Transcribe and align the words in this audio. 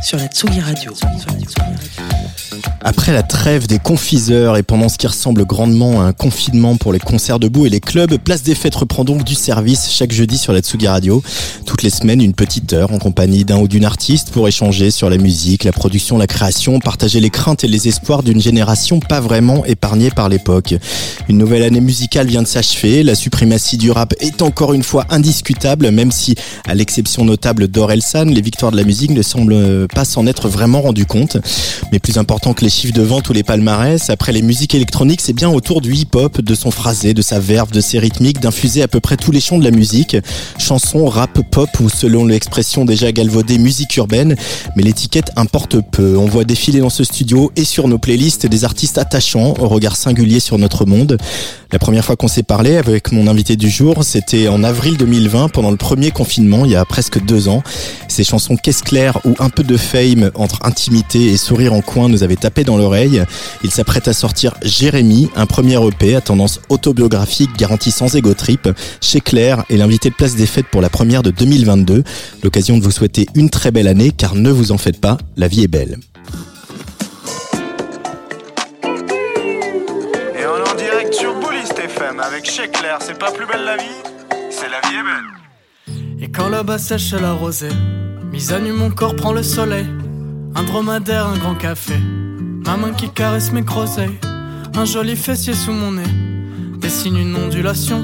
sur 0.00 0.18
la 0.18 0.26
Tsugi 0.26 0.60
Radio. 0.60 0.92
Après 2.84 3.12
la 3.12 3.22
trêve 3.22 3.68
des 3.68 3.78
confiseurs 3.78 4.56
et 4.56 4.64
pendant 4.64 4.88
ce 4.88 4.98
qui 4.98 5.06
ressemble 5.06 5.44
grandement 5.44 6.02
à 6.02 6.06
un 6.06 6.12
confinement 6.12 6.76
pour 6.76 6.92
les 6.92 6.98
concerts 6.98 7.38
debout 7.38 7.64
et 7.64 7.68
les 7.68 7.78
clubs, 7.78 8.16
Place 8.16 8.42
des 8.42 8.56
Fêtes 8.56 8.74
reprend 8.74 9.04
donc 9.04 9.22
du 9.22 9.36
service 9.36 9.90
chaque 9.92 10.10
jeudi 10.10 10.36
sur 10.36 10.52
la 10.52 10.60
Tsugi 10.60 10.88
Radio. 10.88 11.22
Toutes 11.64 11.84
les 11.84 11.90
semaines, 11.90 12.20
une 12.20 12.34
petite 12.34 12.72
heure 12.72 12.92
en 12.92 12.98
compagnie 12.98 13.44
d'un 13.44 13.58
ou 13.58 13.68
d'une 13.68 13.84
artiste 13.84 14.30
pour 14.30 14.48
échanger 14.48 14.90
sur 14.90 15.08
la 15.10 15.16
musique, 15.16 15.62
la 15.62 15.70
production, 15.70 16.18
la 16.18 16.26
création, 16.26 16.80
partager 16.80 17.20
les 17.20 17.30
craintes 17.30 17.62
et 17.62 17.68
les 17.68 17.86
espoirs 17.86 18.24
d'une 18.24 18.40
génération 18.40 18.98
pas 18.98 19.20
vraiment 19.20 19.64
épargnée 19.64 20.10
par 20.10 20.28
l'époque. 20.28 20.74
Une 21.28 21.38
nouvelle 21.38 21.62
année 21.62 21.80
musicale 21.80 22.26
vient 22.26 22.42
de 22.42 22.48
s'achever, 22.48 23.04
la 23.04 23.14
suprématie 23.14 23.76
du 23.76 23.92
rap 23.92 24.12
est 24.18 24.42
encore 24.42 24.72
une 24.72 24.82
fois 24.82 25.06
indiscutable, 25.08 25.90
même 25.92 26.10
si, 26.10 26.34
à 26.66 26.74
l'exception 26.74 27.24
notable 27.24 27.68
d'Orelsan, 27.68 28.24
les 28.24 28.42
victoires 28.42 28.72
de 28.72 28.76
la 28.76 28.84
musique 28.84 29.12
ne 29.12 29.22
semblent 29.22 29.81
pas 29.86 30.04
s'en 30.04 30.26
être 30.26 30.48
vraiment 30.48 30.80
rendu 30.80 31.06
compte. 31.06 31.36
Mais 31.92 31.98
plus 31.98 32.18
important 32.18 32.54
que 32.54 32.64
les 32.64 32.70
chiffres 32.70 32.94
de 32.94 33.02
vente 33.02 33.28
ou 33.28 33.32
les 33.32 33.42
palmarès, 33.42 34.10
après 34.10 34.32
les 34.32 34.42
musiques 34.42 34.74
électroniques, 34.74 35.20
c'est 35.20 35.32
bien 35.32 35.50
autour 35.50 35.80
du 35.80 35.94
hip-hop, 35.94 36.40
de 36.40 36.54
son 36.54 36.70
phrasé, 36.70 37.14
de 37.14 37.22
sa 37.22 37.38
verve, 37.38 37.70
de 37.70 37.80
ses 37.80 37.98
rythmiques, 37.98 38.40
d'infuser 38.40 38.82
à 38.82 38.88
peu 38.88 39.00
près 39.00 39.16
tous 39.16 39.30
les 39.32 39.40
champs 39.40 39.58
de 39.58 39.64
la 39.64 39.70
musique. 39.70 40.16
Chansons, 40.58 41.06
rap, 41.06 41.40
pop 41.50 41.68
ou 41.80 41.88
selon 41.88 42.24
l'expression 42.26 42.84
déjà 42.84 43.12
galvaudée, 43.12 43.58
musique 43.58 43.96
urbaine. 43.96 44.36
Mais 44.76 44.82
l'étiquette 44.82 45.30
importe 45.36 45.76
peu. 45.90 46.16
On 46.16 46.26
voit 46.26 46.44
défiler 46.44 46.80
dans 46.80 46.90
ce 46.90 47.04
studio 47.04 47.52
et 47.56 47.64
sur 47.64 47.88
nos 47.88 47.98
playlists 47.98 48.46
des 48.46 48.64
artistes 48.64 48.98
attachants, 48.98 49.54
au 49.58 49.68
regard 49.68 49.96
singulier 49.96 50.40
sur 50.40 50.58
notre 50.58 50.84
monde. 50.86 51.18
La 51.72 51.78
première 51.78 52.04
fois 52.04 52.16
qu'on 52.16 52.28
s'est 52.28 52.42
parlé 52.42 52.76
avec 52.76 53.12
mon 53.12 53.26
invité 53.26 53.56
du 53.56 53.70
jour, 53.70 54.04
c'était 54.04 54.48
en 54.48 54.62
avril 54.62 54.98
2020, 54.98 55.48
pendant 55.48 55.70
le 55.70 55.78
premier 55.78 56.10
confinement, 56.10 56.66
il 56.66 56.72
y 56.72 56.76
a 56.76 56.84
presque 56.84 57.24
deux 57.24 57.48
ans. 57.48 57.62
Ces 58.08 58.24
chansons 58.24 58.56
Qu'est-ce 58.62 58.82
clair 58.82 59.18
ou 59.24 59.34
un 59.38 59.48
peu 59.48 59.64
de 59.64 59.71
fame 59.76 60.30
entre 60.34 60.64
intimité 60.64 61.26
et 61.26 61.36
sourire 61.36 61.72
en 61.72 61.80
coin 61.80 62.08
nous 62.08 62.22
avaient 62.22 62.36
tapé 62.36 62.64
dans 62.64 62.76
l'oreille. 62.76 63.22
Il 63.64 63.70
s'apprête 63.70 64.08
à 64.08 64.12
sortir 64.12 64.54
Jérémy, 64.62 65.30
un 65.36 65.46
premier 65.46 65.76
EP 65.86 66.14
à 66.14 66.20
tendance 66.20 66.60
autobiographique 66.68 67.50
garanti 67.56 67.90
sans 67.90 68.14
ego 68.16 68.34
trip, 68.34 68.68
chez 69.00 69.20
Claire 69.20 69.64
et 69.68 69.76
l'invité 69.76 70.10
de 70.10 70.14
Place 70.14 70.34
des 70.34 70.46
Fêtes 70.46 70.66
pour 70.70 70.80
la 70.80 70.90
première 70.90 71.22
de 71.22 71.30
2022. 71.30 72.04
L'occasion 72.42 72.78
de 72.78 72.82
vous 72.82 72.90
souhaiter 72.90 73.26
une 73.34 73.50
très 73.50 73.70
belle 73.70 73.88
année 73.88 74.10
car 74.10 74.34
ne 74.34 74.50
vous 74.50 74.72
en 74.72 74.78
faites 74.78 75.00
pas, 75.00 75.18
la 75.36 75.48
vie 75.48 75.62
est 75.62 75.68
belle. 75.68 75.98
Et 80.38 80.46
on 80.46 80.56
est 80.56 80.70
en 80.70 80.74
direct 80.76 81.14
sur 81.14 81.34
Boulist 81.40 81.78
FM 81.78 82.20
avec 82.20 82.50
Chez 82.50 82.68
Claire, 82.68 82.98
c'est 83.00 83.18
pas 83.18 83.30
plus 83.30 83.46
belle 83.46 83.64
la 83.64 83.76
vie, 83.76 84.00
c'est 84.50 84.68
la 84.68 84.80
vie 84.88 84.96
est 84.96 85.02
belle. 85.02 85.42
Et 86.20 86.30
quand 86.30 86.48
le 86.48 86.62
bas 86.62 86.78
sèche 86.78 87.12
la 87.14 87.32
rosée, 87.32 87.68
mise 88.32 88.52
à 88.52 88.58
nu 88.58 88.72
mon 88.72 88.90
corps 88.90 89.14
prend 89.14 89.32
le 89.32 89.42
soleil. 89.42 89.86
Un 90.54 90.62
dromadaire, 90.64 91.26
un 91.26 91.38
grand 91.38 91.54
café. 91.54 91.94
Ma 92.66 92.76
main 92.76 92.92
qui 92.92 93.08
caresse 93.10 93.52
mes 93.52 93.62
groseilles. 93.62 94.18
Un 94.74 94.84
joli 94.84 95.16
fessier 95.16 95.54
sous 95.54 95.72
mon 95.72 95.92
nez. 95.92 96.12
Dessine 96.78 97.16
une 97.16 97.36
ondulation. 97.36 98.02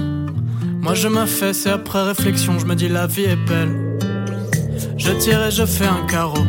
Moi 0.82 0.94
je 0.94 1.08
m'affaisse 1.08 1.66
et 1.66 1.70
après 1.70 2.02
réflexion, 2.02 2.58
je 2.58 2.66
me 2.66 2.74
dis 2.74 2.88
la 2.88 3.06
vie 3.06 3.24
est 3.24 3.36
belle. 3.48 3.98
Je 4.96 5.12
tire 5.12 5.46
et 5.46 5.50
je 5.50 5.64
fais 5.64 5.86
un 5.86 6.06
carreau. 6.06 6.44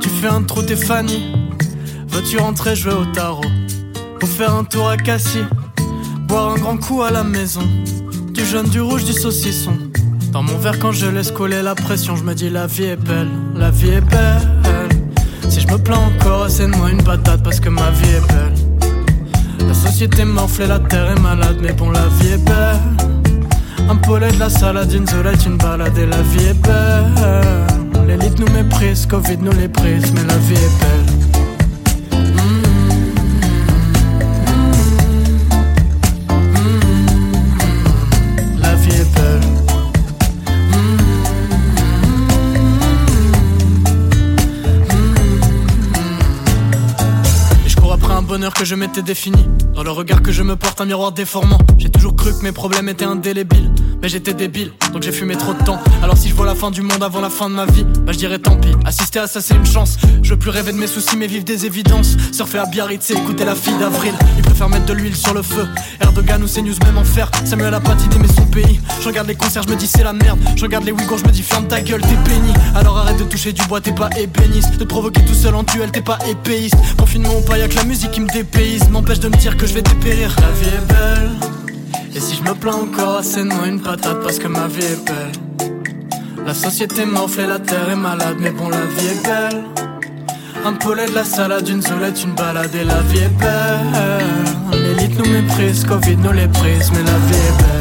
Tu 0.00 0.08
fais 0.08 0.28
un 0.28 0.42
trou, 0.42 0.62
t'es 0.62 0.76
Fanny. 0.76 1.34
Veux-tu 2.08 2.38
rentrer 2.38 2.76
jouer 2.76 2.94
au 2.94 3.04
tarot 3.06 3.42
Ou 4.22 4.26
faire 4.26 4.54
un 4.54 4.64
tour 4.64 4.88
à 4.88 4.96
Cassis 4.96 5.44
Boire 6.28 6.52
un 6.52 6.56
grand 6.56 6.76
coup 6.76 7.02
à 7.02 7.10
la 7.10 7.24
maison. 7.24 7.62
Du 8.32 8.44
jaune, 8.44 8.68
du 8.68 8.80
rouge, 8.80 9.04
du 9.04 9.12
saucisson. 9.12 9.87
Dans 10.32 10.42
mon 10.42 10.58
verre, 10.58 10.78
quand 10.78 10.92
je 10.92 11.06
laisse 11.06 11.30
coller 11.30 11.62
la 11.62 11.74
pression, 11.74 12.14
je 12.14 12.22
me 12.22 12.34
dis 12.34 12.50
la 12.50 12.66
vie 12.66 12.84
est 12.84 12.96
belle, 12.96 13.28
la 13.54 13.70
vie 13.70 13.90
est 13.90 14.00
belle. 14.00 14.48
Si 15.48 15.60
je 15.60 15.66
me 15.68 15.78
plains 15.78 15.96
encore, 15.96 16.50
c'est 16.50 16.66
moi 16.66 16.90
une 16.90 17.02
patate 17.02 17.42
parce 17.42 17.60
que 17.60 17.70
ma 17.70 17.90
vie 17.90 18.10
est 18.10 18.28
belle. 18.28 19.66
La 19.66 19.74
société 19.74 20.24
m'enfle 20.24 20.62
et 20.62 20.66
la 20.66 20.78
terre 20.78 21.10
est 21.16 21.20
malade, 21.20 21.58
mais 21.62 21.72
bon, 21.72 21.90
la 21.90 22.06
vie 22.20 22.32
est 22.32 22.44
belle. 22.44 22.80
Un 23.88 23.96
poulet 23.96 24.30
de 24.30 24.38
la 24.38 24.50
salade, 24.50 24.92
une 24.92 25.06
zolette, 25.06 25.46
une 25.46 25.56
balade 25.56 25.96
et 25.96 26.06
la 26.06 26.20
vie 26.20 26.46
est 26.46 26.62
belle. 26.62 28.06
L'élite 28.06 28.38
nous 28.38 28.52
méprise, 28.52 29.06
Covid 29.06 29.38
nous 29.38 29.52
les 29.52 29.68
prise, 29.68 30.12
mais 30.12 30.24
la 30.24 30.36
vie 30.36 30.54
est 30.54 30.80
belle. 30.80 31.27
Que 48.46 48.64
je 48.64 48.76
m'étais 48.76 49.02
défini. 49.02 49.44
Dans 49.74 49.82
le 49.82 49.90
regard 49.90 50.22
que 50.22 50.30
je 50.30 50.44
me 50.44 50.54
porte, 50.54 50.80
un 50.80 50.84
miroir 50.84 51.10
déformant. 51.10 51.58
J'ai 51.76 51.90
toujours 51.90 52.14
cru 52.14 52.30
que 52.30 52.42
mes 52.44 52.52
problèmes 52.52 52.88
étaient 52.88 53.04
indélébiles. 53.04 53.72
Mais 54.00 54.08
j'étais 54.08 54.32
débile, 54.32 54.72
donc 54.92 55.02
j'ai 55.02 55.10
fumé 55.10 55.36
trop 55.36 55.54
de 55.54 55.62
temps. 55.64 55.80
Alors 56.02 56.16
si 56.16 56.28
je 56.28 56.34
vois 56.34 56.46
la 56.46 56.54
fin 56.54 56.70
du 56.70 56.82
monde 56.82 57.02
avant 57.02 57.20
la 57.20 57.30
fin 57.30 57.50
de 57.50 57.54
ma 57.54 57.66
vie, 57.66 57.84
bah 58.02 58.12
je 58.12 58.18
dirais 58.18 58.38
tant 58.38 58.56
pis. 58.56 58.70
Assister 58.84 59.18
à 59.18 59.26
ça, 59.26 59.40
c'est 59.40 59.54
une 59.54 59.66
chance. 59.66 59.96
Je 60.22 60.30
veux 60.30 60.38
plus 60.38 60.50
rêver 60.50 60.72
de 60.72 60.78
mes 60.78 60.86
soucis, 60.86 61.16
mais 61.16 61.26
vivre 61.26 61.44
des 61.44 61.66
évidences. 61.66 62.16
Surfer 62.32 62.58
à 62.58 62.66
Biarritz 62.66 63.10
écouter 63.10 63.44
la 63.44 63.54
fille 63.54 63.76
d'Avril. 63.78 64.12
Il 64.36 64.42
préfère 64.42 64.68
mettre 64.68 64.86
de 64.86 64.92
l'huile 64.92 65.16
sur 65.16 65.34
le 65.34 65.42
feu. 65.42 65.66
Erdogan 66.00 66.42
ou 66.42 66.46
CNews, 66.46 66.74
même 66.84 66.98
en 66.98 67.04
fer. 67.04 67.30
Samuel 67.44 67.74
a 67.74 67.80
pas 67.80 67.94
d'idée, 67.94 68.18
son 68.34 68.46
pays. 68.46 68.80
Je 69.00 69.08
regarde 69.08 69.26
les 69.26 69.34
concerts, 69.34 69.64
je 69.64 69.68
me 69.68 69.76
dis 69.76 69.86
c'est 69.86 70.04
la 70.04 70.12
merde. 70.12 70.38
Je 70.54 70.62
regarde 70.62 70.84
les 70.84 70.92
Ouïghours, 70.92 71.18
je 71.18 71.24
me 71.24 71.30
dis 71.30 71.42
ferme 71.42 71.66
ta 71.66 71.80
gueule, 71.80 72.00
t'es 72.02 72.30
béni. 72.30 72.52
Alors 72.76 72.98
arrête 72.98 73.18
de 73.18 73.24
toucher 73.24 73.52
du 73.52 73.62
bois, 73.66 73.80
t'es 73.80 73.92
pas 73.92 74.10
ébéniste. 74.16 74.78
De 74.78 74.84
provoquer 74.84 75.24
tout 75.24 75.34
seul 75.34 75.54
en 75.54 75.64
duel, 75.64 75.90
t'es 75.90 76.02
pas 76.02 76.18
épéiste. 76.28 76.76
Confinement 76.96 77.36
ou 77.36 77.42
pas, 77.42 77.58
y'a 77.58 77.66
que 77.66 77.74
la 77.74 77.84
musique 77.84 78.12
qui 78.12 78.20
me 78.20 78.28
dépayse. 78.28 78.88
M'empêche 78.90 79.20
de 79.20 79.28
me 79.28 79.36
dire 79.36 79.56
que 79.56 79.66
je 79.66 79.74
vais 79.74 79.82
dépérir. 79.82 80.36
La 80.40 80.50
vie 80.52 80.74
est 80.74 80.86
belle. 80.86 81.67
Et 82.14 82.20
si 82.20 82.36
je 82.36 82.42
me 82.42 82.54
plains 82.54 82.74
encore, 82.74 83.20
c'est 83.22 83.42
de 83.42 83.48
moi 83.48 83.66
une 83.66 83.80
patate 83.80 84.22
parce 84.22 84.38
que 84.38 84.48
ma 84.48 84.66
vie 84.66 84.84
est 84.84 85.04
belle. 85.04 85.32
La 86.46 86.54
société 86.54 87.04
m'offre 87.04 87.40
et 87.40 87.46
la 87.46 87.58
terre 87.58 87.90
est 87.90 87.96
malade, 87.96 88.36
mais 88.40 88.50
bon, 88.50 88.68
la 88.68 88.80
vie 88.80 89.08
est 89.08 89.22
belle. 89.22 89.64
Un 90.64 90.72
poulet 90.72 91.06
de 91.06 91.14
la 91.14 91.24
salade, 91.24 91.68
une 91.68 91.82
zolette, 91.82 92.22
une 92.22 92.34
balade 92.34 92.74
et 92.74 92.84
la 92.84 93.00
vie 93.02 93.18
est 93.18 93.38
belle. 93.38 93.92
L'élite 94.72 95.18
nous 95.18 95.30
méprise, 95.30 95.84
Covid 95.84 96.16
nous 96.16 96.32
les 96.32 96.48
prise, 96.48 96.90
mais 96.92 97.02
la 97.02 97.18
vie 97.18 97.34
est 97.34 97.62
belle. 97.62 97.77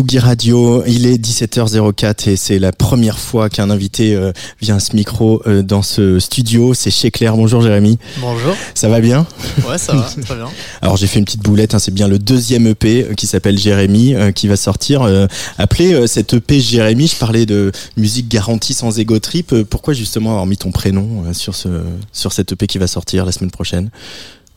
Tsugi 0.00 0.18
Radio, 0.18 0.82
il 0.86 1.04
est 1.04 1.22
17h04 1.22 2.30
et 2.30 2.36
c'est 2.36 2.58
la 2.58 2.72
première 2.72 3.18
fois 3.18 3.50
qu'un 3.50 3.68
invité 3.68 4.14
euh, 4.14 4.32
vient 4.58 4.76
à 4.76 4.80
ce 4.80 4.96
micro 4.96 5.42
euh, 5.46 5.62
dans 5.62 5.82
ce 5.82 6.18
studio. 6.18 6.72
C'est 6.72 6.90
chez 6.90 7.10
Claire. 7.10 7.36
Bonjour 7.36 7.60
Jérémy. 7.60 7.98
Bonjour. 8.16 8.56
Ça 8.74 8.88
va 8.88 9.00
bien? 9.00 9.26
Ouais, 9.68 9.76
ça 9.76 9.94
va, 9.94 10.10
très 10.24 10.36
bien. 10.36 10.48
Alors 10.80 10.96
j'ai 10.96 11.06
fait 11.06 11.18
une 11.18 11.26
petite 11.26 11.42
boulette, 11.42 11.74
hein, 11.74 11.78
c'est 11.78 11.92
bien 11.92 12.08
le 12.08 12.18
deuxième 12.18 12.66
EP 12.66 13.10
euh, 13.10 13.14
qui 13.14 13.26
s'appelle 13.26 13.58
Jérémy 13.58 14.14
qui 14.34 14.48
va 14.48 14.56
sortir. 14.56 15.06
appelé 15.58 16.06
cette 16.06 16.32
EP 16.32 16.60
Jérémy, 16.60 17.06
je 17.06 17.16
parlais 17.16 17.44
de 17.44 17.70
musique 17.98 18.26
garantie 18.26 18.72
sans 18.72 18.98
ego 18.98 19.18
trip. 19.18 19.54
pourquoi 19.64 19.92
justement 19.92 20.30
avoir 20.30 20.46
mis 20.46 20.56
ton 20.56 20.70
prénom 20.70 21.34
sur, 21.34 21.54
ce, 21.54 21.68
sur 22.12 22.32
cette 22.32 22.52
EP 22.52 22.66
qui 22.66 22.78
va 22.78 22.86
sortir 22.86 23.26
la 23.26 23.32
semaine 23.32 23.50
prochaine? 23.50 23.90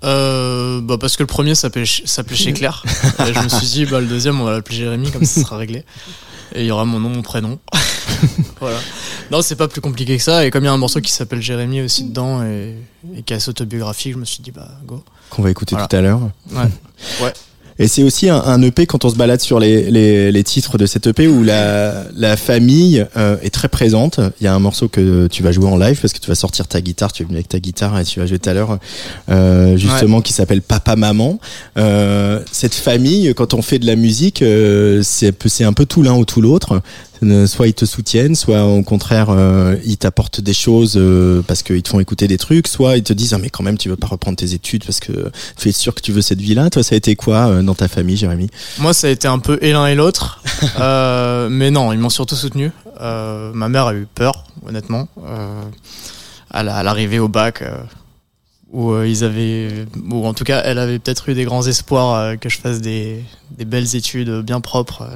Euh, 0.04 0.82
bah 0.82 0.98
parce 1.00 1.16
que 1.16 1.24
le 1.24 1.28
premier 1.28 1.56
s'appelait 1.56 1.86
chez 1.86 2.54
Claire. 2.54 2.84
et 3.20 3.34
je 3.34 3.40
me 3.40 3.50
suis 3.50 3.68
dit, 3.68 3.86
bah, 3.86 4.00
le 4.00 4.08
deuxième, 4.08 4.40
on 4.42 4.44
va 4.44 4.52
l'appeler 4.52 4.78
Jérémy, 4.78 5.12
comme 5.12 5.26
ça 5.26 5.42
sera 5.42 5.58
réglé. 5.58 5.86
Et 6.56 6.62
il 6.62 6.66
y 6.68 6.72
aura 6.72 6.86
mon 6.86 7.00
nom, 7.00 7.10
mon 7.10 7.22
prénom. 7.22 7.60
voilà. 8.60 8.78
Non, 9.32 9.42
c'est 9.42 9.56
pas 9.56 9.68
plus 9.68 9.82
compliqué 9.82 10.18
que 10.18 10.24
ça. 10.24 10.46
Et 10.46 10.52
comme 10.52 10.64
il 10.64 10.68
y 10.68 10.70
a 10.70 10.74
un 10.74 10.78
morceau 10.78 11.02
qui 11.02 11.12
s'appelle 11.12 11.42
Jérémy 11.42 11.82
aussi 11.82 12.04
dedans 12.04 12.44
et, 12.44 12.76
qui 13.26 13.34
est 13.34 13.38
assez 13.38 13.50
autobiographique, 13.50 14.14
je 14.14 14.18
me 14.18 14.26
suis 14.26 14.44
dit, 14.44 14.52
bah, 14.52 14.70
go. 14.86 15.04
Qu'on 15.30 15.42
va 15.42 15.50
écouter 15.50 15.76
tout 15.76 15.96
à 15.96 16.02
l'heure. 16.02 16.22
Ouais. 16.52 16.70
ouais. 17.22 17.34
Et 17.80 17.88
c'est 17.88 18.04
aussi 18.04 18.30
un, 18.30 18.38
un, 18.38 18.62
EP 18.62 18.86
quand 18.86 19.06
on 19.06 19.10
se 19.10 19.16
balade 19.16 19.42
sur 19.42 19.60
les, 19.60 19.90
les, 19.90 20.32
les 20.32 20.44
titres 20.44 20.78
de 20.78 20.86
cet 20.86 21.08
EP 21.08 21.28
où 21.28 21.44
la, 21.44 22.04
la 22.16 22.38
famille 22.38 23.06
euh, 23.18 23.38
est 23.42 23.54
très 23.54 23.68
présente. 23.68 24.20
Il 24.40 24.44
y 24.44 24.48
a 24.48 24.54
un 24.54 24.60
morceau 24.60 24.88
que 24.88 25.28
tu 25.28 25.44
vas 25.44 25.52
jouer 25.52 25.68
en 25.68 25.78
live 25.78 26.00
parce 26.00 26.14
que 26.14 26.20
tu 26.20 26.28
vas 26.28 26.36
sortir 26.36 26.68
ta 26.68 26.82
guitare, 26.82 27.12
tu 27.12 27.24
es 27.24 27.26
venu 27.26 27.38
avec 27.38 27.50
ta 27.50 27.60
guitare 27.60 28.00
et 28.00 28.04
tu 28.04 28.20
vas 28.20 28.26
jouer 28.26 28.40
tout 28.40 28.50
à 28.50 28.54
l'heure 28.54 28.78
euh, 29.30 29.76
justement 29.78 30.22
qui 30.22 30.34
s'appelle 30.34 30.62
Papa 30.62 30.96
Maman. 30.96 31.40
Euh, 31.78 32.42
cette 32.52 32.76
famille, 32.76 33.34
quand 33.36 33.54
on 33.54 33.62
fait 33.62 33.80
de 33.80 33.86
la 33.86 33.96
musique, 33.96 34.42
euh, 34.42 35.02
c'est 35.04 35.64
un 35.64 35.74
peu 35.74 35.86
tout 35.86 36.04
l'un 36.04 36.16
ou 36.16 36.26
tout 36.26 36.42
l'autre 36.42 36.82
soit 37.48 37.68
ils 37.68 37.74
te 37.74 37.86
soutiennent, 37.86 38.36
soit 38.36 38.66
au 38.66 38.82
contraire 38.84 39.30
euh, 39.30 39.76
ils 39.86 39.98
t'apportent 39.98 40.42
des 40.42 40.54
choses 40.54 40.96
euh, 40.98 41.42
parce 41.46 41.64
qu'ils 41.64 41.84
te 41.84 41.90
font 41.90 42.00
écouter 42.00 42.28
des 42.28 42.38
trucs, 42.38 42.68
soit 42.68 42.98
ils 42.98 43.04
te 43.04 43.14
disent 43.14 43.34
ah, 43.34 43.38
mais 43.38 43.50
quand 43.50 43.64
même 43.64 43.78
tu 43.78 43.90
veux 43.90 43.96
pas 43.96 44.08
reprendre 44.08 44.38
tes 44.38 44.54
études 44.54 44.86
parce 44.86 45.00
que 45.00 45.32
tu 45.58 45.70
es 45.70 45.72
sûr 45.72 45.94
que 45.94 46.02
tu 46.02 46.12
veux 46.12 46.22
cette 46.22 46.42
vie-là. 46.42 46.70
Toi 46.70 46.84
ça 46.84 46.96
a 46.96 46.98
été 46.98 47.16
quoi 47.16 47.48
euh, 47.48 47.62
dans 47.62 47.76
ta 47.76 47.88
famille, 47.88 48.18
Jérémy? 48.18 48.50
Moi 48.80 48.94
ça 48.94 49.08
a 49.08 49.10
été 49.10 49.28
un 49.28 49.40
peu 49.40 49.58
et 49.62 49.72
l'un 49.72 49.88
et 49.88 49.96
l'autre, 49.96 50.42
mais 51.50 51.72
non 51.72 51.92
ils 51.94 52.00
m'ont 52.00 52.10
surtout 52.10 52.36
soutenu. 52.36 52.72
ma 53.00 53.70
mère 53.70 53.88
a 53.88 53.94
eu 53.94 54.08
peur 54.14 54.46
honnêtement 54.66 55.08
à 56.52 56.64
l'arrivée 56.64 57.20
au 57.20 57.28
bac 57.28 57.64
où 58.72 58.98
ils 59.04 59.24
avaient, 59.24 59.86
ou 60.10 60.26
en 60.26 60.34
tout 60.34 60.44
cas, 60.44 60.64
elle 60.66 60.80
avait 60.80 60.98
peut-être 60.98 61.30
eu 61.30 61.36
des 61.36 61.46
grands 61.46 61.66
espoirs 61.68 62.40
que 62.40 62.50
je 62.50 62.58
fasse 62.58 62.82
des, 62.82 63.24
des, 63.52 63.66
belles 63.66 63.96
études 63.96 64.42
bien 64.42 64.62
propres. 64.62 65.08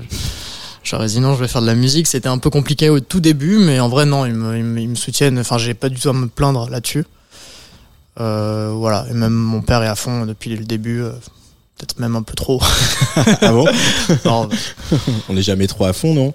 J'aurais 0.88 1.08
dit 1.08 1.20
non, 1.20 1.36
je 1.36 1.42
vais 1.42 1.50
faire 1.50 1.62
de 1.62 1.68
la 1.68 1.76
musique. 1.76 2.08
C'était 2.08 2.30
un 2.30 2.38
peu 2.38 2.50
compliqué 2.50 2.90
au 2.90 3.02
tout 3.02 3.20
début, 3.20 3.58
mais 3.58 3.82
en 3.82 3.90
vrai, 3.90 4.06
non, 4.06 4.26
ils 4.26 4.34
me, 4.34 4.58
ils 4.58 4.88
me, 4.88 4.96
soutiennent. 4.96 5.38
Enfin, 5.38 5.58
j'ai 5.58 5.74
pas 5.74 5.90
du 5.90 6.00
tout 6.00 6.08
à 6.08 6.14
me 6.14 6.28
plaindre 6.28 6.70
là-dessus. 6.70 7.04
Euh, 8.22 8.72
voilà, 8.74 9.06
et 9.12 9.14
même 9.14 9.34
mon 9.34 9.62
père 9.62 9.84
est 9.84 9.88
à 9.88 9.96
fond 9.96 10.26
depuis 10.26 10.56
le 10.56 10.64
début. 10.64 11.02
Euh, 11.02 11.12
peut-être 11.78 12.00
même 12.00 12.16
un 12.16 12.22
peu 12.22 12.36
trop. 12.36 12.62
ah 13.42 13.52
bon 13.52 13.68
On 15.28 15.34
n'est 15.34 15.42
jamais 15.42 15.68
trop 15.68 15.84
à 15.84 15.92
fond, 15.92 16.14
non? 16.14 16.34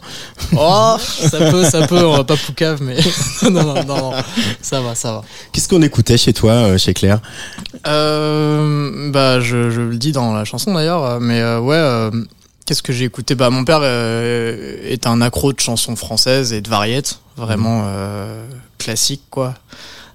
Oh, 0.55 0.97
ça 0.99 1.51
peut, 1.51 1.65
ça 1.65 1.87
peut. 1.87 2.05
On 2.05 2.19
va 2.19 2.25
pas 2.25 2.37
poucave, 2.37 2.83
mais 2.83 2.99
non, 3.51 3.65
non, 3.65 3.85
non, 3.85 4.13
ça 4.61 4.83
va, 4.83 4.95
ça 4.95 5.13
va. 5.13 5.23
Qu'est-ce 5.53 5.67
qu'on 5.67 5.81
écoutait 5.81 6.19
chez 6.19 6.35
toi, 6.35 6.53
euh, 6.53 6.77
chez 6.77 6.93
Claire? 6.93 7.23
Bah, 7.85 9.41
je, 9.41 9.71
je, 9.71 9.81
le 9.81 9.97
dis 9.97 10.13
dans 10.13 10.35
la 10.35 10.45
chanson 10.45 10.75
d'ailleurs, 10.75 11.21
mais 11.21 11.43
ouais 11.57 12.11
Qu'est-ce 12.73 12.83
que 12.83 12.95
j'ai 12.95 13.05
écouté? 13.05 13.35
Bah 13.35 13.51
mon 13.51 13.67
père 13.67 13.81
euh, 13.83 14.81
est 14.83 15.07
un 15.07 15.21
accro 15.21 15.53
de 15.53 15.61
chansons 15.61 15.95
françaises 15.95 16.55
et 16.55 16.63
de 16.63 16.71
variettes, 16.71 17.21
vraiment 17.37 17.83
euh, 17.85 18.47
classiques 18.79 19.25
quoi. 19.29 19.53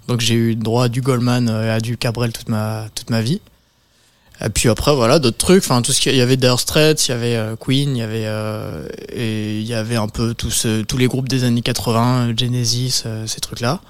Donc 0.07 0.21
j'ai 0.21 0.33
eu 0.33 0.55
droit 0.55 0.85
à 0.85 0.89
du 0.89 1.01
Goldman 1.01 1.49
euh, 1.49 1.67
et 1.67 1.69
à 1.69 1.79
du 1.79 1.97
Cabrel 1.97 2.33
toute 2.33 2.49
ma 2.49 2.87
toute 2.95 3.11
ma 3.11 3.21
vie. 3.21 3.41
Et 4.43 4.49
puis 4.49 4.69
après 4.69 4.95
voilà 4.95 5.19
d'autres 5.19 5.37
trucs, 5.37 5.63
enfin 5.63 5.83
tout 5.83 5.93
ce 5.93 6.01
qu'il 6.01 6.15
y 6.15 6.21
avait 6.21 6.35
Dire 6.35 6.59
Straits, 6.59 7.07
il 7.07 7.11
y 7.11 7.13
avait 7.13 7.39
Queen, 7.59 7.95
il 7.95 7.99
y 7.99 8.01
avait 8.01 8.27
et 9.09 9.59
il 9.59 9.67
y 9.67 9.75
avait 9.75 9.97
un 9.97 10.07
peu 10.07 10.33
tous 10.33 10.65
tous 10.87 10.97
les 10.97 11.05
groupes 11.05 11.29
des 11.29 11.43
années 11.43 11.61
80, 11.61 12.33
Genesis, 12.35 13.03
ces 13.27 13.39
trucs 13.39 13.59
là 13.59 13.81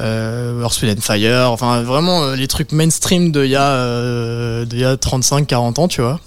euh, 0.00 0.62
Earth, 0.62 0.82
Wind 0.82 1.00
Fire, 1.00 1.50
enfin 1.50 1.82
vraiment 1.82 2.24
euh, 2.24 2.36
les 2.36 2.48
trucs 2.48 2.72
mainstream 2.72 3.30
de 3.30 3.44
il 3.44 3.50
y 3.50 3.56
a 3.56 3.70
euh, 3.70 4.66
y 4.72 4.84
a 4.84 4.96
35 4.96 5.46
40 5.46 5.78
ans, 5.78 5.88
tu 5.88 6.00
vois. 6.00 6.20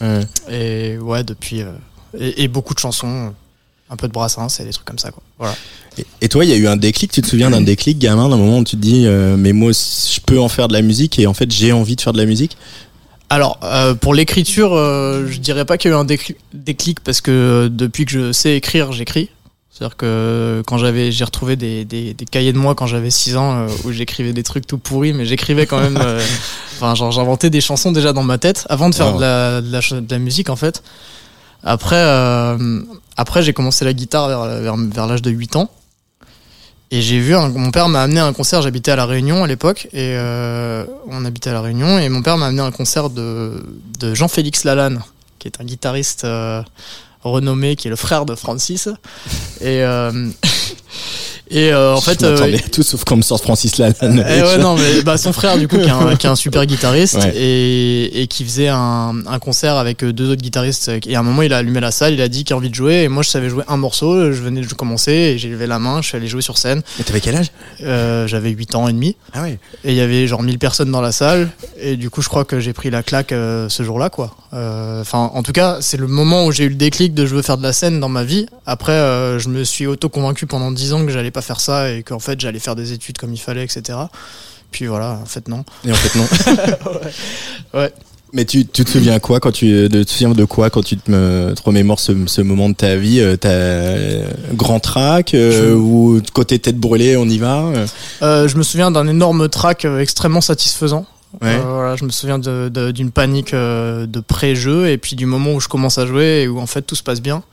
Et 0.50 0.98
ouais, 0.98 1.24
depuis 1.24 1.62
euh, 1.62 1.72
et, 2.18 2.48
beaucoup 2.48 2.74
de 2.74 2.80
chansons, 2.80 3.34
un 3.90 3.96
peu 3.96 4.08
de 4.08 4.14
brassins, 4.14 4.50
c'est 4.50 4.64
des 4.64 4.72
trucs 4.72 4.86
comme 4.86 5.00
ça 5.00 5.12
quoi. 5.12 5.22
Voilà. 5.38 5.56
Et, 6.22 6.30
toi, 6.30 6.46
il 6.46 6.52
y 6.52 6.54
a 6.54 6.58
eu 6.58 6.68
un 6.68 6.78
déclic, 6.78 7.12
tu 7.12 7.24
te 7.24 7.28
souviens 7.28 7.50
d'un 7.50 7.62
déclic 7.62 7.98
gamin 7.98 8.30
d'un 8.30 8.38
moment 8.38 8.60
où 8.60 8.64
tu 8.64 8.76
te 8.76 8.82
dis 8.82 9.08
mais 9.08 9.52
moi 9.52 9.72
je 9.72 10.20
peux 10.22 10.40
en 10.40 10.48
faire 10.48 10.68
de 10.68 10.74
la 10.74 10.84
musique 10.84 11.18
et 11.18 11.26
en 11.26 11.34
fait 11.34 11.52
j'ai 11.52 11.72
envie 11.72 11.96
de 11.96 12.02
faire 12.02 12.14
de 12.14 12.20
la 12.20 12.26
musique? 12.26 12.56
Alors, 13.30 13.60
pour 14.00 14.14
l'écriture, 14.14 14.76
je 14.76 15.38
dirais 15.40 15.66
pas 15.66 15.78
qu'il 15.78 15.92
y 15.92 15.94
a 15.94 15.98
eu 15.98 16.00
un 16.00 16.06
déclic 16.54 17.00
parce 17.02 17.20
que 17.20 17.68
depuis 17.70 18.06
que 18.06 18.12
je 18.12 18.32
sais 18.32 18.56
écrire, 18.56 18.92
j'écris. 18.94 19.30
C'est-à-dire 19.78 19.98
que 19.98 20.64
quand 20.66 20.80
j'avais, 20.80 21.12
j'ai 21.12 21.24
retrouvé 21.24 21.56
des, 21.56 21.86
des, 21.86 22.16
des, 22.16 22.26
cahiers 22.26 22.52
de 22.52 22.58
moi 22.58 22.74
quand 22.74 22.88
j'avais 22.88 23.12
6 23.12 23.38
ans 23.38 23.54
euh, 23.54 23.68
où 23.84 23.92
j'écrivais 23.92 24.34
des 24.34 24.42
trucs 24.42 24.66
tout 24.66 24.80
pourris, 24.80 25.14
mais 25.14 25.24
j'écrivais 25.24 25.68
quand 25.68 25.80
même. 25.80 26.00
Euh, 26.02 26.20
enfin, 26.76 26.96
genre 26.96 27.12
j'inventais 27.12 27.52
des 27.52 27.62
chansons 27.62 27.92
déjà 27.92 28.12
dans 28.12 28.24
ma 28.24 28.40
tête 28.40 28.66
avant 28.70 28.90
de 28.90 28.96
faire 28.96 29.14
de, 29.14 29.22
la, 29.22 29.62
de, 29.62 29.72
la, 29.72 29.82
de, 30.02 30.08
la, 30.10 30.18
musique 30.18 30.50
en 30.50 30.56
fait. 30.56 30.82
Après, 31.64 31.96
euh, 31.96 32.82
après 33.18 33.44
j'ai 33.44 33.54
commencé 33.54 33.86
la 33.86 33.94
guitare 33.94 34.28
vers, 34.30 34.62
vers, 34.62 34.78
vers 34.78 35.06
l'âge 35.06 35.22
de 35.22 35.30
8 35.30 35.58
ans. 35.58 35.70
Et 36.90 37.04
j'ai 37.04 37.20
vu, 37.20 37.36
mon 37.36 37.70
père 37.70 37.88
m'a 37.88 38.02
amené 38.02 38.20
à 38.20 38.26
un 38.26 38.34
concert, 38.34 38.64
j'habitais 38.64 38.90
à 38.90 38.96
La 38.96 39.06
Réunion 39.06 39.44
à 39.44 39.48
l'époque, 39.48 39.90
et 39.94 40.18
on 41.08 41.26
habitait 41.26 41.50
à 41.50 41.54
La 41.54 41.62
Réunion, 41.62 42.00
et 42.00 42.08
mon 42.08 42.22
père 42.24 42.38
m'a 42.38 42.46
amené 42.48 42.62
à 42.62 42.66
un 42.66 42.72
concert 42.72 43.10
de, 43.10 43.62
de 44.00 44.16
Jean-Félix 44.16 44.64
Lalanne, 44.64 45.04
qui 45.38 45.50
est 45.50 45.60
un 45.60 45.66
guitariste 45.66 46.26
renommé 47.22 47.76
qui 47.76 47.88
est 47.88 47.90
le 47.90 47.96
frère 47.96 48.26
de 48.26 48.36
Francis. 48.36 48.88
Et, 49.62 49.84
euh, 49.84 50.30
Et 51.50 51.72
euh, 51.72 51.96
en 51.96 52.02
fait, 52.02 52.24
euh, 52.24 52.58
tout 52.72 52.84
sauf 52.84 53.04
comme 53.06 53.24
sort 53.24 53.42
Francis 53.42 53.78
Lalanne. 53.78 54.26
Et 54.30 54.42
ouais, 54.42 54.58
non, 54.58 54.76
mais 54.76 55.02
bah, 55.02 55.18
son 55.18 55.32
frère 55.32 55.58
du 55.58 55.68
coup, 55.68 55.78
qui 55.78 55.88
est 55.88 55.92
un, 55.92 56.16
qui 56.16 56.28
est 56.28 56.30
un 56.30 56.36
super 56.36 56.66
guitariste 56.66 57.20
et, 57.36 58.22
et 58.22 58.28
qui 58.28 58.44
faisait 58.44 58.68
un, 58.68 59.16
un, 59.26 59.40
concert 59.40 59.76
avec 59.78 60.04
euh, 60.04 60.12
deux 60.12 60.30
autres 60.30 60.42
guitaristes. 60.42 60.92
Et 61.08 61.16
à 61.16 61.20
un 61.20 61.24
moment, 61.24 61.44
il 61.44 61.54
a 61.54 61.58
allumé 61.58 61.80
la 61.80 61.92
salle, 61.92 62.14
il 62.14 62.22
a 62.22 62.28
dit 62.28 62.44
qu'il 62.44 62.54
a 62.54 62.58
envie 62.58 62.70
de 62.70 62.76
jouer. 62.76 63.04
Et 63.04 63.08
moi, 63.08 63.24
je 63.24 63.30
savais 63.30 63.50
jouer 63.50 63.64
un 63.68 63.78
morceau. 63.78 64.32
Je 64.32 64.42
venais 64.42 64.62
de 64.62 64.74
commencer 64.74 65.12
et 65.12 65.38
j'ai 65.38 65.48
levé 65.50 65.68
la 65.68 65.80
main. 65.80 66.02
Je 66.02 66.08
suis 66.10 66.18
allé 66.18 66.28
jouer 66.28 66.42
sur 66.42 66.58
scène. 66.58 66.82
Et 67.00 67.04
t'avais 67.04 67.22
quel 67.22 67.36
âge? 67.36 67.52
Euh, 67.82 68.28
J'avais 68.28 68.50
8 68.50 68.76
ans 68.76 68.88
et 68.90 68.94
demi. 68.94 69.16
Ah 69.34 69.44
ouais. 69.44 69.58
Et 69.86 69.92
il 69.92 69.98
y 69.98 70.02
avait 70.02 70.28
genre 70.28 70.44
1000 70.44 70.60
personnes 70.60 70.92
dans 70.92 71.02
la 71.02 71.14
salle. 71.14 71.50
Et 71.80 71.96
du 71.96 72.10
coup, 72.10 72.22
je 72.22 72.28
crois 72.28 72.44
que 72.44 72.60
j'ai 72.60 72.74
pris 72.74 72.90
la 72.90 73.04
claque 73.04 73.32
euh, 73.32 73.70
ce 73.70 73.84
jour-là, 73.84 74.10
quoi. 74.10 74.36
Enfin, 74.52 75.30
en 75.34 75.44
tout 75.44 75.52
cas, 75.52 75.78
c'est 75.82 75.98
le 75.98 76.08
moment 76.08 76.46
où 76.46 76.52
j'ai 76.52 76.64
eu 76.64 76.70
le 76.70 76.76
déclic 76.76 77.14
de 77.14 77.26
je 77.28 77.36
veux 77.36 77.42
faire 77.44 77.58
de 77.58 77.64
la 77.64 77.74
scène 77.74 78.00
dans 78.00 78.10
ma 78.10 78.24
vie. 78.24 78.48
Après, 78.66 78.98
je 79.38 79.50
me 79.50 79.64
suis 79.64 79.86
auto 79.86 80.10
convaincu 80.10 80.48
pendant 80.48 80.72
10 80.72 80.87
ans 80.94 81.06
que 81.06 81.12
j'allais 81.12 81.32
pas 81.32 81.42
faire 81.42 81.60
ça 81.60 81.92
et 81.92 82.04
qu'en 82.04 82.20
fait 82.20 82.40
j'allais 82.40 82.60
faire 82.60 82.76
des 82.76 82.94
études 82.94 83.18
comme 83.18 83.34
il 83.34 83.40
fallait, 83.40 83.64
etc. 83.64 83.98
Puis 84.72 84.86
voilà, 84.86 85.20
en 85.22 85.26
fait 85.26 85.48
non. 85.48 85.64
Et 85.86 85.92
en 85.92 85.96
fait 85.96 86.18
non. 86.18 86.28
ouais. 87.80 87.94
Mais 88.34 88.44
tu, 88.44 88.66
tu, 88.66 88.84
te 88.84 88.90
souviens 88.90 89.20
quoi 89.20 89.40
quand 89.40 89.52
tu, 89.52 89.88
te 89.90 90.06
souviens 90.06 90.30
de 90.30 90.44
quoi 90.44 90.70
quand 90.70 90.84
tu 90.84 90.98
te, 90.98 91.10
me, 91.10 91.54
te 91.56 91.64
remémores 91.64 92.00
ce, 92.00 92.12
ce, 92.28 92.42
moment 92.42 92.68
de 92.70 92.76
ta 92.76 92.98
vie 92.98 93.22
euh, 93.22 93.38
T'as 93.38 94.54
grand 94.54 94.80
track 94.82 95.34
euh, 95.34 95.74
ou 95.74 96.22
côté 96.34 96.60
tête 96.60 96.78
brûlée, 96.78 97.16
on 97.16 97.26
y 97.26 97.38
va 97.38 97.72
euh, 98.22 98.48
Je 98.48 98.58
me 98.58 98.64
souviens 98.64 98.92
d'un 98.92 99.08
énorme 99.08 99.48
track 99.48 99.86
extrêmement 99.86 100.42
satisfaisant. 100.42 101.06
Ouais. 101.42 101.58
voilà, 101.58 101.96
je 101.96 102.04
me 102.04 102.10
souviens 102.10 102.40
d'une 102.40 102.70
de, 102.70 103.10
panique 103.10 103.54
de 103.54 104.20
pré-jeu 104.20 104.90
et 104.90 104.98
puis 104.98 105.16
du 105.16 105.26
moment 105.26 105.54
où 105.54 105.60
je 105.60 105.68
commence 105.68 105.98
à 105.98 106.06
jouer 106.06 106.42
et 106.44 106.48
où 106.48 106.60
en 106.60 106.68
fait 106.68 106.82
tout 106.82 106.96
se 106.96 107.04
passe 107.04 107.22
bien. 107.22 107.44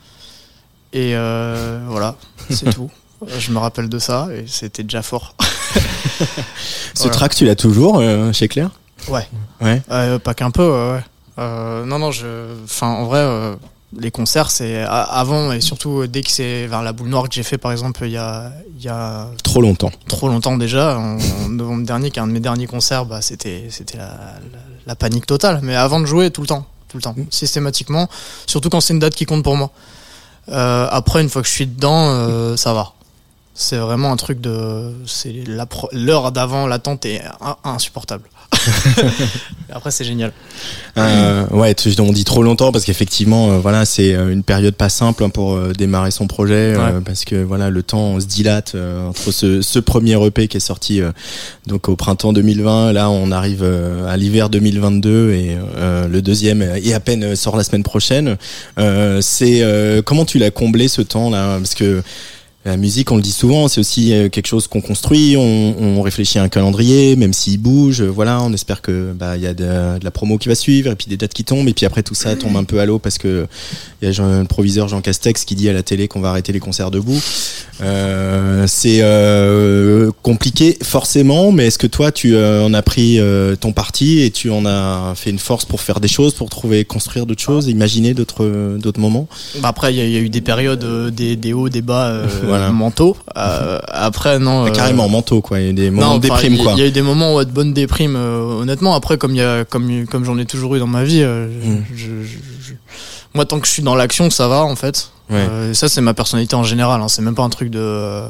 Et 0.92 1.14
voilà, 1.14 2.16
c'est 2.50 2.70
tout. 2.74 2.90
Je 3.38 3.50
me 3.50 3.58
rappelle 3.58 3.88
de 3.88 3.98
ça 3.98 4.28
et 4.32 4.44
c'était 4.46 4.82
déjà 4.82 5.02
fort. 5.02 5.34
Ce 6.94 7.08
track, 7.08 7.34
tu 7.34 7.44
l'as 7.44 7.56
toujours 7.56 7.98
euh, 7.98 8.32
chez 8.32 8.48
Claire? 8.48 8.70
Ouais. 9.08 9.26
Ouais. 9.60 9.82
Euh, 9.90 10.18
pas 10.18 10.34
qu'un 10.34 10.50
peu. 10.50 10.94
Ouais. 10.94 11.00
Euh, 11.38 11.84
non, 11.84 11.98
non, 11.98 12.10
je. 12.10 12.26
Enfin, 12.64 12.88
en 12.88 13.04
vrai, 13.04 13.56
les 13.98 14.10
concerts, 14.10 14.50
c'est 14.50 14.82
avant 14.82 15.52
et 15.52 15.60
surtout 15.60 16.06
dès 16.06 16.22
que 16.22 16.30
c'est 16.30 16.66
vers 16.66 16.82
la 16.82 16.92
boule 16.92 17.08
noire 17.08 17.28
que 17.28 17.34
j'ai 17.34 17.42
fait, 17.42 17.58
par 17.58 17.72
exemple, 17.72 18.00
il 18.04 18.12
y 18.12 18.16
a, 18.16 18.52
y 18.80 18.88
a. 18.88 19.28
Trop 19.42 19.60
longtemps. 19.60 19.90
Trop 20.08 20.28
longtemps 20.28 20.56
déjà. 20.56 20.98
En, 20.98 21.18
novembre 21.48 21.84
dernier, 21.84 22.10
qui 22.10 22.18
est 22.18 22.22
un 22.22 22.26
de 22.26 22.32
mes 22.32 22.40
derniers 22.40 22.66
concerts, 22.66 23.06
bah, 23.06 23.20
c'était, 23.20 23.66
c'était 23.70 23.98
la, 23.98 24.16
la, 24.86 24.94
panique 24.94 25.26
totale. 25.26 25.60
Mais 25.62 25.76
avant 25.76 26.00
de 26.00 26.06
jouer, 26.06 26.30
tout 26.30 26.40
le 26.40 26.46
temps. 26.46 26.66
Tout 26.88 26.98
le 26.98 27.02
temps. 27.02 27.14
Mm. 27.16 27.24
Systématiquement. 27.30 28.08
Surtout 28.46 28.70
quand 28.70 28.80
c'est 28.80 28.94
une 28.94 29.00
date 29.00 29.14
qui 29.14 29.26
compte 29.26 29.42
pour 29.42 29.56
moi. 29.56 29.70
après, 30.48 31.22
une 31.22 31.28
fois 31.28 31.42
que 31.42 31.48
je 31.48 31.52
suis 31.52 31.66
dedans, 31.66 32.56
ça 32.56 32.72
va. 32.72 32.94
C'est 33.56 33.76
vraiment 33.76 34.10
un 34.10 34.16
truc 34.16 34.40
de. 34.40 34.90
C'est 35.06 35.32
l'heure 35.92 36.32
d'avant, 36.32 36.66
l'attente 36.66 37.06
est 37.06 37.22
insupportable. 37.62 38.24
Après, 39.72 39.90
c'est 39.90 40.04
génial. 40.04 40.32
Euh, 40.98 41.46
ouais, 41.50 41.74
tu- 41.74 41.94
on 42.00 42.12
dit 42.12 42.24
trop 42.24 42.42
longtemps 42.42 42.72
parce 42.72 42.84
qu'effectivement, 42.84 43.50
euh, 43.52 43.58
voilà, 43.58 43.84
c'est 43.84 44.14
euh, 44.14 44.32
une 44.32 44.42
période 44.42 44.74
pas 44.74 44.88
simple 44.88 45.22
hein, 45.24 45.28
pour 45.30 45.54
euh, 45.54 45.72
démarrer 45.72 46.10
son 46.10 46.26
projet 46.26 46.76
Ouais. 46.76 47.00
parce 47.04 47.24
que 47.24 47.36
voilà, 47.42 47.70
le 47.70 47.82
temps 47.82 48.18
se 48.20 48.26
dilate 48.26 48.74
entre 49.08 49.30
ce, 49.32 49.62
ce 49.62 49.78
premier 49.78 50.20
EP 50.26 50.48
qui 50.48 50.56
est 50.56 50.60
sorti 50.60 51.00
donc 51.66 51.88
au 51.88 51.96
printemps 51.96 52.32
2020. 52.32 52.92
Là, 52.92 53.08
on 53.10 53.30
arrive 53.30 53.64
à 54.08 54.16
l'hiver 54.16 54.50
2022 54.50 55.30
et 55.32 55.56
le 56.08 56.20
deuxième 56.22 56.62
est 56.62 56.92
à 56.92 57.00
peine 57.00 57.36
sort 57.36 57.56
la 57.56 57.64
semaine 57.64 57.82
prochaine. 57.84 58.36
Euh, 58.78 59.20
c'est 59.20 59.62
euh, 59.62 60.02
comment 60.02 60.24
tu 60.24 60.38
l'as 60.38 60.50
comblé 60.50 60.88
ce 60.88 61.02
temps 61.02 61.30
là 61.30 61.58
Parce 61.58 61.74
que 61.74 62.02
la 62.64 62.76
musique, 62.78 63.10
on 63.12 63.16
le 63.16 63.22
dit 63.22 63.30
souvent, 63.32 63.68
c'est 63.68 63.80
aussi 63.80 64.12
euh, 64.14 64.28
quelque 64.28 64.46
chose 64.46 64.66
qu'on 64.68 64.80
construit. 64.80 65.36
On, 65.36 65.74
on 65.78 66.00
réfléchit 66.02 66.38
à 66.38 66.42
un 66.42 66.48
calendrier, 66.48 67.14
même 67.16 67.32
s'il 67.34 67.58
bouge. 67.60 68.00
euh, 68.00 68.06
Voilà, 68.08 68.40
on 68.42 68.52
espère 68.54 68.80
que 68.80 69.12
bah 69.12 69.36
il 69.36 69.42
y 69.42 69.46
a 69.46 69.52
de, 69.54 69.98
de 69.98 70.04
la 70.04 70.10
promo 70.10 70.38
qui 70.38 70.48
va 70.48 70.54
suivre 70.54 70.90
et 70.90 70.96
puis 70.96 71.06
des 71.08 71.16
dates 71.18 71.34
qui 71.34 71.44
tombent 71.44 71.68
et 71.68 71.74
puis 71.74 71.84
après 71.86 72.02
tout 72.02 72.14
ça 72.14 72.36
tombe 72.36 72.56
un 72.56 72.64
peu 72.64 72.80
à 72.80 72.86
l'eau 72.86 72.98
parce 72.98 73.18
que 73.18 73.46
il 74.00 74.06
y 74.06 74.08
a 74.08 74.12
Jean, 74.12 74.40
le 74.40 74.46
proviseur 74.46 74.88
Jean 74.88 75.00
Castex 75.02 75.44
qui 75.44 75.54
dit 75.54 75.68
à 75.68 75.72
la 75.74 75.82
télé 75.82 76.08
qu'on 76.08 76.20
va 76.20 76.30
arrêter 76.30 76.52
les 76.52 76.60
concerts 76.60 76.90
debout. 76.90 77.20
Euh, 77.82 78.64
c'est 78.68 79.00
euh, 79.02 80.10
compliqué 80.22 80.78
forcément, 80.82 81.52
mais 81.52 81.66
est-ce 81.66 81.78
que 81.78 81.86
toi 81.86 82.12
tu 82.12 82.34
euh, 82.34 82.64
en 82.64 82.72
as 82.72 82.82
pris 82.82 83.18
euh, 83.18 83.56
ton 83.56 83.72
parti 83.72 84.20
et 84.20 84.30
tu 84.30 84.50
en 84.50 84.64
as 84.64 85.12
fait 85.16 85.30
une 85.30 85.38
force 85.38 85.64
pour 85.64 85.80
faire 85.80 86.00
des 86.00 86.08
choses, 86.08 86.34
pour 86.34 86.48
trouver, 86.50 86.84
construire 86.84 87.26
d'autres 87.26 87.42
choses, 87.42 87.66
imaginer 87.68 88.14
d'autres 88.14 88.76
d'autres 88.78 89.00
moments? 89.00 89.28
Bah 89.60 89.68
après, 89.68 89.92
il 89.92 89.96
y, 89.98 90.00
a- 90.00 90.04
il 90.04 90.12
y 90.12 90.16
a 90.16 90.20
eu 90.20 90.28
des 90.28 90.40
périodes, 90.40 90.84
euh, 90.84 91.10
des, 91.10 91.36
des 91.36 91.52
hauts, 91.52 91.68
des 91.68 91.82
bas 91.82 92.06
euh, 92.08 92.26
Voilà. 92.56 92.70
mentaux. 92.72 93.16
Euh, 93.36 93.78
après, 93.88 94.38
non. 94.38 94.64
Bah, 94.64 94.70
euh, 94.70 94.72
Carrément 94.72 95.08
manteau 95.08 95.40
quoi, 95.40 95.60
il 95.60 95.66
y 95.66 95.70
a 95.70 95.72
des 95.72 95.90
moments 95.90 96.10
non, 96.10 96.16
de 96.16 96.22
déprime 96.22 96.56
quoi. 96.58 96.72
Il 96.72 96.78
y 96.78 96.82
a 96.82 96.86
eu 96.86 96.90
des 96.90 97.02
moments 97.02 97.34
ouais, 97.36 97.44
de 97.44 97.50
bonne 97.50 97.72
déprime, 97.72 98.14
euh, 98.16 98.60
honnêtement. 98.60 98.94
Après, 98.94 99.18
comme, 99.18 99.32
il 99.32 99.38
y 99.38 99.42
a, 99.42 99.64
comme, 99.64 100.06
comme 100.06 100.24
j'en 100.24 100.38
ai 100.38 100.44
toujours 100.46 100.74
eu 100.76 100.78
dans 100.78 100.86
ma 100.86 101.04
vie, 101.04 101.22
euh, 101.22 101.46
Mm. 101.46 101.84
je, 101.94 102.04
je- 102.22 102.38
je- 102.68 102.72
moi, 103.34 103.44
tant 103.44 103.58
que 103.60 103.66
je 103.66 103.72
suis 103.72 103.82
dans 103.82 103.94
l'action, 103.96 104.30
ça 104.30 104.46
va, 104.48 104.62
en 104.64 104.76
fait. 104.76 105.10
Ouais. 105.30 105.36
Euh, 105.50 105.70
et 105.70 105.74
ça, 105.74 105.88
c'est 105.88 106.00
ma 106.00 106.14
personnalité 106.14 106.54
en 106.54 106.62
général. 106.64 107.00
hein. 107.00 107.08
C'est 107.08 107.22
même 107.22 107.34
pas 107.34 107.42
un 107.42 107.48
truc 107.48 107.70
de, 107.70 108.20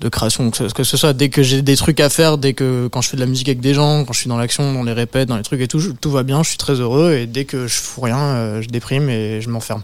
de 0.00 0.08
création. 0.08 0.50
Que 0.50 0.82
ce, 0.84 0.96
soit 0.96 1.12
dès 1.12 1.28
que 1.28 1.42
j'ai 1.42 1.62
des 1.62 1.76
trucs 1.76 2.00
à 2.00 2.08
faire, 2.08 2.36
dès 2.38 2.52
que 2.54 2.88
quand 2.88 3.00
je 3.00 3.10
fais 3.10 3.16
de 3.16 3.20
la 3.20 3.26
musique 3.26 3.48
avec 3.48 3.60
des 3.60 3.74
gens, 3.74 4.04
quand 4.04 4.12
je 4.12 4.18
suis 4.20 4.28
dans 4.28 4.36
l'action, 4.38 4.72
dans 4.72 4.82
les 4.82 4.92
répètes, 4.92 5.28
dans 5.28 5.36
les 5.36 5.42
trucs 5.44 5.60
et 5.60 5.68
tout, 5.68 5.78
je- 5.78 5.90
tout 5.90 6.10
va 6.10 6.22
bien, 6.24 6.42
je 6.42 6.48
suis 6.48 6.58
très 6.58 6.74
heureux. 6.80 7.12
Et 7.12 7.26
dès 7.26 7.44
que 7.44 7.66
je 7.66 7.74
fous 7.74 8.00
rien, 8.00 8.18
euh, 8.18 8.62
je 8.62 8.68
déprime 8.68 9.08
et 9.08 9.40
je 9.40 9.48
m'enferme. 9.50 9.82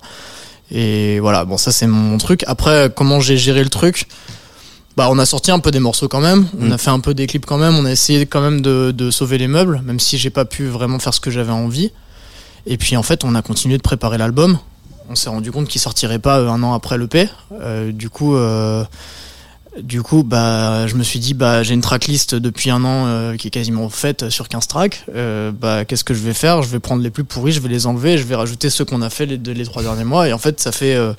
Et 0.71 1.19
voilà, 1.21 1.45
bon, 1.45 1.57
ça, 1.57 1.73
c'est 1.73 1.87
mon 1.87 2.17
truc. 2.19 2.45
Après, 2.47 2.91
comment 2.95 3.21
j'ai 3.21 3.37
géré 3.37 3.63
le 3.65 3.71
truc? 3.71 4.07
Bah, 4.97 5.09
on 5.11 5.19
a 5.19 5.27
sorti 5.27 5.51
un 5.51 5.61
peu 5.61 5.71
des 5.71 5.79
morceaux 5.81 6.09
quand 6.09 6.21
même, 6.21 6.47
on 6.61 6.67
Mm. 6.67 6.73
a 6.73 6.79
fait 6.79 6.91
un 6.91 7.01
peu 7.01 7.15
des 7.15 7.27
clips 7.27 7.47
quand 7.47 7.59
même, 7.59 7.77
on 7.77 7.85
a 7.85 7.91
essayé 7.93 8.27
quand 8.27 8.41
même 8.41 8.61
de, 8.61 8.91
de 8.91 9.11
sauver 9.11 9.39
les 9.39 9.47
meubles, 9.49 9.81
même 9.85 10.01
si 10.01 10.19
j'ai 10.19 10.31
pas 10.31 10.45
pu 10.45 10.67
vraiment 10.67 10.99
faire 10.99 11.15
ce 11.15 11.21
que 11.21 11.31
j'avais 11.31 11.53
envie. 11.53 11.91
Et 12.67 12.77
puis 12.77 12.97
en 12.97 13.03
fait, 13.03 13.25
on 13.25 13.35
a 13.35 13.41
continué 13.43 13.77
de 13.79 13.83
préparer 13.83 14.19
l'album. 14.19 14.59
On 15.09 15.15
s'est 15.15 15.31
rendu 15.31 15.51
compte 15.53 15.69
qu'il 15.69 15.81
sortirait 15.81 16.19
pas 16.19 16.39
euh, 16.41 16.49
un 16.51 16.63
an 16.63 16.75
après 16.75 16.99
l'EP. 16.99 17.29
Euh, 17.61 17.93
du 17.93 18.11
coup, 18.11 18.37
euh, 18.37 18.85
du 19.79 20.03
coup, 20.03 20.25
bah, 20.25 20.89
je 20.89 20.97
me 20.97 21.05
suis 21.05 21.21
dit, 21.21 21.33
bah, 21.33 21.63
j'ai 21.63 21.75
une 21.75 21.81
tracklist 21.81 22.35
depuis 22.35 22.71
un 22.71 22.83
an 22.85 23.07
euh, 23.07 23.37
qui 23.37 23.47
est 23.47 23.51
quasiment 23.51 23.89
faite 23.89 24.29
sur 24.29 24.49
15 24.49 24.67
tracks. 24.67 25.05
Euh, 25.15 25.53
bah, 25.53 25.85
qu'est-ce 25.85 26.03
que 26.03 26.13
je 26.13 26.21
vais 26.21 26.35
faire? 26.35 26.63
Je 26.63 26.69
vais 26.69 26.81
prendre 26.81 27.03
les 27.03 27.11
plus 27.11 27.23
pourris, 27.23 27.53
je 27.53 27.61
vais 27.61 27.69
les 27.69 27.87
enlever, 27.87 28.19
je 28.19 28.25
vais 28.25 28.35
rajouter 28.35 28.69
ceux 28.69 28.85
qu'on 28.85 29.01
a 29.01 29.11
fait 29.11 29.27
les, 29.27 29.37
les 29.37 29.65
trois 29.65 29.83
derniers 29.83 30.05
mois. 30.05 30.29
Et 30.29 30.33
en 30.33 30.39
fait, 30.39 30.59
ça 30.59 30.73
fait, 30.73 30.97
euh, 30.97 31.13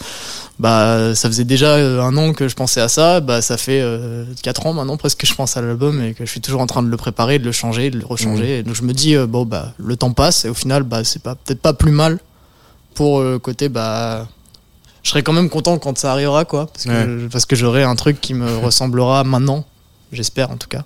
bah, 0.59 1.15
ça 1.15 1.29
faisait 1.29 1.45
déjà 1.45 1.75
un 1.75 2.17
an 2.17 2.33
que 2.33 2.49
je 2.49 2.55
pensais 2.55 2.81
à 2.81 2.89
ça. 2.89 3.21
Bah, 3.21 3.41
ça 3.41 3.55
fait 3.55 3.81
quatre 4.41 4.65
ans 4.65 4.73
maintenant 4.73 4.97
presque 4.97 5.19
que 5.19 5.27
je 5.27 5.33
pense 5.33 5.55
à 5.55 5.61
l'album 5.61 6.03
et 6.03 6.13
que 6.13 6.25
je 6.25 6.29
suis 6.29 6.41
toujours 6.41 6.61
en 6.61 6.67
train 6.67 6.83
de 6.83 6.89
le 6.89 6.97
préparer, 6.97 7.39
de 7.39 7.45
le 7.45 7.53
changer, 7.53 7.89
de 7.89 7.99
le 7.99 8.05
rechanger. 8.05 8.59
Et 8.59 8.63
donc 8.63 8.75
je 8.75 8.83
me 8.83 8.93
dis, 8.93 9.15
bon, 9.29 9.45
bah, 9.45 9.73
le 9.77 9.95
temps 9.95 10.11
passe 10.11 10.43
et 10.43 10.49
au 10.49 10.53
final, 10.53 10.83
bah, 10.83 11.05
c'est 11.05 11.23
pas 11.23 11.35
peut-être 11.35 11.61
pas 11.61 11.73
plus 11.73 11.91
mal 11.91 12.19
pour 12.95 13.21
le 13.21 13.39
côté, 13.39 13.69
bah, 13.69 14.27
je 15.03 15.09
serai 15.09 15.23
quand 15.23 15.33
même 15.33 15.49
content 15.49 15.77
quand 15.79 15.97
ça 15.97 16.11
arrivera, 16.11 16.45
quoi, 16.45 16.67
parce 16.67 16.85
que, 16.85 17.27
parce 17.27 17.45
que 17.45 17.55
j'aurai 17.55 17.83
un 17.83 17.95
truc 17.95 18.21
qui 18.21 18.33
me 18.33 18.57
ressemblera 18.65 19.23
maintenant, 19.23 19.65
j'espère 20.11 20.51
en 20.51 20.57
tout 20.57 20.67
cas. 20.67 20.83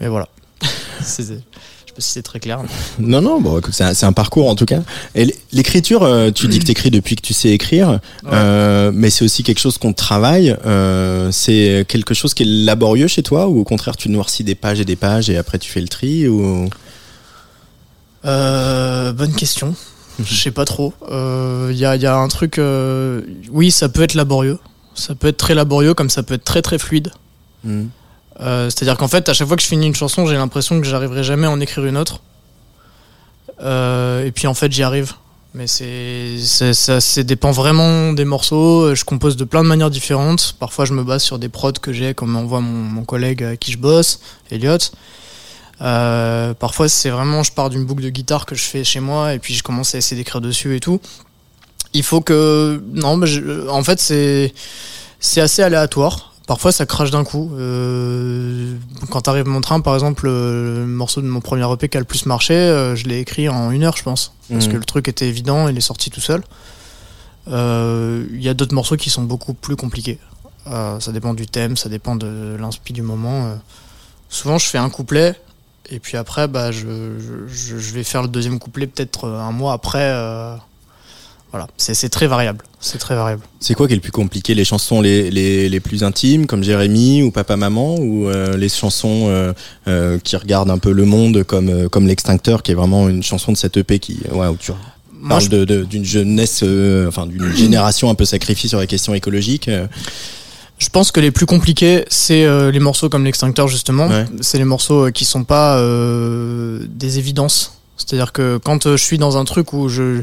Mais 0.00 0.08
voilà. 0.08 0.28
C'est- 1.02 1.24
je 1.24 1.32
sais 1.32 1.94
pas 1.94 2.00
si 2.00 2.10
c'est 2.10 2.22
très 2.22 2.40
clair. 2.40 2.60
Non, 2.98 3.20
non, 3.20 3.40
bon, 3.40 3.60
c'est 3.70 4.04
un, 4.04 4.12
parcours 4.12 4.48
en 4.48 4.54
tout 4.54 4.64
cas. 4.64 4.80
Et 5.14 5.32
l'écriture, 5.52 6.02
euh, 6.02 6.30
tu 6.30 6.48
dis 6.48 6.58
que 6.58 6.64
t'écris 6.64 6.90
depuis 6.90 7.14
que 7.16 7.20
tu 7.22 7.34
sais 7.34 7.50
écrire, 7.50 8.00
euh, 8.32 8.90
mais 8.94 9.10
c'est 9.10 9.24
aussi 9.24 9.42
quelque 9.42 9.60
chose 9.60 9.78
qu'on 9.78 9.92
travaille. 9.92 10.56
Euh, 10.66 11.30
c'est 11.30 11.84
quelque 11.86 12.14
chose 12.14 12.34
qui 12.34 12.42
est 12.44 12.46
laborieux 12.46 13.06
chez 13.08 13.22
toi 13.22 13.46
ou 13.48 13.60
au 13.60 13.64
contraire 13.64 13.96
tu 13.96 14.08
noircis 14.08 14.42
des 14.44 14.54
pages 14.54 14.80
et 14.80 14.84
des 14.84 14.96
pages 14.96 15.28
et 15.30 15.36
après 15.36 15.58
tu 15.58 15.70
fais 15.70 15.80
le 15.80 15.88
tri 15.88 16.26
ou? 16.26 16.68
Euh, 18.24 19.12
bonne 19.12 19.34
question. 19.34 19.74
Je 20.22 20.34
sais 20.34 20.50
pas 20.50 20.64
trop. 20.64 20.94
Il 21.10 21.76
y, 21.76 21.84
a, 21.84 21.96
y 21.96 22.06
a 22.06 22.16
un 22.16 22.28
truc. 22.28 22.58
euh, 22.58 23.22
oui, 23.50 23.70
ça 23.70 23.88
peut 23.88 24.02
être 24.02 24.14
laborieux. 24.14 24.58
Ça 24.94 25.14
peut 25.14 25.28
être 25.28 25.36
très 25.38 25.54
laborieux, 25.54 25.94
comme 25.94 26.10
ça 26.10 26.22
peut 26.22 26.34
être 26.34 26.44
très 26.44 26.62
très 26.62 26.78
fluide. 26.78 27.10
Hmm. 27.64 27.86
Euh, 28.40 28.70
C'est-à-dire 28.70 28.96
qu'en 28.96 29.08
fait, 29.08 29.28
à 29.28 29.32
chaque 29.32 29.48
fois 29.48 29.56
que 29.56 29.62
je 29.62 29.66
finis 29.66 29.86
une 29.86 29.94
chanson, 29.94 30.26
j'ai 30.26 30.36
l'impression 30.36 30.80
que 30.80 30.86
j'arriverai 30.86 31.24
jamais 31.24 31.46
à 31.46 31.50
en 31.50 31.60
écrire 31.60 31.84
une 31.84 31.96
autre. 31.96 32.20
Euh, 33.60 34.24
et 34.24 34.30
puis 34.32 34.46
en 34.46 34.54
fait, 34.54 34.70
j'y 34.72 34.82
arrive. 34.82 35.12
Mais 35.54 35.68
c'est 35.68 36.38
ça, 36.38 37.00
ça 37.00 37.22
dépend 37.22 37.52
vraiment 37.52 38.12
des 38.12 38.24
morceaux. 38.24 38.92
Je 38.94 39.04
compose 39.04 39.36
de 39.36 39.44
plein 39.44 39.62
de 39.62 39.68
manières 39.68 39.90
différentes. 39.90 40.56
Parfois, 40.58 40.84
je 40.84 40.92
me 40.92 41.04
base 41.04 41.22
sur 41.22 41.38
des 41.38 41.48
prods 41.48 41.72
que 41.72 41.92
j'ai, 41.92 42.12
comme 42.12 42.30
m'envoie 42.30 42.60
mon, 42.60 42.70
mon 42.72 43.04
collègue 43.04 43.44
avec 43.44 43.60
qui 43.60 43.70
je 43.70 43.78
bosse, 43.78 44.18
Elliot. 44.50 44.78
Euh, 45.82 46.54
parfois, 46.54 46.88
c'est 46.88 47.10
vraiment, 47.10 47.42
je 47.42 47.52
pars 47.52 47.70
d'une 47.70 47.84
boucle 47.84 48.02
de 48.02 48.10
guitare 48.10 48.46
que 48.46 48.54
je 48.54 48.62
fais 48.62 48.84
chez 48.84 49.00
moi 49.00 49.34
et 49.34 49.38
puis 49.38 49.54
je 49.54 49.62
commence 49.62 49.94
à 49.94 49.98
essayer 49.98 50.16
d'écrire 50.16 50.40
dessus 50.40 50.76
et 50.76 50.80
tout. 50.80 51.00
Il 51.94 52.02
faut 52.02 52.20
que, 52.20 52.82
non, 52.92 53.16
mais 53.16 53.26
je- 53.26 53.68
en 53.68 53.82
fait, 53.84 54.00
c'est 54.00 54.52
c'est 55.20 55.40
assez 55.40 55.62
aléatoire. 55.62 56.32
Parfois, 56.46 56.70
ça 56.72 56.84
crache 56.84 57.10
d'un 57.10 57.24
coup. 57.24 57.50
Euh, 57.54 58.74
quand 59.10 59.22
t'arrives 59.22 59.46
mon 59.48 59.62
train, 59.62 59.80
par 59.80 59.94
exemple, 59.94 60.26
euh, 60.28 60.80
le 60.80 60.86
morceau 60.86 61.22
de 61.22 61.26
mon 61.26 61.40
premier 61.40 61.64
EP 61.72 61.88
qui 61.88 61.96
a 61.96 62.00
le 62.00 62.04
plus 62.06 62.26
marché, 62.26 62.54
je 62.94 63.04
l'ai 63.08 63.18
écrit 63.20 63.48
en 63.48 63.70
une 63.70 63.82
heure, 63.84 63.96
je 63.96 64.02
pense, 64.02 64.32
parce 64.50 64.66
Mhm. 64.66 64.72
que 64.72 64.76
le 64.76 64.84
truc 64.84 65.08
était 65.08 65.26
évident, 65.26 65.68
il 65.68 65.76
est 65.78 65.80
sorti 65.80 66.10
tout 66.10 66.20
seul. 66.20 66.42
Euh, 67.48 68.24
Il 68.32 68.42
y 68.42 68.48
a 68.48 68.54
d'autres 68.54 68.74
morceaux 68.74 68.96
qui 68.96 69.10
sont 69.10 69.22
beaucoup 69.22 69.54
plus 69.54 69.76
compliqués. 69.76 70.18
Euh, 70.66 70.98
ça 71.00 71.12
dépend 71.12 71.34
du 71.34 71.46
thème, 71.46 71.76
ça 71.76 71.88
dépend 71.88 72.16
de 72.16 72.56
l'inspi 72.58 72.92
du 72.92 73.02
moment. 73.02 73.46
euh. 73.46 73.54
Souvent, 74.28 74.58
je 74.58 74.66
fais 74.66 74.78
un 74.78 74.88
couplet 74.90 75.34
et 75.90 75.98
puis 76.00 76.16
après, 76.16 76.48
bah, 76.48 76.72
je, 76.72 76.86
je, 77.48 77.78
je 77.78 77.92
vais 77.94 78.04
faire 78.04 78.22
le 78.22 78.28
deuxième 78.28 78.58
couplet 78.58 78.86
peut-être 78.86 79.24
euh, 79.24 79.38
un 79.40 79.52
mois 79.52 79.72
après. 79.74 80.00
euh, 80.12 80.54
voilà, 81.50 81.68
c'est 81.76 82.08
très 82.08 82.26
variable. 82.26 82.64
C'est 82.80 82.98
très 82.98 83.14
variable. 83.14 83.42
C'est 83.60 83.74
quoi 83.74 83.86
qui 83.86 83.92
est 83.92 83.96
le 83.96 84.02
plus 84.02 84.10
compliqué? 84.10 84.54
Les 84.56 84.64
chansons 84.64 85.00
les, 85.00 85.30
les, 85.30 85.68
les 85.68 85.78
plus 85.80 86.02
intimes, 86.02 86.46
comme 86.46 86.64
Jérémy 86.64 87.22
ou 87.22 87.30
Papa 87.30 87.56
Maman, 87.56 87.94
ou 87.96 88.28
euh, 88.28 88.56
les 88.56 88.68
chansons 88.68 89.26
euh, 89.28 89.52
euh, 89.86 90.18
qui 90.18 90.34
regardent 90.36 90.70
un 90.72 90.78
peu 90.78 90.90
le 90.90 91.04
monde, 91.04 91.44
comme, 91.44 91.88
comme 91.90 92.08
L'Extincteur, 92.08 92.64
qui 92.64 92.72
est 92.72 92.74
vraiment 92.74 93.08
une 93.08 93.22
chanson 93.22 93.52
de 93.52 93.56
cette 93.56 93.76
EP 93.76 94.00
qui, 94.00 94.18
ouais, 94.32 94.48
où 94.48 94.56
tu 94.56 94.72
Moi, 95.12 95.28
parles 95.28 95.42
je, 95.44 95.48
de- 95.50 95.64
de- 95.64 95.84
d'une 95.84 96.04
jeunesse, 96.04 96.64
enfin 97.06 97.26
d'une 97.28 97.52
génération 97.56 98.10
un 98.10 98.16
peu 98.16 98.24
sacrifiée 98.24 98.68
sur 98.68 98.80
les 98.80 98.88
questions 98.88 99.14
écologiques. 99.14 99.70
Je 100.78 100.88
pense 100.88 101.12
que 101.12 101.20
les 101.20 101.30
plus 101.30 101.46
compliqués, 101.46 102.04
c'est 102.08 102.44
euh, 102.44 102.70
les 102.70 102.80
morceaux 102.80 103.08
comme 103.08 103.24
l'extincteur 103.24 103.68
justement. 103.68 104.08
Ouais. 104.08 104.26
C'est 104.40 104.58
les 104.58 104.64
morceaux 104.64 105.06
euh, 105.06 105.10
qui 105.10 105.24
sont 105.24 105.44
pas 105.44 105.78
euh, 105.78 106.84
des 106.88 107.18
évidences. 107.18 107.78
C'est-à-dire 107.96 108.32
que 108.32 108.58
quand 108.58 108.90
je 108.90 108.96
suis 108.96 109.18
dans 109.18 109.36
un 109.36 109.44
truc 109.44 109.72
où 109.72 109.88
je 109.88 110.22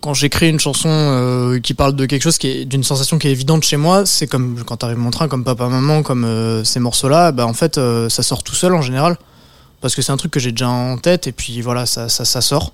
quand 0.00 0.14
j'écris 0.14 0.48
une 0.48 0.60
chanson 0.60 0.88
euh, 0.90 1.60
qui 1.60 1.74
parle 1.74 1.94
de 1.94 2.06
quelque 2.06 2.22
chose 2.22 2.38
qui 2.38 2.48
est 2.48 2.64
d'une 2.64 2.84
sensation 2.84 3.18
qui 3.18 3.28
est 3.28 3.32
évidente 3.32 3.62
chez 3.64 3.76
moi, 3.76 4.04
c'est 4.06 4.26
comme 4.26 4.62
quand 4.64 4.78
t'arrives 4.78 4.98
mon 4.98 5.10
train, 5.10 5.28
comme 5.28 5.44
papa 5.44 5.68
maman, 5.68 6.02
comme 6.02 6.24
euh, 6.24 6.64
ces 6.64 6.80
morceaux-là, 6.80 7.32
bah 7.32 7.46
en 7.46 7.54
fait 7.54 7.78
euh, 7.78 8.08
ça 8.08 8.22
sort 8.22 8.42
tout 8.42 8.54
seul 8.54 8.74
en 8.74 8.82
général 8.82 9.16
parce 9.80 9.94
que 9.94 10.02
c'est 10.02 10.12
un 10.12 10.16
truc 10.16 10.32
que 10.32 10.40
j'ai 10.40 10.52
déjà 10.52 10.68
en 10.68 10.98
tête 10.98 11.26
et 11.26 11.32
puis 11.32 11.60
voilà 11.62 11.86
ça 11.86 12.08
ça, 12.08 12.24
ça 12.24 12.40
sort. 12.40 12.72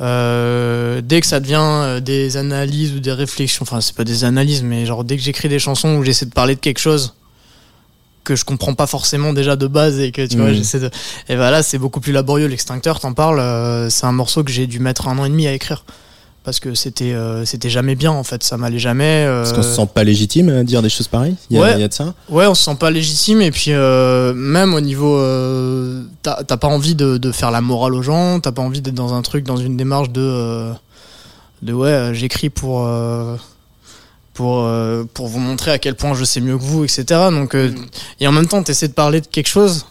Euh, 0.00 1.00
dès 1.02 1.20
que 1.20 1.26
ça 1.26 1.38
devient 1.40 1.58
euh, 1.60 2.00
des 2.00 2.36
analyses 2.36 2.92
ou 2.94 3.00
des 3.00 3.12
réflexions, 3.12 3.62
enfin 3.62 3.80
c'est 3.80 3.94
pas 3.94 4.04
des 4.04 4.24
analyses, 4.24 4.62
mais 4.62 4.86
genre 4.86 5.04
dès 5.04 5.16
que 5.16 5.22
j'écris 5.22 5.48
des 5.48 5.58
chansons 5.60 5.96
où 5.96 6.02
j'essaie 6.04 6.26
de 6.26 6.32
parler 6.32 6.56
de 6.56 6.60
quelque 6.60 6.80
chose 6.80 7.14
que 8.24 8.34
je 8.36 8.44
comprends 8.44 8.74
pas 8.74 8.86
forcément 8.86 9.32
déjà 9.34 9.54
de 9.54 9.66
base 9.66 10.00
et 10.00 10.10
que 10.10 10.26
tu 10.26 10.36
vois 10.38 10.48
Mhm. 10.48 10.54
j'essaie 10.54 10.80
de 10.80 10.90
et 11.28 11.36
bah 11.36 11.50
là 11.50 11.62
c'est 11.62 11.76
beaucoup 11.78 12.00
plus 12.00 12.10
laborieux 12.12 12.46
l'extincteur 12.46 12.98
t'en 12.98 13.12
parles 13.12 13.38
euh, 13.38 13.90
c'est 13.90 14.06
un 14.06 14.12
morceau 14.12 14.42
que 14.42 14.50
j'ai 14.50 14.66
dû 14.66 14.78
mettre 14.80 15.08
un 15.08 15.18
an 15.18 15.26
et 15.26 15.28
demi 15.28 15.46
à 15.46 15.52
écrire 15.52 15.84
parce 16.44 16.60
que 16.60 16.74
c'était 16.74 17.12
euh, 17.14 17.44
c'était 17.46 17.70
jamais 17.70 17.94
bien 17.94 18.10
en 18.12 18.22
fait 18.22 18.42
ça 18.44 18.56
m'allait 18.58 18.78
jamais 18.78 19.24
euh, 19.26 19.42
Est-ce 19.44 19.54
qu'on 19.54 19.62
se 19.62 19.74
sent 19.74 19.88
pas 19.94 20.04
légitime 20.04 20.50
à 20.50 20.62
dire 20.62 20.82
des 20.82 20.88
choses 20.90 21.08
pareilles? 21.08 21.36
Il 21.50 21.56
y 21.56 21.58
a, 21.58 21.62
Ouais. 21.62 21.72
il 21.74 21.80
y 21.80 21.84
a 21.84 21.88
de 21.88 21.92
ça? 21.94 22.14
Ouais, 22.28 22.46
on 22.46 22.54
se 22.54 22.62
sent 22.64 22.76
pas 22.76 22.90
légitime 22.90 23.40
et 23.40 23.50
puis 23.50 23.72
euh, 23.72 24.34
même 24.34 24.74
au 24.74 24.80
niveau, 24.80 25.16
euh, 25.16 26.02
t'as 26.22 26.44
pas 26.56 26.68
envie 26.68 26.94
de, 26.94 27.16
de 27.16 27.32
faire 27.32 27.50
la 27.50 27.60
morale 27.62 27.94
aux 27.94 28.02
gens, 28.02 28.40
t'as 28.40 28.52
pas 28.52 28.62
envie 28.62 28.80
d'être 28.82 28.94
dans 28.94 29.14
un 29.14 29.22
truc, 29.22 29.44
dans 29.44 29.56
une 29.56 29.76
démarche 29.76 30.10
de, 30.10 30.20
euh, 30.20 30.72
de 31.62 31.72
ouais, 31.72 31.88
euh, 31.88 32.12
j'écris 32.14 32.50
pour 32.50 32.84
euh, 32.86 33.36
pour 34.34 34.64
euh, 34.64 35.04
pour 35.14 35.28
vous 35.28 35.38
montrer 35.40 35.70
à 35.70 35.78
quel 35.78 35.94
point 35.94 36.12
je 36.14 36.24
sais 36.24 36.40
mieux 36.40 36.58
que 36.58 36.62
vous, 36.62 36.84
etc. 36.84 37.04
Donc 37.30 37.54
euh, 37.54 37.72
et 38.20 38.26
en 38.28 38.32
même 38.32 38.46
temps, 38.48 38.62
t'essaies 38.62 38.88
de 38.88 38.92
parler 38.92 39.20
de 39.20 39.26
quelque 39.26 39.48
chose 39.48 39.86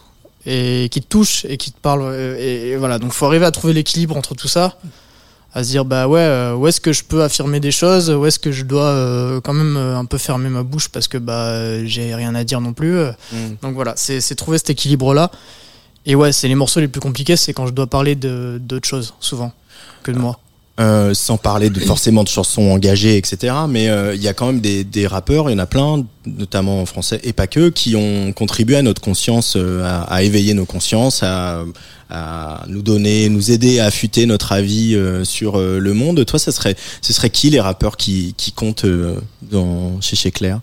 et 0.46 0.88
qui 0.90 1.00
te 1.00 1.06
touche 1.08 1.46
et 1.48 1.56
qui 1.56 1.72
te 1.72 1.80
parle. 1.80 2.02
euh, 2.04 2.36
Et, 2.38 2.68
et 2.70 2.76
voilà, 2.76 2.98
donc 2.98 3.12
faut 3.12 3.26
arriver 3.26 3.46
à 3.46 3.50
trouver 3.50 3.72
l'équilibre 3.72 4.16
entre 4.16 4.34
tout 4.34 4.46
ça, 4.48 4.76
à 5.56 5.62
se 5.62 5.68
dire 5.70 5.84
bah 5.84 6.08
ouais, 6.08 6.20
euh, 6.20 6.54
où 6.56 6.66
est-ce 6.66 6.80
que 6.80 6.92
je 6.92 7.04
peux 7.04 7.22
affirmer 7.22 7.60
des 7.60 7.70
choses, 7.70 8.10
où 8.10 8.26
est-ce 8.26 8.40
que 8.40 8.50
je 8.50 8.64
dois 8.64 8.88
euh, 8.88 9.40
quand 9.40 9.54
même 9.54 9.76
euh, 9.76 9.96
un 9.96 10.04
peu 10.04 10.18
fermer 10.18 10.48
ma 10.48 10.64
bouche 10.64 10.88
parce 10.88 11.06
que 11.06 11.16
bah 11.16 11.84
j'ai 11.84 12.12
rien 12.14 12.34
à 12.34 12.42
dire 12.42 12.60
non 12.60 12.72
plus. 12.72 12.96
euh. 12.98 13.12
Donc 13.62 13.74
voilà, 13.74 13.94
c'est 13.96 14.20
c'est 14.20 14.34
trouver 14.34 14.58
cet 14.58 14.70
équilibre 14.70 15.14
là. 15.14 15.30
Et 16.06 16.14
ouais, 16.16 16.32
c'est 16.32 16.48
les 16.48 16.54
morceaux 16.56 16.80
les 16.80 16.88
plus 16.88 17.00
compliqués, 17.00 17.36
c'est 17.36 17.52
quand 17.54 17.66
je 17.66 17.72
dois 17.72 17.86
parler 17.86 18.14
de 18.16 18.58
d'autres 18.60 18.88
choses 18.88 19.14
souvent 19.20 19.52
que 20.02 20.10
de 20.10 20.18
moi. 20.18 20.38
Euh, 20.80 21.14
sans 21.14 21.36
parler 21.36 21.70
de 21.70 21.78
forcément 21.78 22.24
de 22.24 22.28
chansons 22.28 22.62
engagées, 22.62 23.16
etc. 23.16 23.54
Mais 23.68 23.88
euh, 23.88 24.12
il 24.16 24.20
y 24.20 24.26
a 24.26 24.34
quand 24.34 24.46
même 24.46 24.60
des, 24.60 24.82
des 24.82 25.06
rappeurs, 25.06 25.48
il 25.48 25.52
y 25.52 25.54
en 25.54 25.60
a 25.60 25.66
plein, 25.66 26.04
notamment 26.26 26.82
en 26.82 26.84
français 26.84 27.20
et 27.22 27.32
pas 27.32 27.46
que, 27.46 27.68
qui 27.68 27.94
ont 27.94 28.32
contribué 28.32 28.74
à 28.74 28.82
notre 28.82 29.00
conscience, 29.00 29.54
euh, 29.56 29.84
à, 29.84 30.02
à 30.02 30.22
éveiller 30.24 30.52
nos 30.52 30.64
consciences, 30.64 31.22
à, 31.22 31.62
à 32.10 32.64
nous 32.66 32.82
donner, 32.82 33.28
nous 33.28 33.52
aider 33.52 33.78
à 33.78 33.84
affûter 33.84 34.26
notre 34.26 34.50
avis 34.50 34.96
euh, 34.96 35.22
sur 35.22 35.60
euh, 35.60 35.78
le 35.78 35.94
monde. 35.94 36.26
Toi, 36.26 36.40
ça 36.40 36.50
serait, 36.50 36.74
ce 37.02 37.12
serait 37.12 37.30
qui 37.30 37.50
les 37.50 37.60
rappeurs 37.60 37.96
qui, 37.96 38.34
qui 38.36 38.50
comptent 38.50 38.86
dans, 39.42 40.00
chez 40.00 40.16
chez 40.16 40.32
Claire? 40.32 40.58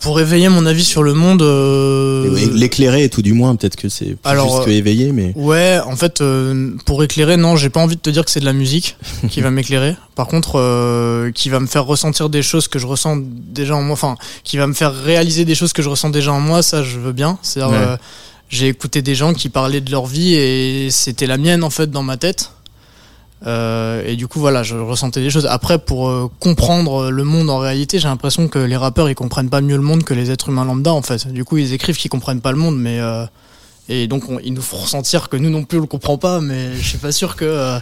Pour 0.00 0.20
éveiller 0.20 0.48
mon 0.48 0.66
avis 0.66 0.84
sur 0.84 1.02
le 1.02 1.14
monde. 1.14 1.42
euh, 1.42 2.48
L'éclairer, 2.52 3.08
tout 3.08 3.22
du 3.22 3.32
moins, 3.32 3.56
peut-être 3.56 3.76
que 3.76 3.88
c'est 3.88 4.06
plus 4.06 4.18
Alors, 4.24 4.50
juste 4.52 4.64
que 4.66 4.70
euh, 4.70 4.74
éveiller, 4.74 5.12
mais 5.12 5.32
Ouais, 5.36 5.78
en 5.86 5.96
fait, 5.96 6.20
euh, 6.20 6.72
pour 6.84 7.02
éclairer, 7.02 7.36
non, 7.36 7.56
j'ai 7.56 7.70
pas 7.70 7.80
envie 7.80 7.96
de 7.96 8.00
te 8.00 8.10
dire 8.10 8.24
que 8.24 8.30
c'est 8.30 8.40
de 8.40 8.44
la 8.44 8.52
musique 8.52 8.96
qui 9.30 9.40
va 9.40 9.50
m'éclairer. 9.50 9.96
Par 10.14 10.26
contre, 10.26 10.58
euh, 10.58 11.30
qui 11.32 11.48
va 11.48 11.60
me 11.60 11.66
faire 11.66 11.86
ressentir 11.86 12.28
des 12.28 12.42
choses 12.42 12.68
que 12.68 12.78
je 12.78 12.86
ressens 12.86 13.18
déjà 13.24 13.74
en 13.74 13.82
moi, 13.82 13.94
enfin, 13.94 14.16
qui 14.44 14.56
va 14.58 14.66
me 14.66 14.74
faire 14.74 14.94
réaliser 14.94 15.44
des 15.44 15.54
choses 15.54 15.72
que 15.72 15.82
je 15.82 15.88
ressens 15.88 16.10
déjà 16.10 16.32
en 16.32 16.40
moi, 16.40 16.62
ça, 16.62 16.82
je 16.82 16.98
veux 16.98 17.12
bien. 17.12 17.38
C'est-à-dire, 17.42 17.72
Ouais. 17.72 17.84
euh, 17.86 17.96
j'ai 18.48 18.68
écouté 18.68 19.00
des 19.00 19.14
gens 19.14 19.32
qui 19.32 19.48
parlaient 19.48 19.80
de 19.80 19.90
leur 19.92 20.06
vie 20.06 20.34
et 20.34 20.88
c'était 20.90 21.26
la 21.26 21.38
mienne 21.38 21.62
en 21.62 21.70
fait 21.70 21.90
dans 21.90 22.02
ma 22.02 22.16
tête. 22.16 22.50
Euh, 23.46 24.02
et 24.06 24.16
du 24.16 24.28
coup, 24.28 24.38
voilà, 24.38 24.62
je 24.62 24.76
ressentais 24.76 25.20
des 25.20 25.30
choses. 25.30 25.46
Après, 25.46 25.78
pour 25.78 26.08
euh, 26.08 26.30
comprendre 26.40 27.10
le 27.10 27.24
monde 27.24 27.48
en 27.48 27.58
réalité, 27.58 27.98
j'ai 27.98 28.08
l'impression 28.08 28.48
que 28.48 28.58
les 28.58 28.76
rappeurs 28.76 29.08
ils 29.08 29.14
comprennent 29.14 29.48
pas 29.48 29.60
mieux 29.60 29.76
le 29.76 29.82
monde 29.82 30.04
que 30.04 30.14
les 30.14 30.30
êtres 30.30 30.50
humains 30.50 30.64
lambda 30.64 30.92
en 30.92 31.02
fait. 31.02 31.28
Du 31.28 31.44
coup, 31.44 31.56
ils 31.56 31.72
écrivent 31.72 31.96
qu'ils 31.96 32.10
comprennent 32.10 32.42
pas 32.42 32.52
le 32.52 32.58
monde, 32.58 32.78
mais 32.78 33.00
euh, 33.00 33.24
et 33.88 34.06
donc 34.06 34.28
on- 34.28 34.38
ils 34.40 34.52
nous 34.52 34.62
font 34.62 34.76
ressentir 34.76 35.28
que 35.28 35.36
nous 35.36 35.50
non 35.50 35.64
plus 35.64 35.78
on 35.78 35.82
le 35.82 35.86
comprend 35.86 36.18
pas, 36.18 36.40
mais 36.40 36.74
je 36.76 36.86
suis 36.86 36.98
pas 36.98 37.12
sûr 37.12 37.34
que 37.34 37.44
euh, 37.46 37.78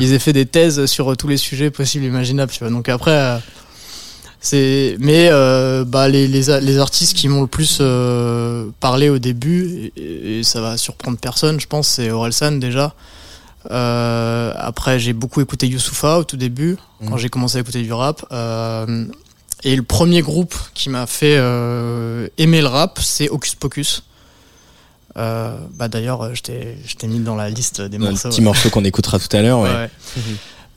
aient 0.00 0.18
fait 0.18 0.32
des 0.32 0.46
thèses 0.46 0.86
sur 0.86 1.16
tous 1.16 1.28
les 1.28 1.36
sujets 1.36 1.70
possibles 1.70 2.04
et 2.04 2.08
imaginables. 2.08 2.52
Tu 2.52 2.60
vois. 2.60 2.70
Donc 2.70 2.88
après, 2.88 3.40
c'est 4.40 4.96
mais 5.00 5.28
bah 5.86 6.08
les, 6.08 6.78
artistes 6.78 7.16
qui 7.16 7.26
m'ont 7.28 7.42
le 7.42 7.46
plus 7.48 7.82
parlé 8.78 9.08
au 9.08 9.18
début 9.18 9.90
et, 9.96 10.38
et 10.38 10.42
ça 10.44 10.60
va 10.60 10.76
surprendre 10.76 11.18
personne, 11.18 11.58
je 11.58 11.66
pense, 11.66 11.88
c'est 11.88 12.12
Orelsan 12.12 12.52
déjà. 12.52 12.94
Euh, 13.70 14.52
après, 14.56 14.98
j'ai 14.98 15.12
beaucoup 15.12 15.40
écouté 15.40 15.66
Youssoufa 15.66 16.18
au 16.18 16.24
tout 16.24 16.36
début, 16.36 16.76
quand 17.06 17.16
j'ai 17.16 17.28
commencé 17.28 17.58
à 17.58 17.60
écouter 17.60 17.82
du 17.82 17.92
rap. 17.92 18.24
Euh, 18.32 19.06
et 19.62 19.76
le 19.76 19.82
premier 19.82 20.22
groupe 20.22 20.54
qui 20.72 20.88
m'a 20.88 21.06
fait 21.06 21.36
euh, 21.36 22.28
aimer 22.38 22.62
le 22.62 22.68
rap, 22.68 22.98
c'est 23.02 23.28
Hocus 23.28 23.54
Pocus. 23.54 24.04
Bah 25.14 25.88
d'ailleurs, 25.88 26.34
je 26.34 26.42
t'ai 26.42 27.06
mis 27.06 27.20
dans 27.20 27.36
la 27.36 27.50
liste 27.50 27.82
des 27.82 27.98
morceaux. 27.98 28.30
petit 28.30 28.38
ouais. 28.38 28.44
morceau 28.44 28.70
qu'on 28.70 28.84
écoutera 28.84 29.18
tout 29.18 29.36
à 29.36 29.42
l'heure. 29.42 29.60
ouais. 29.60 29.68
Ouais. 29.68 29.90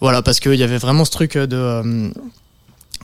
voilà, 0.01 0.21
parce 0.21 0.41
qu'il 0.41 0.55
y 0.55 0.63
avait 0.63 0.77
vraiment 0.77 1.05
ce 1.05 1.11
truc 1.11 1.37
de. 1.37 2.11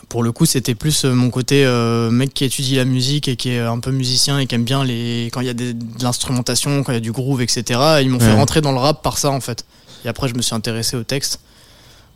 Pour 0.07 0.23
le 0.23 0.31
coup, 0.31 0.45
c'était 0.45 0.75
plus 0.75 1.03
euh, 1.05 1.13
mon 1.13 1.29
côté 1.29 1.65
euh, 1.65 2.09
mec 2.11 2.33
qui 2.33 2.45
étudie 2.45 2.75
la 2.75 2.85
musique 2.85 3.27
et 3.27 3.35
qui 3.35 3.49
est 3.49 3.59
un 3.59 3.79
peu 3.79 3.91
musicien 3.91 4.39
et 4.39 4.47
qui 4.47 4.55
aime 4.55 4.63
bien 4.63 4.83
les 4.83 5.29
quand 5.33 5.41
il 5.41 5.47
y 5.47 5.49
a 5.49 5.53
des- 5.53 5.73
de 5.73 6.03
l'instrumentation, 6.03 6.83
quand 6.83 6.91
il 6.91 6.95
y 6.95 6.97
a 6.97 7.01
du 7.01 7.11
groove, 7.11 7.41
etc. 7.41 7.79
Ils 8.01 8.09
m'ont 8.09 8.19
fait 8.19 8.33
rentrer 8.35 8.61
dans 8.61 8.71
le 8.71 8.77
rap 8.79 9.01
par 9.03 9.17
ça 9.17 9.29
en 9.31 9.41
fait. 9.41 9.65
Et 10.05 10.07
après, 10.07 10.27
je 10.29 10.35
me 10.35 10.41
suis 10.41 10.55
intéressé 10.55 10.95
au 10.95 11.03
texte. 11.03 11.41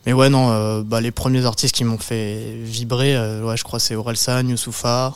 Mais 0.06 0.14
ouais, 0.14 0.30
non, 0.30 0.52
euh, 0.52 0.82
bah, 0.84 1.00
les 1.02 1.12
premiers 1.12 1.46
artistes 1.46 1.74
qui 1.76 1.84
m'ont 1.84 1.98
fait 1.98 2.56
vibrer, 2.64 3.16
euh, 3.16 3.44
ouais, 3.44 3.56
je 3.58 3.64
crois 3.64 3.80
que 3.80 3.86
c'est 3.86 3.96
Orelsan, 3.96 4.48
Youssoufa, 4.50 5.16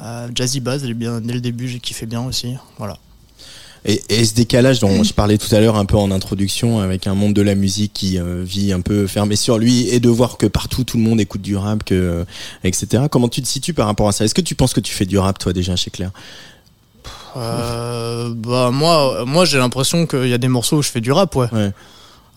euh, 0.00 0.28
Jazzy 0.34 0.60
Bass, 0.60 0.82
dès 0.82 0.88
le 0.92 1.40
début, 1.40 1.68
j'ai 1.68 1.78
kiffé 1.80 2.04
bien 2.06 2.22
aussi. 2.22 2.54
Voilà. 2.78 2.98
Et, 3.84 4.02
et 4.08 4.24
ce 4.24 4.34
décalage 4.34 4.80
dont 4.80 5.02
je 5.02 5.12
parlais 5.14 5.38
tout 5.38 5.54
à 5.54 5.60
l'heure 5.60 5.76
un 5.76 5.84
peu 5.84 5.96
en 5.96 6.10
introduction 6.10 6.80
avec 6.80 7.06
un 7.06 7.14
monde 7.14 7.34
de 7.34 7.42
la 7.42 7.54
musique 7.54 7.92
qui 7.92 8.18
euh, 8.18 8.42
vit 8.44 8.72
un 8.72 8.80
peu 8.80 9.06
fermé 9.06 9.36
sur 9.36 9.58
lui 9.58 9.88
et 9.88 10.00
de 10.00 10.08
voir 10.08 10.38
que 10.38 10.46
partout 10.46 10.84
tout 10.84 10.96
le 10.96 11.02
monde 11.02 11.20
écoute 11.20 11.42
du 11.42 11.56
rap, 11.56 11.84
que, 11.84 11.94
euh, 11.94 12.24
etc. 12.64 13.04
Comment 13.10 13.28
tu 13.28 13.42
te 13.42 13.48
situes 13.48 13.74
par 13.74 13.86
rapport 13.86 14.08
à 14.08 14.12
ça? 14.12 14.24
Est-ce 14.24 14.34
que 14.34 14.40
tu 14.40 14.54
penses 14.54 14.72
que 14.72 14.80
tu 14.80 14.94
fais 14.94 15.06
du 15.06 15.18
rap 15.18 15.38
toi 15.38 15.52
déjà 15.52 15.76
chez 15.76 15.90
Claire? 15.90 16.10
Euh, 17.36 18.32
bah 18.34 18.70
moi, 18.70 19.24
moi 19.26 19.44
j'ai 19.44 19.58
l'impression 19.58 20.06
qu'il 20.06 20.28
y 20.28 20.34
a 20.34 20.38
des 20.38 20.48
morceaux 20.48 20.78
où 20.78 20.82
je 20.82 20.90
fais 20.90 21.00
du 21.00 21.12
rap, 21.12 21.34
ouais. 21.36 21.48
Ouais. 21.52 21.72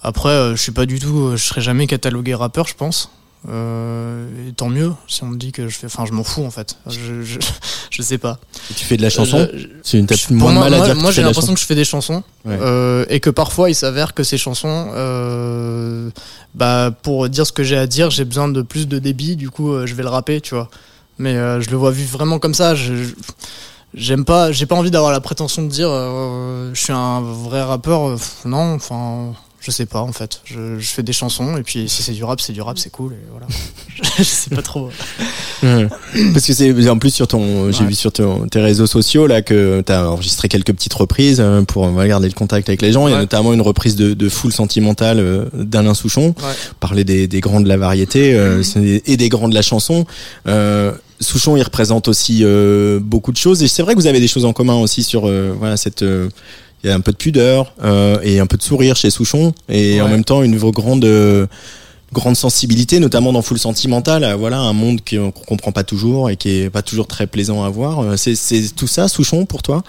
Après, 0.01 0.30
euh, 0.30 0.56
je 0.56 0.62
suis 0.62 0.72
pas 0.72 0.86
du 0.86 1.00
tout, 1.00 1.31
je 1.36 1.44
serai 1.44 1.62
jamais 1.62 1.88
catalogué 1.88 2.36
rappeur, 2.36 2.68
je 2.68 2.75
pense. 2.75 3.12
Euh, 3.48 4.28
et 4.50 4.52
tant 4.54 4.68
mieux 4.68 4.92
si 5.08 5.24
on 5.24 5.28
me 5.28 5.38
dit 5.38 5.52
que 5.52 5.70
je 5.70 5.78
fais, 5.78 5.86
enfin, 5.86 6.06
je 6.06 6.12
m'en 6.12 6.24
fous 6.24 6.44
en 6.44 6.50
fait. 6.52 6.78
Je, 6.88 7.22
je, 7.24 7.40
je 7.90 8.02
sais 8.02 8.18
pas. 8.18 8.40
Tu 8.76 8.84
fais 8.84 8.98
de 8.98 9.02
la 9.02 9.10
chanson 9.10 9.48
C'est 9.84 10.00
une 10.00 10.08
pour 10.08 10.18
moins 10.32 10.52
moi, 10.54 10.64
mal 10.64 10.74
à 10.74 10.78
moi, 10.78 10.86
dire. 10.88 10.96
moi, 10.98 11.10
tu 11.12 11.16
j'ai 11.18 11.22
l'impression 11.22 11.54
que 11.54 11.60
je 11.60 11.66
fais 11.66 11.76
des 11.76 11.86
chansons 11.86 12.24
Ouais. 12.46 12.58
euh, 12.62 13.06
et 13.10 13.20
que 13.20 13.30
parfois 13.30 13.70
il 13.70 13.76
s'avère 13.76 14.14
que 14.14 14.24
ces 14.24 14.38
chansons, 14.38 14.88
euh, 14.94 16.10
bah, 16.56 16.92
pour 17.04 17.28
dire 17.30 17.46
ce 17.46 17.52
que 17.52 17.64
j'ai 17.64 17.78
à 17.78 17.88
dire, 17.88 18.10
j'ai 18.10 18.26
besoin 18.26 18.48
de 18.50 18.62
plus 18.62 18.88
de 18.88 19.00
débit. 19.00 19.36
Du 19.36 19.50
coup, 19.50 19.86
je 19.86 19.94
vais 19.94 20.04
le 20.04 20.10
rapper, 20.10 20.42
tu 20.42 20.56
vois. 20.56 20.70
Mais 21.20 21.34
je 21.62 21.70
le 21.70 21.78
vois 21.78 21.92
vivre 21.92 22.12
vraiment 22.18 22.40
comme 22.40 22.54
ça. 22.54 22.74
Je, 22.76 22.94
j'aime 23.94 24.24
pas, 24.26 24.52
j'ai 24.52 24.66
pas 24.66 24.76
envie 24.76 24.92
d'avoir 24.92 25.12
la 25.12 25.20
prétention 25.22 25.62
de 25.64 25.68
dire, 25.70 25.90
je 25.90 26.72
suis 26.80 26.94
un 26.94 27.22
vrai 27.22 27.62
rappeur. 27.64 28.18
Non, 28.46 28.74
enfin. 28.76 29.34
Je 29.59 29.72
sais 29.72 29.85
pas 29.85 30.01
en 30.01 30.13
fait, 30.13 30.41
je, 30.46 30.79
je 30.79 30.87
fais 30.87 31.03
des 31.03 31.11
chansons 31.13 31.57
et 31.57 31.63
puis 31.63 31.89
si 31.89 32.01
c'est 32.03 32.13
du 32.13 32.24
rap, 32.24 32.39
c'est 32.39 32.53
du 32.53 32.61
rap, 32.61 32.77
c'est 32.79 32.91
cool 32.91 33.13
et 33.13 33.25
voilà. 33.31 33.48
je 34.17 34.24
sais 34.24 34.55
pas 34.55 34.61
trop. 34.61 34.89
Ouais. 35.63 35.87
Parce 36.33 36.46
que 36.46 36.53
c'est 36.53 36.89
en 36.89 36.98
plus 37.00 37.09
sur 37.09 37.27
ton, 37.27 37.72
j'ai 37.72 37.83
vu 37.85 37.96
sur 37.96 38.11
ton- 38.13 38.48
tes 38.48 38.59
réseaux 38.61 38.85
sociaux 38.87 39.25
là 39.27 39.41
que 39.41 39.81
tu 39.85 39.91
as 39.91 40.09
enregistré 40.09 40.48
quelques 40.48 40.72
petites 40.74 40.93
reprises 40.93 41.39
euh, 41.41 41.63
pour 41.63 41.91
garder 42.05 42.27
le 42.27 42.33
contact 42.35 42.70
avec 42.70 42.81
les 42.81 42.91
gens. 42.91 43.07
Il 43.07 43.11
y 43.11 43.15
a 43.15 43.20
notamment 43.20 43.51
une 43.53 43.61
reprise 43.61 43.96
de, 43.96 44.13
de 44.13 44.29
Foule 44.29 44.53
Sentimentale 44.53 45.20
euh, 45.20 45.46
d'Alain 45.53 45.96
Souchon. 45.96 46.27
Ouais. 46.27 46.53
Parler 46.79 47.03
des, 47.03 47.27
des 47.27 47.39
grands 47.41 47.59
de 47.59 47.67
la 47.67 47.77
variété 47.77 48.35
euh, 48.35 48.61
et 49.05 49.17
des 49.17 49.29
grands 49.29 49.50
de 49.50 49.55
la 49.55 49.63
chanson. 49.63 50.05
Euh, 50.48 50.91
Souchon, 51.20 51.57
il 51.57 51.63
représente 51.63 52.07
aussi 52.07 52.41
euh, 52.43 53.00
beaucoup 53.01 53.31
de 53.31 53.37
choses 53.37 53.63
et 53.63 53.67
c'est 53.67 53.81
vrai 53.81 53.96
que 53.96 54.00
vous 54.00 54.05
avez 54.07 54.20
des 54.20 54.27
choses 54.27 54.46
en 54.46 54.53
commun 54.53 54.75
aussi 54.75 55.01
sur 55.01 55.27
euh, 55.27 55.51
voilà 55.57 55.75
cette 55.75 56.03
euh, 56.03 56.29
il 56.83 56.90
y 56.90 56.94
a 56.94 56.96
un 56.96 57.00
peu 57.01 57.11
de 57.11 57.18
pudeur 57.18 57.74
euh, 57.83 58.20
et 58.24 58.40
un 58.40 58.46
peu 58.48 58.57
de 58.57 58.63
sourire 58.63 58.96
chez 58.96 59.09
Souchon 59.09 59.53
et 59.70 60.00
en 60.01 60.07
même 60.07 60.24
temps 60.24 60.44
une 60.44 60.57
grande 60.57 61.05
euh, 61.05 61.48
grande 62.13 62.35
sensibilité, 62.37 63.00
notamment 63.00 63.33
dans 63.33 63.42
Full 63.42 63.59
Sentimental, 63.59 64.24
à, 64.24 64.35
voilà 64.35 64.59
un 64.59 64.74
monde 64.74 65.01
qu'on 65.07 65.31
comprend 65.31 65.72
pas 65.74 65.83
toujours 65.83 66.29
et 66.29 66.37
qui 66.37 66.50
est 66.61 66.70
pas 66.70 66.81
toujours 66.81 67.05
très 67.07 67.27
plaisant 67.27 67.63
à 67.63 67.70
voir. 67.70 68.00
Euh, 68.00 68.16
C'est 68.16 68.75
tout 68.75 68.87
ça, 68.87 69.07
Souchon, 69.07 69.46
pour 69.46 69.61
toi? 69.61 69.83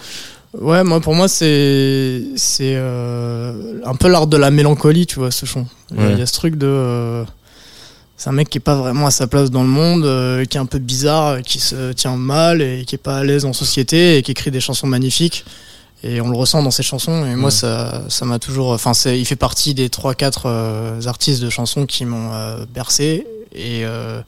Ouais, 0.59 0.83
moi 0.83 0.99
pour 1.01 1.15
moi 1.15 1.29
c'est 1.29 2.23
c'est 2.37 2.75
euh, 2.75 3.81
un 3.85 3.95
peu 3.95 4.09
l'art 4.09 4.27
de 4.27 4.37
la 4.39 4.51
mélancolie, 4.51 5.07
tu 5.07 5.17
vois, 5.21 5.31
chant. 5.31 5.67
Il 5.91 5.97
y 5.97 6.01
a- 6.01 6.07
Ouais. 6.07 6.13
il 6.15 6.19
y 6.19 6.23
a 6.23 6.27
ce 6.27 6.33
truc 6.33 6.57
de 6.57 6.67
euh, 6.67 7.25
c'est 8.17 8.31
un 8.31 8.33
mec 8.33 8.49
qui 8.49 8.57
est 8.59 8.61
pas 8.61 8.75
vraiment 8.75 9.07
à 9.07 9.11
sa 9.13 9.27
place 9.27 9.51
dans 9.51 9.63
le 9.63 9.69
monde, 9.69 10.05
euh, 10.07 10.45
qui 10.47 10.57
est 10.57 10.61
un 10.61 10.67
peu 10.67 10.79
bizarre, 10.81 11.27
euh, 11.29 11.41
qui 11.41 11.61
se 11.61 11.93
tient 11.93 12.17
mal 12.17 12.63
et 12.63 12.85
qui 12.87 12.95
est 12.95 12.99
pas 12.99 13.19
à 13.19 13.25
l'aise 13.25 13.45
en 13.45 13.53
société 13.53 14.17
et 14.17 14.23
qui 14.23 14.31
écrit 14.33 14.51
des 14.51 14.59
chansons 14.61 14.87
magnifiques. 14.89 15.45
Et 16.05 16.21
on 16.21 16.29
le 16.31 16.37
ressent 16.37 16.63
dans 16.63 16.71
ses 16.71 16.83
chansons. 16.85 17.27
Et 17.27 17.35
moi, 17.35 17.47
Ouais. 17.47 17.51
ça, 17.51 18.03
ça 18.09 18.25
m'a 18.25 18.39
toujours. 18.39 18.71
Enfin, 18.71 18.93
il 19.07 19.25
fait 19.27 19.37
partie 19.37 19.75
des 19.75 19.89
3-4 19.89 20.43
euh, 20.45 21.03
artistes 21.07 21.43
de 21.43 21.51
chansons 21.51 21.87
qui 21.87 22.05
m'ont 22.05 22.33
euh, 22.33 22.65
bercé 22.73 23.27
et 23.53 23.85
euh, 23.85 24.21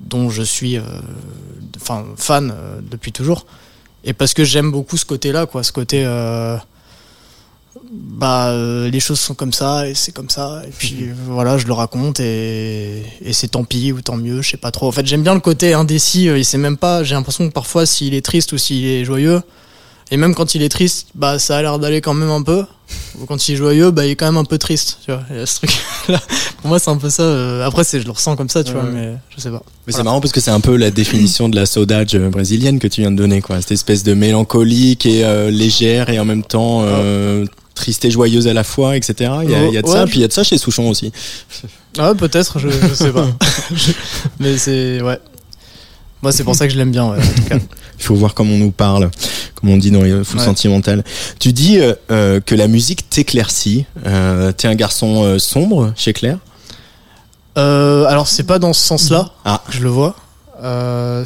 dont 0.00 0.30
je 0.30 0.42
suis, 0.42 0.78
enfin, 1.80 2.04
fan 2.16 2.52
depuis 2.90 3.12
toujours. 3.12 3.46
Et 4.02 4.12
parce 4.14 4.34
que 4.34 4.44
j'aime 4.44 4.72
beaucoup 4.72 4.96
ce 4.96 5.04
côté-là, 5.04 5.46
quoi, 5.46 5.62
ce 5.62 5.72
côté. 5.72 6.04
bah, 7.92 8.52
les 8.90 9.00
choses 9.00 9.20
sont 9.20 9.34
comme 9.34 9.52
ça 9.52 9.88
et 9.88 9.94
c'est 9.94 10.12
comme 10.12 10.30
ça. 10.30 10.62
Et 10.66 10.70
puis 10.70 10.96
euh, 11.02 11.14
voilà, 11.26 11.58
je 11.58 11.66
le 11.66 11.72
raconte 11.72 12.18
et, 12.20 13.02
et 13.22 13.32
c'est 13.32 13.48
tant 13.48 13.64
pis 13.64 13.92
ou 13.92 14.00
tant 14.00 14.16
mieux, 14.16 14.42
je 14.42 14.50
sais 14.50 14.56
pas 14.56 14.70
trop. 14.70 14.88
En 14.88 14.92
fait, 14.92 15.06
j'aime 15.06 15.22
bien 15.22 15.34
le 15.34 15.40
côté 15.40 15.74
indécis. 15.74 16.24
Il 16.24 16.44
sait 16.44 16.58
même 16.58 16.76
pas. 16.76 17.04
J'ai 17.04 17.14
l'impression 17.14 17.46
que 17.48 17.52
parfois, 17.52 17.86
s'il 17.86 18.14
est 18.14 18.24
triste 18.24 18.52
ou 18.52 18.58
s'il 18.58 18.84
est 18.86 19.04
joyeux, 19.04 19.42
et 20.10 20.16
même 20.16 20.34
quand 20.34 20.54
il 20.54 20.62
est 20.62 20.68
triste, 20.68 21.08
bah 21.14 21.38
ça 21.38 21.56
a 21.58 21.62
l'air 21.62 21.78
d'aller 21.78 22.00
quand 22.00 22.14
même 22.14 22.30
un 22.30 22.42
peu. 22.42 22.64
Ou 23.20 23.24
quand 23.26 23.48
il 23.48 23.52
est 23.52 23.56
joyeux, 23.56 23.90
bah 23.92 24.04
il 24.06 24.10
est 24.12 24.16
quand 24.16 24.26
même 24.26 24.36
un 24.36 24.44
peu 24.44 24.58
triste. 24.58 24.98
Tu 25.04 25.12
vois, 25.12 25.22
il 25.30 25.36
y 25.36 25.40
a 25.40 25.46
ce 25.46 25.56
truc. 25.56 25.70
là 26.08 26.20
Pour 26.60 26.68
moi, 26.68 26.78
c'est 26.80 26.90
un 26.90 26.96
peu 26.96 27.08
ça. 27.10 27.22
euh, 27.22 27.64
Après, 27.64 27.84
c'est 27.84 28.00
je 28.00 28.04
le 28.06 28.10
ressens 28.10 28.34
comme 28.34 28.48
ça, 28.48 28.64
tu 28.64 28.72
vois, 28.72 28.82
Ouais. 28.82 28.90
mais 28.92 29.14
je 29.36 29.40
sais 29.40 29.50
pas. 29.50 29.62
Mais 29.86 29.92
c'est 29.92 30.02
marrant 30.02 30.20
parce 30.20 30.32
que 30.32 30.40
c'est 30.40 30.50
un 30.50 30.58
peu 30.60 30.76
la 30.76 30.90
définition 30.90 31.48
de 31.48 31.54
la 31.56 31.66
saudade 31.66 32.12
euh, 32.14 32.28
brésilienne 32.30 32.78
que 32.80 32.88
tu 32.88 33.00
viens 33.02 33.12
de 33.12 33.16
donner, 33.16 33.40
quoi. 33.42 33.60
Cette 33.60 33.70
espèce 33.72 34.02
de 34.02 34.14
mélancolie 34.14 34.96
qui 34.96 35.18
est 35.18 35.24
euh, 35.24 35.50
légère 35.50 36.10
et 36.10 36.18
en 36.18 36.24
même 36.24 36.42
temps 36.42 36.82
euh, 36.84 37.46
triste 37.76 38.04
et 38.04 38.10
joyeuse 38.10 38.48
à 38.48 38.52
la 38.54 38.64
fois, 38.64 38.96
etc. 38.96 39.30
Il 39.44 39.50
y 39.50 39.54
a, 39.54 39.66
il 39.66 39.72
y 39.74 39.78
a 39.78 39.82
de 39.82 39.86
ça, 39.86 40.00
Ouais. 40.02 40.06
puis 40.06 40.18
il 40.18 40.22
y 40.22 40.24
a 40.24 40.28
de 40.28 40.32
ça 40.32 40.42
chez 40.42 40.58
Souchon 40.58 40.88
aussi. 40.90 41.12
Ah, 41.98 42.14
peut-être, 42.16 42.58
je, 42.58 42.68
je 42.70 42.94
sais 42.94 43.12
pas. 43.12 43.28
Je- 43.72 43.92
mais 44.40 44.58
c'est 44.58 45.00
ouais. 45.02 45.18
Moi, 46.22 46.32
c'est 46.32 46.44
pour 46.44 46.54
ça 46.54 46.66
que 46.66 46.72
je 46.72 46.76
l'aime 46.78 46.90
bien, 46.90 47.08
ouais, 47.08 47.16
en 47.18 47.34
tout 47.34 47.48
cas. 47.48 47.56
Il 47.98 48.02
faut 48.04 48.14
voir 48.14 48.34
comment 48.34 48.52
on 48.52 48.58
nous 48.58 48.70
parle, 48.72 49.10
comme 49.60 49.70
on 49.70 49.76
dit 49.76 49.90
dans 49.90 50.02
les 50.02 50.24
fous 50.24 50.38
Ouais. 50.38 50.44
sentimental. 50.44 51.04
Tu 51.38 51.52
dis 51.52 51.78
euh, 51.78 51.94
euh, 52.10 52.40
que 52.40 52.54
la 52.54 52.68
musique 52.68 53.08
t'éclaircit. 53.10 53.86
Euh, 54.06 54.52
T'es 54.52 54.68
un 54.68 54.74
garçon 54.74 55.24
euh, 55.24 55.38
sombre 55.38 55.92
chez 55.96 56.12
Claire? 56.12 56.38
Alors, 57.56 58.26
c'est 58.28 58.44
pas 58.44 58.58
dans 58.58 58.72
ce 58.72 58.80
sens-là 58.86 59.30
Ah. 59.44 59.62
que 59.66 59.72
je 59.72 59.82
le 59.82 59.90
vois. 59.90 60.16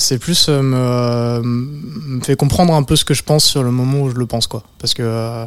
C'est 0.01 0.19
plus 0.19 0.49
me, 0.49 1.41
me 1.43 2.21
fait 2.25 2.35
comprendre 2.37 2.75
un 2.75 2.83
peu 2.83 2.97
ce 2.97 3.05
que 3.05 3.15
je 3.15 3.23
pense 3.23 3.45
sur 3.45 3.63
le 3.63 3.71
moment 3.71 4.01
où 4.01 4.11
je 4.11 4.17
le 4.17 4.27
pense, 4.27 4.49
quoi. 4.49 4.65
Parce 4.81 4.95
que 4.95 5.45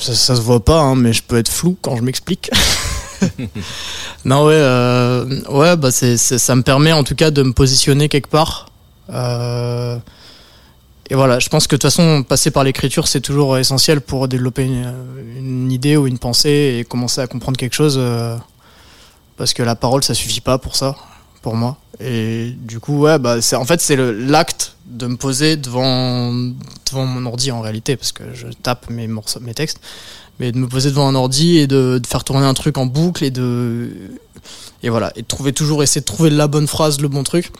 ça, 0.00 0.14
ça 0.14 0.36
se 0.36 0.40
voit 0.40 0.64
pas, 0.64 0.80
hein, 0.80 0.96
mais 0.96 1.12
je 1.12 1.22
peux 1.22 1.36
être 1.36 1.50
flou 1.50 1.76
quand 1.82 1.96
je 1.96 2.02
m'explique. 2.02 2.50
non, 4.26 4.44
ouais, 4.44 4.62
ouais, 5.50 5.76
bah 5.76 5.90
ça 5.90 6.54
me 6.54 6.62
permet 6.62 6.92
en 6.92 7.02
tout 7.04 7.14
cas 7.14 7.30
de 7.30 7.42
me 7.42 7.52
positionner 7.52 8.08
quelque 8.10 8.28
part. 8.28 8.66
Euh, 9.12 9.96
et 11.08 11.14
voilà, 11.14 11.38
je 11.38 11.48
pense 11.48 11.66
que 11.66 11.76
de 11.76 11.80
toute 11.80 11.90
façon, 11.90 12.22
passer 12.22 12.50
par 12.50 12.64
l'écriture, 12.64 13.06
c'est 13.06 13.20
toujours 13.20 13.58
essentiel 13.58 14.00
pour 14.00 14.26
développer 14.28 14.64
une, 14.64 15.70
idée 15.70 15.96
ou 15.96 16.06
une 16.06 16.18
pensée 16.18 16.78
et 16.78 16.84
commencer 16.84 17.20
à 17.20 17.26
comprendre 17.26 17.56
quelque 17.56 17.74
chose. 17.74 17.96
euh, 17.98 18.36
parce 19.36 19.52
que 19.52 19.62
la 19.62 19.76
parole, 19.76 20.02
ça 20.02 20.14
suffit 20.14 20.40
pas 20.40 20.58
pour 20.58 20.76
ça, 20.76 20.96
pour 21.42 21.54
moi. 21.54 21.76
Et 22.00 22.54
du 22.58 22.80
coup, 22.80 23.00
ouais, 23.00 23.18
bah, 23.18 23.40
c'est, 23.40 23.56
en 23.56 23.64
fait, 23.64 23.80
c'est 23.80 23.96
l'acte 23.96 24.76
de 24.86 25.06
me 25.06 25.16
poser 25.16 25.56
devant, 25.56 26.32
devant 26.32 27.06
mon 27.06 27.26
ordi 27.26 27.50
en 27.50 27.60
réalité, 27.60 27.96
parce 27.96 28.12
que 28.12 28.24
je 28.34 28.46
tape 28.48 28.88
mes, 28.90 29.06
morceaux, 29.06 29.40
mes 29.40 29.54
textes, 29.54 29.80
mais 30.38 30.52
de 30.52 30.58
me 30.58 30.68
poser 30.68 30.90
devant 30.90 31.08
un 31.08 31.14
ordi 31.14 31.58
et 31.58 31.66
de, 31.66 31.98
de 32.02 32.06
faire 32.06 32.24
tourner 32.24 32.46
un 32.46 32.54
truc 32.54 32.78
en 32.78 32.86
boucle 32.86 33.24
et 33.24 33.30
de. 33.30 33.90
Et 34.82 34.90
voilà, 34.90 35.12
et 35.16 35.22
de 35.22 35.26
trouver 35.26 35.52
toujours, 35.52 35.82
essayer 35.82 36.00
de 36.00 36.06
trouver 36.06 36.30
la 36.30 36.46
bonne 36.46 36.66
phrase, 36.66 37.00
le 37.00 37.08
bon 37.08 37.22
truc. 37.22 37.50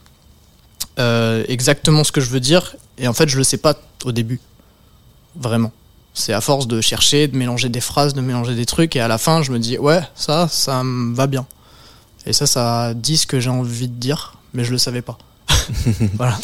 Euh, 0.99 1.45
exactement 1.49 2.05
ce 2.05 2.13
que 2.13 2.21
je 2.21 2.31
veux 2.31 2.41
dire. 2.41 2.77
Et 2.99 3.07
en 3.09 3.13
fait, 3.13 3.29
je 3.29 3.37
le 3.37 3.45
sais 3.45 3.59
pas 3.59 3.75
au 4.05 4.13
début. 4.13 4.41
Vraiment. 5.39 5.73
C'est 6.15 6.33
à 6.33 6.41
force 6.41 6.67
de 6.67 6.81
chercher, 6.81 7.29
de 7.29 7.37
mélanger 7.37 7.69
des 7.69 7.81
phrases, 7.83 8.15
de 8.15 8.23
mélanger 8.23 8.55
des 8.55 8.65
trucs, 8.65 8.97
et 8.97 9.01
à 9.01 9.09
la 9.09 9.19
fin, 9.19 9.43
je 9.43 9.53
me 9.53 9.59
dis, 9.59 9.77
ouais, 9.77 10.01
ça, 10.15 10.49
ça 10.51 10.83
me 10.83 11.15
va 11.15 11.27
bien. 11.27 11.47
Et 12.25 12.33
ça, 12.33 12.47
ça 12.47 12.95
dit 12.95 13.19
ce 13.19 13.27
que 13.27 13.39
j'ai 13.39 13.51
envie 13.51 13.89
de 13.89 13.95
dire, 13.95 14.39
mais 14.55 14.65
je 14.65 14.73
le 14.73 14.79
savais 14.79 15.03
pas. 15.03 15.19
voilà. 16.15 16.39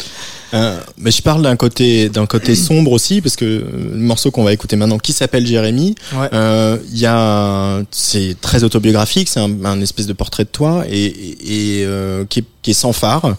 Euh, 0.53 0.79
mais 0.97 1.11
je 1.11 1.21
parle 1.21 1.41
d'un 1.41 1.55
côté 1.55 2.07
d'un 2.09 2.25
côté 2.25 2.55
sombre 2.67 2.91
aussi 2.91 3.21
parce 3.21 3.35
que 3.35 3.43
le 3.45 3.97
morceau 3.97 4.31
qu'on 4.31 4.43
va 4.43 4.53
écouter 4.53 4.75
maintenant 4.75 4.97
qui 4.99 5.11
s'appelle 5.11 5.45
Jérémy 5.45 5.95
Ouais. 6.15 6.29
euh, 6.31 6.77
il 6.89 6.99
y 6.99 7.05
a 7.05 7.81
c'est 7.91 8.37
très 8.39 8.63
autobiographique 8.63 9.27
c'est 9.27 9.39
un, 9.41 9.65
un 9.65 9.81
espèce 9.81 10.05
de 10.07 10.13
portrait 10.13 10.43
de 10.45 10.49
toi 10.49 10.85
et, 10.87 11.03
et, 11.05 11.79
et, 11.79 11.85
euh, 11.85 12.23
qui, 12.25 12.39
est, 12.39 12.45
qui 12.63 12.71
est 12.71 12.73
sans 12.73 12.93
phare 12.93 13.35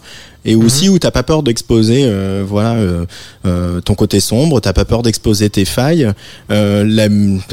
et 0.47 0.53
aussi 0.53 0.89
où 0.89 0.99
t'as 0.99 1.09
pas 1.09 1.23
peur 1.23 1.41
d'exposer 1.41 2.01
euh, 2.05 2.43
voilà 2.47 2.75
euh, 2.75 3.05
euh, 3.47 3.81
ton 3.81 3.95
côté 3.95 4.19
sombre 4.19 4.59
t'as 4.61 4.73
pas 4.73 4.85
peur 4.85 5.01
d'exposer 5.01 5.49
tes 5.49 5.65
failles 5.65 6.11
euh, 6.51 6.83
la, 6.87 7.05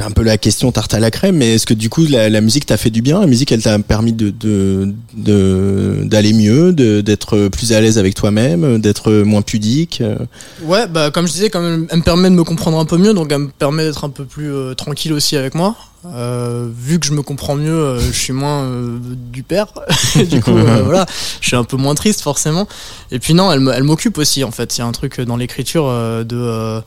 un 0.05 0.11
peu 0.11 0.21
la 0.21 0.37
question 0.37 0.71
tarte 0.71 0.93
à 0.93 0.99
la 0.99 1.09
crème 1.09 1.37
mais 1.37 1.55
est-ce 1.55 1.65
que 1.65 1.73
du 1.73 1.89
coup 1.89 2.05
la, 2.05 2.29
la 2.29 2.39
musique 2.39 2.67
t'a 2.67 2.77
fait 2.77 2.91
du 2.91 3.01
bien? 3.01 3.19
La 3.19 3.25
musique 3.25 3.51
elle 3.51 3.63
t'a 3.63 3.79
permis 3.79 4.13
de 4.13 4.29
de 4.29 4.93
de- 5.17 6.01
d'aller 6.03 6.33
mieux 6.33 6.71
de 6.71 7.01
d'être 7.01 7.47
plus 7.47 7.73
à 7.73 7.81
l'aise 7.81 7.97
avec 7.97 8.13
toi-même 8.13 8.77
d'être 8.79 9.11
moins 9.11 9.41
pudique 9.41 10.01
euh? 10.01 10.15
Ouais, 10.63 10.85
bah 10.87 11.09
comme 11.09 11.25
je 11.27 11.33
disais, 11.33 11.49
comme 11.49 11.65
elle, 11.65 11.87
elle 11.89 11.97
me 11.97 12.03
permet 12.03 12.29
de 12.29 12.35
me 12.35 12.43
comprendre 12.43 12.77
un 12.77 12.85
peu 12.85 12.97
mieux, 12.99 13.13
donc 13.15 13.31
elle 13.31 13.39
me 13.39 13.47
permet 13.47 13.83
d'être 13.85 14.03
un 14.05 14.09
peu 14.09 14.25
plus 14.25 14.51
tranquille 14.77 15.13
aussi 15.13 15.35
avec 15.35 15.55
moi. 15.55 15.75
Euh, 16.05 16.69
vu 16.75 16.99
que 16.99 17.05
je 17.05 17.13
me 17.13 17.21
comprends 17.21 17.55
mieux, 17.55 17.71
euh, 17.71 17.99
je 17.99 18.11
suis 18.11 18.33
moins 18.33 18.63
euh, 18.63 18.99
du 18.99 19.43
père. 19.43 19.67
du 20.29 20.41
coup, 20.41 20.51
voilà, 20.83 21.05
je 21.39 21.47
suis 21.47 21.55
un 21.55 21.63
peu 21.63 21.77
moins 21.77 21.95
triste 21.95 22.21
forcément. 22.21 22.67
Et 23.11 23.19
puis 23.19 23.33
non, 23.33 23.51
elle, 23.51 23.83
m'occupe 23.83 24.17
aussi 24.17 24.43
en 24.43 24.51
fait. 24.51 24.77
Il 24.77 24.79
y 24.79 24.83
a 24.83 24.85
un 24.85 24.91
truc 24.91 25.21
dans 25.21 25.37
l'écriture 25.37 25.85
de, 25.85 26.81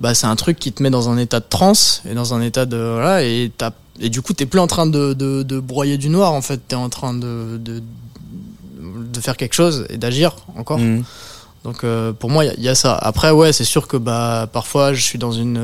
bah 0.00 0.14
c'est 0.14 0.26
un 0.26 0.36
truc 0.36 0.58
qui 0.58 0.72
te 0.72 0.82
met 0.82 0.90
dans 0.90 1.08
un 1.08 1.18
état 1.18 1.40
de 1.40 1.46
transe 1.48 2.02
et 2.08 2.14
dans 2.14 2.32
un 2.34 2.40
état 2.40 2.64
de 2.64 2.76
voilà 2.76 3.22
et 3.24 3.50
et 4.02 4.08
du 4.08 4.22
coup 4.22 4.32
t'es 4.32 4.46
plus 4.46 4.60
en 4.60 4.66
train 4.66 4.86
de, 4.86 5.12
de, 5.12 5.42
de 5.42 5.60
broyer 5.60 5.98
du 5.98 6.08
noir 6.08 6.32
en 6.32 6.42
fait. 6.42 6.60
T'es 6.68 6.76
en 6.76 6.88
train 6.88 7.14
de, 7.14 7.58
de 7.58 7.82
de 8.80 9.20
faire 9.20 9.36
quelque 9.36 9.54
chose 9.54 9.86
et 9.90 9.96
d'agir 9.96 10.36
encore. 10.56 10.78
Mhm. 10.78 11.04
Donc 11.64 11.84
pour 12.18 12.30
moi, 12.30 12.44
il 12.44 12.58
y, 12.58 12.64
y 12.64 12.68
a 12.68 12.74
ça. 12.74 12.94
Après, 12.94 13.30
ouais, 13.30 13.52
c'est 13.52 13.64
sûr 13.64 13.88
que 13.88 13.96
bah 13.96 14.48
parfois 14.50 14.94
je 14.94 15.02
suis 15.02 15.18
dans 15.18 15.32
une 15.32 15.58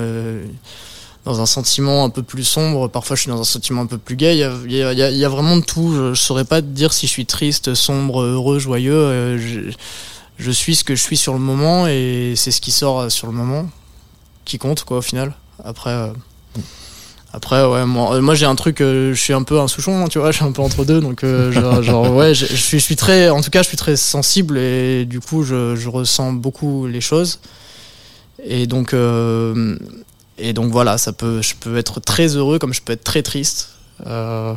dans 1.27 1.41
un 1.43 1.47
sentiment 1.47 2.05
un 2.05 2.09
peu 2.09 2.23
plus 2.23 2.45
sombre. 2.45 2.89
Parfois, 2.89 3.17
je 3.17 3.23
suis 3.23 3.31
dans 3.31 3.41
un 3.41 3.45
sentiment 3.45 3.83
un 3.83 3.87
peu 3.87 3.99
plus 3.99 4.17
gay. 4.17 4.35
Il 4.37 4.39
y 4.39 4.45
a, 4.45 4.53
il 4.65 4.73
y 4.73 4.83
a- 4.83 5.11
il 5.11 5.19
y 5.19 5.25
a- 5.25 5.29
vraiment 5.29 5.57
de 5.59 5.63
tout. 5.65 5.93
Je, 5.95 6.15
je 6.15 6.21
saurais 6.21 6.45
pas 6.47 6.63
te 6.63 6.67
dire 6.69 6.93
si 6.95 7.07
je 7.07 7.13
suis 7.13 7.27
triste, 7.27 7.75
sombre, 7.75 8.23
heureux, 8.23 8.59
joyeux. 8.59 8.95
Euh, 8.95 9.39
je, 9.39 9.73
je 10.39 10.51
suis 10.51 10.77
ce 10.77 10.85
que 10.85 10.95
je 10.95 11.03
suis 11.03 11.17
sur 11.19 11.33
le 11.35 11.39
moment 11.41 11.87
et 11.89 12.33
c'est 12.37 12.51
ce 12.51 12.61
qui 12.63 12.71
sort 12.71 13.01
euh, 13.01 13.09
sur 13.11 13.27
le 13.27 13.33
moment 13.35 13.69
qui 14.47 14.57
compte 14.59 14.85
quoi 14.85 14.99
au 14.99 15.03
final. 15.03 15.35
Après. 15.65 15.91
euh, 15.91 16.09
après, 17.33 17.67
ouais, 17.67 17.85
moi, 17.85 18.19
moi 18.23 18.35
j'ai 18.35 18.47
un 18.47 18.55
truc, 18.55 18.77
je 18.81 19.13
suis 19.13 19.35
un 19.35 19.43
peu 19.43 19.61
un 19.61 19.69
souchon, 19.69 20.09
tu 20.09 20.19
vois, 20.19 20.31
je 20.33 20.37
suis 20.37 20.45
un 20.47 20.53
peu 20.53 20.63
entre 20.63 20.87
deux, 20.87 21.01
donc 21.03 21.23
genre, 21.23 22.11
ouais, 22.15 22.33
je, 22.35 22.47
suis, 22.47 22.79
je 22.79 22.83
suis 22.85 22.97
très, 22.97 23.29
en 23.29 23.43
tout 23.43 23.51
cas, 23.51 23.63
je 23.63 23.69
suis 23.69 23.77
très 23.77 23.97
sensible 23.97 24.57
et 24.57 25.05
du 25.05 25.21
coup, 25.21 25.43
je, 25.43 25.77
je 25.77 25.89
ressens 25.91 26.33
beaucoup 26.33 26.87
les 26.87 27.03
choses. 27.03 27.41
Et 28.43 28.67
donc, 28.67 28.95
et 30.39 30.53
donc 30.53 30.71
voilà, 30.73 30.99
ça 30.99 31.13
peut, 31.13 31.41
je 31.43 31.55
peux 31.59 31.77
être 31.79 32.01
très 32.01 32.37
heureux 32.37 32.59
comme 32.59 32.75
je 32.75 32.83
peux 32.83 32.93
être 32.93 33.05
très 33.05 33.23
triste. 33.23 33.71
Euh, 34.07 34.55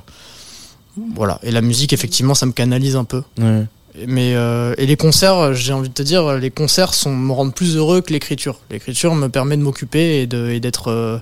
voilà. 1.16 1.40
Et 1.44 1.52
la 1.52 1.62
musique, 1.62 1.94
effectivement, 1.94 2.34
ça 2.36 2.46
me 2.46 2.52
canalise 2.52 2.96
un 2.96 3.06
peu. 3.06 3.24
Ouais. 3.40 3.64
Mais 4.08 4.36
euh, 4.36 4.76
et 4.78 4.86
les 4.86 4.96
concerts, 4.98 5.54
j'ai 5.54 5.74
envie 5.74 5.90
de 5.90 5.94
te 5.94 6.04
dire, 6.04 6.34
les 6.38 6.52
concerts 6.52 6.94
sont, 6.94 7.14
me 7.16 7.32
rendent 7.34 7.56
plus 7.56 7.76
heureux 7.76 8.02
que 8.02 8.14
l'écriture. 8.14 8.60
L'écriture 8.70 9.16
me 9.16 9.28
permet 9.30 9.58
de 9.58 9.62
m'occuper 9.64 10.22
et 10.22 10.28
de 10.28 10.50
et 10.50 10.60
d'être 10.60 10.90
euh, 10.92 11.20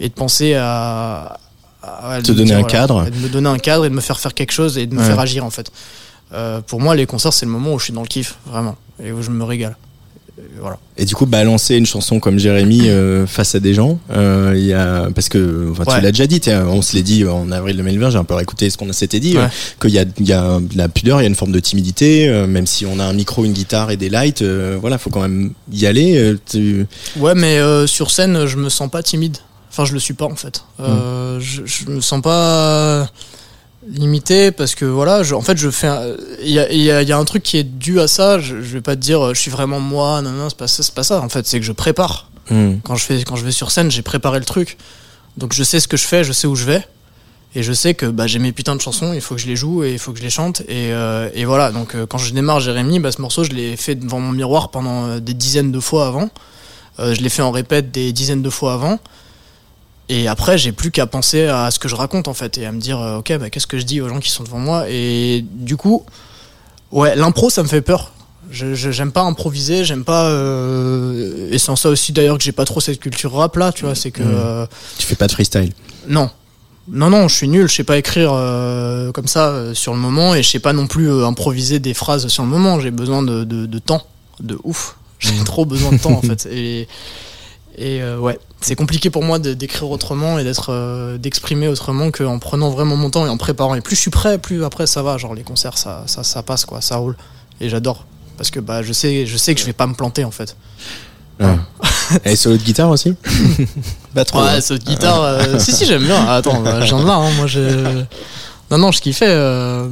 et 0.00 0.08
de 0.08 0.14
penser 0.14 0.54
à, 0.54 1.38
à 1.82 2.20
Te 2.22 2.32
donner 2.32 2.52
un 2.52 2.62
cadre. 2.62 3.06
et 3.06 3.10
de 3.10 3.16
me 3.16 3.28
donner 3.28 3.48
un 3.48 3.58
cadre 3.58 3.86
et 3.86 3.88
de 3.88 3.94
me 3.94 4.00
faire 4.02 4.20
faire 4.20 4.34
quelque 4.34 4.52
chose 4.52 4.76
et 4.78 4.86
de 4.86 4.94
me 4.94 5.00
Ouais. 5.00 5.06
faire 5.06 5.18
agir 5.18 5.44
en 5.44 5.50
fait. 5.50 5.70
Pour 6.68 6.80
moi, 6.80 6.94
les 6.94 7.06
concerts, 7.06 7.32
c'est 7.32 7.46
le 7.46 7.50
moment 7.52 7.72
où 7.74 7.78
je 7.80 7.84
suis 7.86 7.92
dans 7.92 8.02
le 8.02 8.06
kiff, 8.06 8.36
vraiment, 8.46 8.76
et 9.02 9.10
où 9.10 9.20
je 9.22 9.30
me 9.30 9.42
régale. 9.42 9.76
Et 10.40 10.60
voilà. 10.60 10.78
Et 10.96 11.04
du 11.04 11.14
coup, 11.14 11.26
balancer 11.26 11.76
une 11.76 11.86
chanson 11.86 12.20
comme 12.20 12.38
Jérémy 12.38 12.88
euh, 12.88 13.26
face 13.26 13.54
à 13.54 13.60
des 13.60 13.74
gens, 13.74 13.98
euh, 14.12 14.52
il 14.56 14.64
y 14.64 14.72
a 14.72 15.08
parce 15.14 15.28
que 15.28 15.68
enfin, 15.70 15.84
Ouais. 15.86 15.96
tu 15.98 16.02
l'as 16.02 16.10
déjà 16.12 16.26
dit, 16.26 16.40
on 16.68 16.82
se 16.82 16.96
l'est 16.96 17.02
dit 17.02 17.26
en 17.26 17.50
avril 17.52 17.76
2020, 17.76 18.10
j'ai 18.10 18.18
un 18.18 18.24
peu 18.24 18.34
réécouté 18.34 18.68
ce 18.70 18.76
qu'on 18.76 18.92
s'était 18.92 19.20
dit, 19.20 19.36
Ouais. 19.36 19.44
euh, 19.44 19.48
qu'il 19.80 19.90
y 19.90 19.98
a, 19.98 20.04
il 20.18 20.26
y 20.28 20.32
a 20.32 20.58
de 20.60 20.76
la 20.76 20.88
pudeur, 20.88 21.20
il 21.20 21.24
y 21.24 21.26
a 21.26 21.28
une 21.28 21.34
forme 21.34 21.52
de 21.52 21.60
timidité, 21.60 22.28
euh, 22.28 22.46
même 22.46 22.66
si 22.66 22.84
on 22.86 22.98
a 22.98 23.04
un 23.04 23.12
micro, 23.12 23.44
une 23.44 23.52
guitare 23.52 23.90
et 23.90 23.96
des 23.96 24.08
lights, 24.10 24.42
euh, 24.42 24.76
voilà, 24.80 24.98
faut 24.98 25.10
quand 25.10 25.22
même 25.22 25.52
y 25.72 25.86
aller. 25.86 26.16
euh, 26.18 26.38
tu- 26.50 26.86
Ouais, 27.18 27.34
mais 27.34 27.58
euh, 27.58 27.86
sur 27.86 28.10
scène, 28.10 28.46
je 28.46 28.56
me 28.56 28.68
sens 28.68 28.90
pas 28.90 29.02
timide. 29.02 29.36
Enfin, 29.70 29.84
je 29.84 29.92
le 29.92 30.00
suis 30.00 30.14
pas 30.14 30.24
en 30.26 30.34
fait. 30.36 30.64
Euh, 30.80 31.38
je, 31.40 31.62
je 31.64 31.88
me 31.90 32.00
sens 32.00 32.20
pas 32.20 33.08
limité 33.86 34.50
parce 34.52 34.74
que 34.74 34.84
voilà, 34.84 35.22
je, 35.22 35.34
en 35.34 35.40
fait, 35.40 35.56
je 35.56 35.70
fais. 35.70 35.88
Il 36.42 36.50
y 36.50 36.58
a, 36.58 36.70
il 36.70 36.80
y, 36.80 36.90
a, 36.90 37.02
il 37.02 37.08
y 37.08 37.12
a 37.12 37.18
un 37.18 37.24
truc 37.24 37.42
qui 37.42 37.56
est 37.56 37.64
dû 37.64 38.00
à 38.00 38.08
ça. 38.08 38.38
Je, 38.38 38.60
je 38.60 38.72
vais 38.74 38.80
pas 38.80 38.96
te 38.96 39.00
dire, 39.00 39.24
euh, 39.24 39.34
je 39.34 39.40
suis 39.40 39.50
vraiment 39.50 39.80
moi. 39.80 40.22
Non, 40.22 40.30
non, 40.30 40.48
c'est 40.48 40.58
pas 40.58 40.68
ça. 40.68 40.82
C'est 40.82 40.94
pas 40.94 41.04
ça. 41.04 41.20
En 41.20 41.28
fait, 41.28 41.46
c'est 41.46 41.60
que 41.60 41.66
je 41.66 41.72
prépare. 41.72 42.30
Hmm. 42.50 42.76
Quand 42.84 42.96
je 42.96 43.04
fais, 43.04 43.22
quand 43.24 43.36
je 43.36 43.44
vais 43.44 43.52
sur 43.52 43.70
scène, 43.70 43.90
j'ai 43.90 44.02
préparé 44.02 44.38
le 44.38 44.44
truc. 44.44 44.76
Donc, 45.36 45.52
je 45.52 45.62
sais 45.62 45.80
ce 45.80 45.88
que 45.88 45.96
je 45.96 46.06
fais, 46.06 46.24
je 46.24 46.32
sais 46.32 46.46
où 46.46 46.56
je 46.56 46.64
vais. 46.64 46.84
Et 47.54 47.62
je 47.62 47.72
sais 47.72 47.94
que 47.94 48.06
bah, 48.06 48.28
j'ai 48.28 48.38
mes 48.38 48.52
putains 48.52 48.76
de 48.76 48.80
chansons, 48.80 49.12
il 49.12 49.20
faut 49.20 49.34
que 49.34 49.40
je 49.40 49.48
les 49.48 49.56
joue 49.56 49.82
et 49.82 49.92
il 49.92 49.98
faut 49.98 50.12
que 50.12 50.18
je 50.18 50.22
les 50.22 50.30
chante. 50.30 50.60
Et, 50.68 50.92
euh, 50.92 51.28
et 51.34 51.44
voilà, 51.44 51.72
donc 51.72 51.96
euh, 51.96 52.06
quand 52.06 52.18
je 52.18 52.32
démarre 52.32 52.60
Jérémy, 52.60 53.00
bah, 53.00 53.10
ce 53.10 53.20
morceau, 53.20 53.42
je 53.42 53.50
l'ai 53.50 53.76
fait 53.76 53.96
devant 53.96 54.20
mon 54.20 54.30
miroir 54.30 54.70
pendant 54.70 55.18
des 55.18 55.34
dizaines 55.34 55.72
de 55.72 55.80
fois 55.80 56.06
avant. 56.06 56.30
Euh, 57.00 57.14
je 57.14 57.20
l'ai 57.20 57.28
fait 57.28 57.42
en 57.42 57.50
répète 57.50 57.90
des 57.90 58.12
dizaines 58.12 58.42
de 58.42 58.50
fois 58.50 58.74
avant. 58.74 59.00
Et 60.12 60.26
après, 60.26 60.58
j'ai 60.58 60.72
plus 60.72 60.90
qu'à 60.90 61.06
penser 61.06 61.44
à 61.46 61.70
ce 61.70 61.78
que 61.78 61.86
je 61.88 61.94
raconte 61.94 62.26
en 62.26 62.34
fait 62.34 62.58
et 62.58 62.66
à 62.66 62.72
me 62.72 62.80
dire, 62.80 62.98
euh, 62.98 63.18
ok, 63.18 63.38
bah, 63.38 63.48
qu'est-ce 63.48 63.68
que 63.68 63.78
je 63.78 63.84
dis 63.84 64.00
aux 64.00 64.08
gens 64.08 64.18
qui 64.18 64.30
sont 64.30 64.42
devant 64.42 64.58
moi? 64.58 64.86
Et 64.88 65.44
du 65.52 65.76
coup, 65.76 66.04
ouais, 66.90 67.14
l'impro, 67.14 67.48
ça 67.48 67.62
me 67.62 67.68
fait 67.68 67.80
peur. 67.80 68.10
Je 68.50 68.74
je- 68.74 68.90
j'aime 68.90 69.12
pas 69.12 69.22
improviser, 69.22 69.84
j'aime 69.84 70.02
pas. 70.02 70.24
euh, 70.26 71.48
et 71.52 71.58
c'est 71.58 71.70
en 71.70 71.76
ça 71.76 71.88
aussi 71.90 72.10
d'ailleurs 72.12 72.36
que 72.38 72.42
j'ai 72.42 72.50
pas 72.50 72.64
trop 72.64 72.80
cette 72.80 72.98
culture 72.98 73.32
rap 73.34 73.54
là, 73.56 73.70
tu 73.70 73.84
vois. 73.84 73.94
C'est 73.94 74.10
que 74.10 74.22
Mhm. 74.24 74.32
euh, 74.34 74.66
Tu 74.98 75.06
fais 75.06 75.14
pas 75.14 75.28
de 75.28 75.32
freestyle? 75.32 75.72
non. 76.08 76.28
Non, 76.92 77.08
non, 77.08 77.28
je 77.28 77.36
suis 77.36 77.46
nul, 77.46 77.68
je 77.68 77.74
sais 77.76 77.84
pas 77.84 77.98
écrire 77.98 78.32
euh, 78.34 79.12
comme 79.12 79.28
ça 79.28 79.74
sur 79.74 79.92
le 79.92 80.00
moment 80.00 80.34
et 80.34 80.42
je 80.42 80.48
sais 80.48 80.58
pas 80.58 80.72
non 80.72 80.88
plus 80.88 81.08
improviser 81.24 81.78
des 81.78 81.94
phrases 81.94 82.26
sur 82.26 82.42
le 82.42 82.48
moment. 82.48 82.80
J'ai 82.80 82.90
besoin 82.90 83.22
de, 83.22 83.44
de, 83.44 83.66
de 83.66 83.78
temps, 83.78 84.02
de 84.40 84.58
ouf. 84.64 84.96
J'ai 85.20 85.36
trop 85.44 85.64
besoin 85.64 85.92
de 85.92 85.98
temps 85.98 86.10
en 86.14 86.22
fait. 86.28 86.48
Et, 86.50 86.88
et 87.78 88.02
ouais, 88.18 88.40
c'est 88.60 88.74
compliqué 88.76 89.10
pour 89.10 89.22
moi 89.24 89.38
de- 89.38 89.54
d'écrire 89.54 89.90
autrement 89.90 90.38
et 90.38 90.44
d'être 90.44 90.66
euh, 90.72 91.18
d'exprimer 91.18 91.68
autrement 91.68 92.10
qu'en 92.10 92.38
prenant 92.38 92.70
vraiment 92.70 92.96
mon 92.96 93.10
temps 93.10 93.26
et 93.26 93.28
en 93.28 93.36
préparant. 93.36 93.74
Et 93.74 93.80
plus 93.80 93.96
je 93.96 94.00
suis 94.00 94.10
prêt, 94.10 94.38
plus 94.38 94.64
après 94.64 94.86
ça 94.86 95.02
va. 95.02 95.16
Genre 95.18 95.34
les 95.34 95.42
concerts, 95.42 95.78
ça, 95.78 96.02
ça, 96.06 96.22
ça 96.22 96.42
passe 96.42 96.64
quoi, 96.64 96.80
ça 96.80 96.96
roule. 96.96 97.16
Et 97.60 97.68
j'adore. 97.68 98.04
Parce 98.36 98.50
que 98.50 98.60
bah, 98.60 98.82
je, 98.82 98.92
sais, 98.92 99.26
je 99.26 99.36
sais 99.36 99.54
que 99.54 99.60
je 99.60 99.66
vais 99.66 99.72
pas 99.74 99.86
me 99.86 99.94
planter 99.94 100.24
en 100.24 100.30
fait. 100.30 100.56
Ouais. 101.40 101.56
et 102.24 102.36
solo 102.36 102.56
de 102.58 102.62
guitare 102.62 102.90
aussi 102.90 103.14
Pas 104.14 104.24
trop. 104.24 104.40
Ouais, 104.42 104.48
hein. 104.56 104.60
cette 104.60 104.84
guitare. 104.84 105.22
euh, 105.22 105.58
si, 105.58 105.72
si, 105.72 105.86
j'aime 105.86 106.04
bien. 106.04 106.16
Ah, 106.26 106.36
Attends, 106.36 106.60
bah, 106.60 106.84
j'en 106.84 107.00
ai 107.02 107.06
là, 107.06 107.14
hein, 107.14 107.30
moi 107.36 107.46
j'ai. 107.46 107.66
Non, 108.70 108.78
non, 108.78 108.92
je 108.92 109.00
kiffais. 109.00 109.26
euh, 109.28 109.88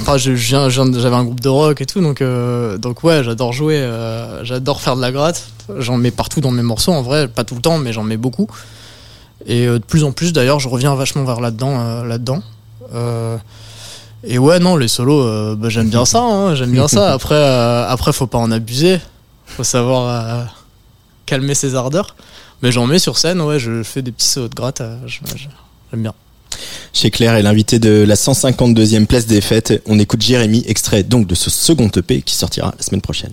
Enfin, 0.00 0.16
je- 0.16 0.34
j'avais 0.36 1.16
un 1.16 1.24
groupe 1.24 1.40
de 1.40 1.48
rock 1.48 1.80
et 1.80 1.86
tout, 1.86 2.00
donc, 2.00 2.22
euh, 2.22 2.78
donc 2.78 3.02
ouais, 3.04 3.22
j'adore 3.24 3.52
jouer, 3.52 3.76
euh, 3.78 4.44
j'adore 4.44 4.80
faire 4.80 4.96
de 4.96 5.00
la 5.00 5.10
gratte. 5.12 5.48
J'en 5.78 5.96
mets 5.96 6.10
partout 6.10 6.40
dans 6.40 6.50
mes 6.52 6.62
morceaux, 6.62 6.92
en 6.92 7.02
vrai, 7.02 7.28
pas 7.28 7.44
tout 7.44 7.54
le 7.56 7.60
temps, 7.60 7.78
mais 7.78 7.92
j'en 7.92 8.02
mets 8.04 8.16
beaucoup. 8.16 8.48
Et 9.46 9.66
de 9.66 9.78
plus 9.78 10.04
en 10.04 10.12
plus, 10.12 10.32
d'ailleurs, 10.32 10.60
je 10.60 10.68
reviens 10.68 10.94
vachement 10.94 11.24
vers 11.24 11.40
là-dedans, 11.40 12.04
là-dedans. 12.04 12.42
Et 14.22 14.38
ouais, 14.38 14.58
non, 14.58 14.76
les 14.76 14.88
solos, 14.88 15.22
euh, 15.22 15.56
bah, 15.56 15.68
j'aime 15.70 15.88
bien 15.88 16.04
ça, 16.04 16.20
hein, 16.20 16.54
j'aime 16.54 16.72
bien 16.72 16.88
ça. 16.88 17.12
Après, 17.14 17.34
euh, 17.36 17.88
après, 17.88 18.12
faut 18.12 18.26
pas 18.26 18.36
en 18.38 18.50
abuser, 18.52 19.00
faut 19.46 19.64
savoir 19.64 20.08
euh, 20.08 20.44
calmer 21.26 21.54
ses 21.54 21.74
ardeurs. 21.74 22.14
Mais 22.62 22.70
j'en 22.70 22.86
mets 22.86 22.98
sur 22.98 23.16
scène, 23.16 23.40
ouais, 23.40 23.58
je 23.58 23.82
fais 23.82 24.02
des 24.02 24.12
petits 24.12 24.26
solos 24.28 24.48
de 24.48 24.54
gratte, 24.54 24.82
j'aime 25.06 26.02
bien. 26.02 26.12
Chez 26.92 27.10
Claire 27.10 27.34
est 27.34 27.42
l'invité 27.42 27.78
de 27.78 28.04
la 28.06 28.14
152e 28.14 29.06
place 29.06 29.26
des 29.26 29.40
fêtes. 29.40 29.82
On 29.86 29.98
écoute 29.98 30.22
Jérémy, 30.22 30.64
extrait 30.66 31.02
donc 31.02 31.26
de 31.26 31.34
ce 31.34 31.48
second 31.50 31.88
EP 31.96 32.22
qui 32.22 32.34
sortira 32.34 32.74
la 32.76 32.82
semaine 32.82 33.00
prochaine. 33.00 33.32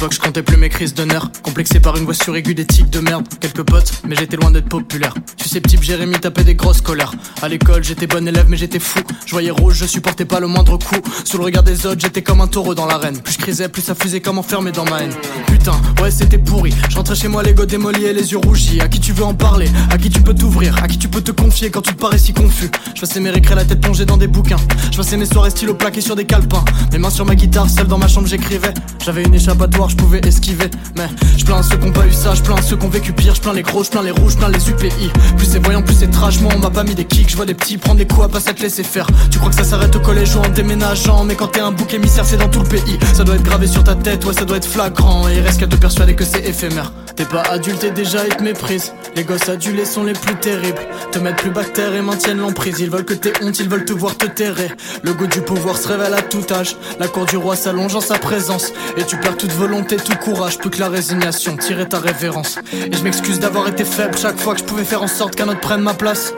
L'époque, 0.00 0.14
je 0.14 0.20
comptais 0.20 0.42
plus 0.42 0.56
mes 0.56 0.70
crises 0.70 0.94
de 0.94 1.04
nerfs. 1.04 1.28
Complexé 1.42 1.78
par 1.78 1.94
une 1.98 2.04
voix 2.04 2.14
suraiguë 2.14 2.54
d'éthique 2.54 2.88
de 2.88 3.00
merde. 3.00 3.26
Quelques 3.38 3.62
potes, 3.62 3.92
mais 4.08 4.16
j'étais 4.16 4.38
loin 4.38 4.50
d'être 4.50 4.68
populaire. 4.68 5.12
Susceptible, 5.36 5.82
Jérémy 5.82 6.14
tapait 6.14 6.42
des 6.42 6.54
grosses 6.54 6.80
colères. 6.80 7.12
À 7.42 7.48
l'école, 7.48 7.84
j'étais 7.84 8.06
bon 8.06 8.26
élève, 8.26 8.46
mais 8.48 8.56
j'étais 8.56 8.78
fou. 8.78 9.00
Je 9.26 9.32
voyais 9.32 9.50
rouge, 9.50 9.74
je 9.76 9.84
supportais 9.84 10.24
pas 10.24 10.40
le 10.40 10.46
moindre 10.46 10.78
coup. 10.78 11.02
Sous 11.24 11.36
le 11.36 11.44
regard 11.44 11.64
des 11.64 11.84
autres, 11.84 12.00
j'étais 12.00 12.22
comme 12.22 12.40
un 12.40 12.46
taureau 12.46 12.74
dans 12.74 12.86
l'arène. 12.86 13.20
Plus 13.20 13.34
je 13.34 13.38
crisais, 13.40 13.68
plus 13.68 13.82
ça 13.82 13.94
faisait 13.94 14.20
comme 14.20 14.38
enfermé 14.38 14.72
dans 14.72 14.86
ma 14.86 15.02
haine. 15.02 15.12
Putain, 15.48 15.78
ouais, 16.00 16.10
c'était 16.10 16.38
pourri. 16.38 16.72
Je 16.88 16.96
rentrais 16.96 17.14
chez 17.14 17.28
moi, 17.28 17.42
l'ego 17.42 17.66
démoli 17.66 18.06
et 18.06 18.14
les 18.14 18.32
yeux 18.32 18.38
rougis. 18.38 18.80
À 18.80 18.88
qui 18.88 19.00
tu 19.00 19.12
veux 19.12 19.24
en 19.24 19.34
parler? 19.34 19.68
À 19.90 19.98
qui 19.98 20.08
tu 20.08 20.22
peux 20.22 20.34
t'ouvrir? 20.34 20.82
À 20.82 20.88
qui 20.88 20.96
tu 20.96 21.08
peux 21.08 21.20
te 21.20 21.30
confier 21.30 21.70
quand 21.70 21.82
tu 21.82 21.92
te 21.92 22.00
parais 22.00 22.16
si 22.16 22.32
confus? 22.32 22.70
Je 22.94 23.02
passais 23.02 23.20
mes 23.20 23.30
récrés 23.30 23.54
la 23.54 23.66
tête 23.66 23.82
plongée 23.82 24.06
dans 24.06 24.16
des 24.16 24.28
bouquins. 24.28 24.56
Je 24.90 24.96
passais 24.96 25.18
mes 25.18 25.26
soirées 25.26 25.50
stylo 25.50 25.74
plaqués 25.74 26.00
sur 26.00 26.16
des 26.16 26.24
calepins. 26.24 26.64
Mes 26.92 26.98
mains 26.98 27.10
sur 27.10 27.26
ma 27.26 27.34
guitare, 27.34 27.68
seul 27.68 27.86
dans 27.86 27.98
ma 27.98 28.08
chambre, 28.08 28.26
j'écrivais. 28.26 28.72
J'avais 29.04 29.24
une 29.24 29.34
échappatoire, 29.34 29.89
je 29.90 29.96
pouvais 29.96 30.20
esquiver. 30.26 30.70
Mais 30.96 31.08
je 31.36 31.44
plains 31.44 31.62
ceux 31.62 31.76
qui 31.76 31.86
ont 31.86 31.92
pas 31.92 32.06
eu 32.06 32.12
ça, 32.12 32.34
je 32.34 32.42
plains 32.42 32.60
ceux 32.62 32.76
qui 32.76 32.86
ont 32.86 32.88
vécu 32.88 33.12
pire. 33.12 33.34
Je 33.34 33.40
plains 33.40 33.52
les 33.52 33.62
gros, 33.62 33.84
je 33.84 33.90
plains 33.90 34.02
les 34.02 34.10
rouges, 34.10 34.32
je 34.32 34.38
plains 34.38 34.48
les 34.48 34.70
UPI. 34.70 35.10
Plus 35.36 35.46
c'est 35.46 35.64
voyant, 35.64 35.82
plus 35.82 35.94
c'est 35.94 36.10
trash. 36.10 36.40
Moi, 36.40 36.52
on 36.56 36.58
m'a 36.58 36.70
pas 36.70 36.84
mis 36.84 36.94
des 36.94 37.04
kicks. 37.04 37.30
Je 37.30 37.36
vois 37.36 37.46
des 37.46 37.54
petits 37.54 37.76
prendre 37.76 37.98
des 37.98 38.06
coups 38.06 38.24
à 38.24 38.28
pas 38.28 38.40
ça 38.40 38.52
te 38.52 38.62
laisser 38.62 38.82
faire. 38.84 39.06
Tu 39.30 39.38
crois 39.38 39.50
que 39.50 39.56
ça 39.56 39.64
s'arrête 39.64 39.94
au 39.96 40.00
collège 40.00 40.34
ou 40.36 40.40
en 40.40 40.48
déménageant? 40.48 41.24
Mais 41.24 41.34
quand 41.34 41.48
t'es 41.48 41.60
un 41.60 41.72
bouc 41.72 41.92
émissaire, 41.94 42.24
c'est 42.24 42.36
dans 42.36 42.48
tout 42.48 42.60
le 42.60 42.68
pays. 42.68 42.98
Ça 43.14 43.24
doit 43.24 43.34
être 43.34 43.42
gravé 43.42 43.66
sur 43.66 43.84
ta 43.84 43.94
tête, 43.94 44.24
ouais, 44.24 44.34
ça 44.34 44.44
doit 44.44 44.56
être 44.56 44.68
flagrant. 44.68 45.28
Et 45.28 45.36
il 45.36 45.40
reste 45.40 45.60
qu'à 45.60 45.66
te 45.66 45.76
persuader 45.76 46.14
que 46.14 46.24
c'est 46.24 46.46
éphémère. 46.46 46.92
T'es 47.20 47.26
pas 47.26 47.42
adulte 47.50 47.84
et 47.84 47.90
déjà 47.90 48.26
ils 48.26 48.34
te 48.34 48.42
méprisent. 48.42 48.94
Les 49.14 49.24
gosses 49.24 49.50
adulés 49.50 49.84
sont 49.84 50.04
les 50.04 50.14
plus 50.14 50.36
terribles. 50.36 50.80
Te 51.12 51.18
mettent 51.18 51.36
plus 51.36 51.50
bactère 51.50 51.94
et 51.94 52.00
maintiennent 52.00 52.38
l'emprise. 52.38 52.80
Ils 52.80 52.88
veulent 52.88 53.04
que 53.04 53.12
t'aies 53.12 53.34
honte, 53.42 53.60
ils 53.60 53.68
veulent 53.68 53.84
te 53.84 53.92
voir 53.92 54.16
te 54.16 54.24
terrer. 54.24 54.70
Le 55.02 55.12
goût 55.12 55.26
du 55.26 55.42
pouvoir 55.42 55.76
se 55.76 55.86
révèle 55.88 56.14
à 56.14 56.22
tout 56.22 56.50
âge. 56.50 56.76
La 56.98 57.08
cour 57.08 57.26
du 57.26 57.36
roi 57.36 57.56
s'allonge 57.56 57.94
en 57.94 58.00
sa 58.00 58.18
présence. 58.18 58.72
Et 58.96 59.04
tu 59.04 59.18
perds 59.18 59.36
toute 59.36 59.52
volonté, 59.52 59.96
tout 59.96 60.16
courage. 60.16 60.56
Plus 60.56 60.70
que 60.70 60.80
la 60.80 60.88
résignation, 60.88 61.58
tirer 61.58 61.86
ta 61.86 61.98
révérence. 61.98 62.58
Et 62.72 62.96
je 62.96 63.02
m'excuse 63.02 63.38
d'avoir 63.38 63.68
été 63.68 63.84
faible 63.84 64.16
chaque 64.16 64.40
fois 64.40 64.54
que 64.54 64.60
je 64.60 64.64
pouvais 64.64 64.84
faire 64.84 65.02
en 65.02 65.08
sorte 65.08 65.36
qu'un 65.36 65.48
autre 65.48 65.60
prenne 65.60 65.82
ma 65.82 65.92
place. 65.92 66.32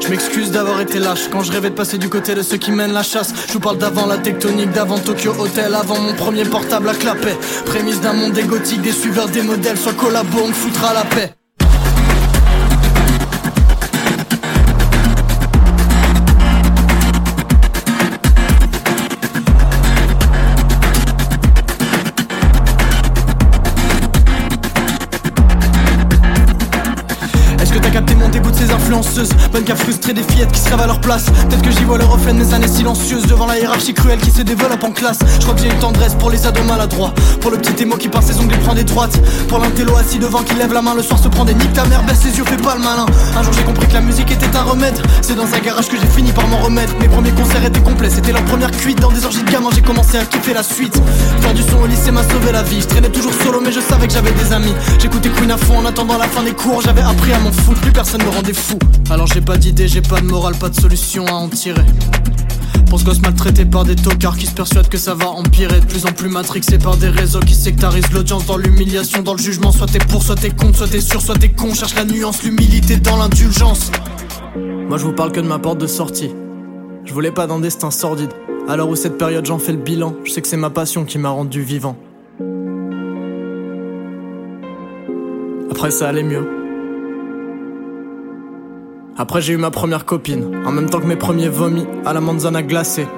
Je 0.00 0.08
m'excuse 0.08 0.52
d'avoir 0.52 0.80
été 0.80 1.00
lâche 1.00 1.28
quand 1.32 1.42
je 1.42 1.50
rêvais 1.50 1.70
de 1.70 1.74
passer 1.74 1.98
du 1.98 2.08
côté 2.08 2.34
de 2.34 2.42
ceux 2.42 2.56
qui 2.56 2.70
mènent 2.70 2.92
la 2.92 3.02
chasse. 3.02 3.34
Je 3.48 3.54
vous 3.54 3.60
parle 3.60 3.78
d'avant 3.78 4.06
la 4.06 4.18
tectonique, 4.18 4.70
d'avant 4.70 4.98
Tokyo 4.98 5.34
Hotel, 5.38 5.74
avant 5.74 5.98
mon 5.98 6.14
premier 6.14 6.44
portable 6.44 6.88
à 6.88 6.94
clapet. 6.94 7.36
Prémisse 7.66 8.00
d'un 8.00 8.12
monde 8.12 8.38
égotique, 8.38 8.80
des 8.80 8.92
suiveurs, 8.92 9.28
des 9.28 9.42
modèles, 9.42 9.76
soit 9.76 9.94
collabo, 9.94 10.27
on 10.36 10.48
te 10.48 10.54
foutra 10.54 10.92
la 10.92 11.04
paix. 11.04 11.37
Bonne 29.52 29.64
qu'à 29.64 29.74
frustrer 29.74 30.12
des 30.12 30.22
fillettes 30.22 30.52
qui 30.52 30.60
se 30.60 30.68
rêvent 30.68 30.82
à 30.82 30.86
leur 30.86 31.00
place. 31.00 31.24
Peut-être 31.24 31.62
que 31.62 31.72
j'y 31.72 31.82
vois 31.82 31.98
le 31.98 32.04
reflet 32.04 32.32
de 32.32 32.38
mes 32.38 32.54
années 32.54 32.68
silencieuses 32.68 33.26
Devant 33.26 33.46
la 33.46 33.58
hiérarchie 33.58 33.92
cruelle 33.92 34.20
qui 34.20 34.30
se 34.30 34.42
développe 34.42 34.84
en 34.84 34.92
classe. 34.92 35.18
Je 35.40 35.42
crois 35.42 35.54
que 35.54 35.60
j'ai 35.60 35.68
une 35.68 35.78
tendresse 35.80 36.14
pour 36.14 36.30
les 36.30 36.46
ados 36.46 36.64
maladroits. 36.64 37.12
Pour 37.40 37.50
le 37.50 37.58
petit 37.58 37.82
émo 37.82 37.96
qui 37.96 38.08
par 38.08 38.22
ses 38.22 38.38
ongles 38.38 38.56
prend 38.58 38.74
des 38.74 38.84
droites. 38.84 39.18
Pour 39.48 39.58
l'intello 39.58 39.96
assis 39.96 40.20
devant 40.20 40.42
qui 40.42 40.54
lève 40.54 40.72
la 40.72 40.82
main 40.82 40.94
le 40.94 41.02
soir 41.02 41.18
se 41.18 41.26
prend 41.26 41.44
des 41.44 41.54
niques. 41.54 41.72
Ta 41.72 41.84
mère 41.86 42.04
baisse 42.04 42.24
les 42.24 42.38
yeux, 42.38 42.44
fais 42.44 42.56
pas 42.56 42.76
le 42.76 42.80
malin. 42.80 43.06
Un 43.36 43.42
jour 43.42 43.52
j'ai 43.52 43.64
compris 43.64 43.88
que 43.88 43.94
la 43.94 44.02
musique 44.02 44.30
était 44.30 44.56
un 44.56 44.62
remède. 44.62 45.00
C'est 45.22 45.34
dans 45.34 45.52
un 45.52 45.58
garage 45.58 45.88
que 45.88 45.96
j'ai 45.96 46.06
fini 46.06 46.30
par 46.30 46.46
m'en 46.46 46.58
remettre. 46.58 46.94
Mes 47.00 47.08
premiers 47.08 47.32
concerts 47.32 47.64
étaient 47.64 47.80
complets, 47.80 48.10
c'était 48.10 48.32
leur 48.32 48.44
première 48.44 48.70
cuite 48.70 49.00
Dans 49.00 49.10
des 49.10 49.24
orgies 49.24 49.42
de 49.42 49.50
gamins. 49.50 49.70
J'ai 49.74 49.82
commencé 49.82 50.16
à 50.16 50.24
kiffer 50.26 50.54
la 50.54 50.62
suite. 50.62 51.00
Faire 51.40 51.54
du 51.54 51.62
son 51.62 51.78
au 51.82 51.86
lycée 51.86 52.12
m'a 52.12 52.22
sauvé 52.22 52.52
la 52.52 52.62
vie. 52.62 52.80
Je 52.80 52.86
traînais 52.86 53.10
toujours 53.10 53.32
solo 53.42 53.60
mais 53.64 53.72
je 53.72 53.80
savais 53.80 54.06
que 54.06 54.12
j'avais 54.12 54.32
des 54.32 54.52
amis. 54.52 54.74
J'écoutais 55.00 55.30
Queen 55.30 55.50
à 55.50 55.56
fond 55.56 55.78
en 55.78 55.86
attendant 55.86 56.18
la 56.18 56.28
fin 56.28 56.44
des 56.44 56.52
cours. 56.52 56.82
J'avais 56.82 57.02
appris 57.02 57.32
à 57.32 57.40
m'en 57.40 57.50
foutre, 57.50 57.80
plus 57.80 57.92
personne 57.92 58.22
me 58.22 58.30
rendait 58.30 58.54
fou 58.54 58.78
Alors 59.10 59.26
j'ai 59.26 59.40
pas 59.40 59.56
d'idée, 59.56 59.88
j'ai 59.88 60.02
pas 60.02 60.20
de 60.20 60.26
morale, 60.26 60.54
pas 60.56 60.68
de 60.68 60.78
solution 60.78 61.26
à 61.26 61.32
en 61.32 61.48
tirer. 61.48 61.84
Ce 62.98 63.04
gosse 63.04 63.20
maltraité 63.20 63.64
par 63.64 63.84
des 63.84 63.94
tocards 63.94 64.36
qui 64.36 64.46
se 64.46 64.54
persuadent 64.54 64.88
que 64.88 64.98
ça 64.98 65.14
va 65.14 65.28
empirer. 65.28 65.78
De 65.78 65.86
plus 65.86 66.04
en 66.04 66.12
plus 66.12 66.28
matrixé 66.28 66.78
par 66.78 66.96
des 66.96 67.08
réseaux 67.08 67.38
qui 67.38 67.54
sectarisent 67.54 68.10
l'audience 68.12 68.44
Dans 68.46 68.56
l'humiliation, 68.56 69.22
dans 69.22 69.34
le 69.34 69.38
jugement. 69.38 69.70
Soit 69.70 69.86
t'es 69.86 70.00
pour, 70.00 70.22
soit 70.22 70.34
t'es 70.34 70.50
contre, 70.50 70.78
soit 70.78 70.88
t'es 70.88 71.00
sûr, 71.00 71.20
soit 71.22 71.38
t'es 71.38 71.50
con. 71.50 71.72
Cherche 71.74 71.94
la 71.94 72.04
nuance, 72.04 72.42
l'humilité 72.42 72.96
dans 72.96 73.16
l'indulgence. 73.16 73.92
Moi 74.56 74.98
je 74.98 75.04
vous 75.04 75.12
parle 75.12 75.30
que 75.30 75.38
de 75.38 75.46
ma 75.46 75.60
porte 75.60 75.78
de 75.78 75.86
sortie. 75.86 76.30
Je 77.04 77.12
voulais 77.12 77.30
pas 77.30 77.46
d'un 77.46 77.60
destin 77.60 77.92
sordide. 77.92 78.32
L'heure 78.66 78.88
où 78.88 78.96
cette 78.96 79.16
période 79.16 79.46
j'en 79.46 79.60
fais 79.60 79.72
le 79.72 79.78
bilan. 79.78 80.16
Je 80.24 80.32
sais 80.32 80.42
que 80.42 80.48
c'est 80.48 80.56
ma 80.56 80.70
passion 80.70 81.04
qui 81.04 81.18
m'a 81.18 81.30
rendu 81.30 81.62
vivant. 81.62 81.96
Après 85.70 85.92
ça 85.92 86.08
allait 86.08 86.24
mieux 86.24 86.57
après 89.18 89.42
j'ai 89.42 89.52
eu 89.52 89.56
ma 89.56 89.70
première 89.70 90.04
copine, 90.04 90.62
en 90.64 90.70
même 90.70 90.88
temps 90.88 91.00
que 91.00 91.06
mes 91.06 91.16
premiers 91.16 91.48
vomis 91.48 91.86
à 92.06 92.12
la 92.12 92.20
manzana 92.20 92.62
glacée. 92.62 93.08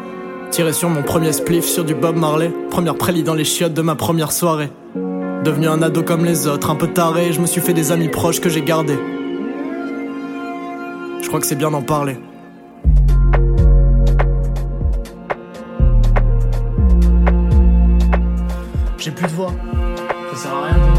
Tiré 0.50 0.72
sur 0.72 0.88
mon 0.88 1.02
premier 1.02 1.32
spliff 1.32 1.64
sur 1.64 1.84
du 1.84 1.94
Bob 1.94 2.16
Marley, 2.16 2.50
première 2.70 2.96
prélie 2.96 3.22
dans 3.22 3.34
les 3.34 3.44
chiottes 3.44 3.74
de 3.74 3.82
ma 3.82 3.94
première 3.94 4.32
soirée. 4.32 4.72
Devenu 5.44 5.68
un 5.68 5.82
ado 5.82 6.02
comme 6.02 6.24
les 6.24 6.48
autres, 6.48 6.70
un 6.70 6.74
peu 6.74 6.88
taré, 6.88 7.32
je 7.32 7.40
me 7.40 7.46
suis 7.46 7.60
fait 7.60 7.74
des 7.74 7.92
amis 7.92 8.08
proches 8.08 8.40
que 8.40 8.48
j'ai 8.48 8.62
gardés. 8.62 8.98
Je 11.22 11.28
crois 11.28 11.38
que 11.38 11.46
c'est 11.46 11.54
bien 11.54 11.70
d'en 11.70 11.82
parler. 11.82 12.16
J'ai 18.98 19.10
plus 19.12 19.26
de 19.26 19.32
voix. 19.32 19.52
Ça 20.32 20.36
sert 20.36 20.54
à 20.54 20.64
rien. 20.64 20.89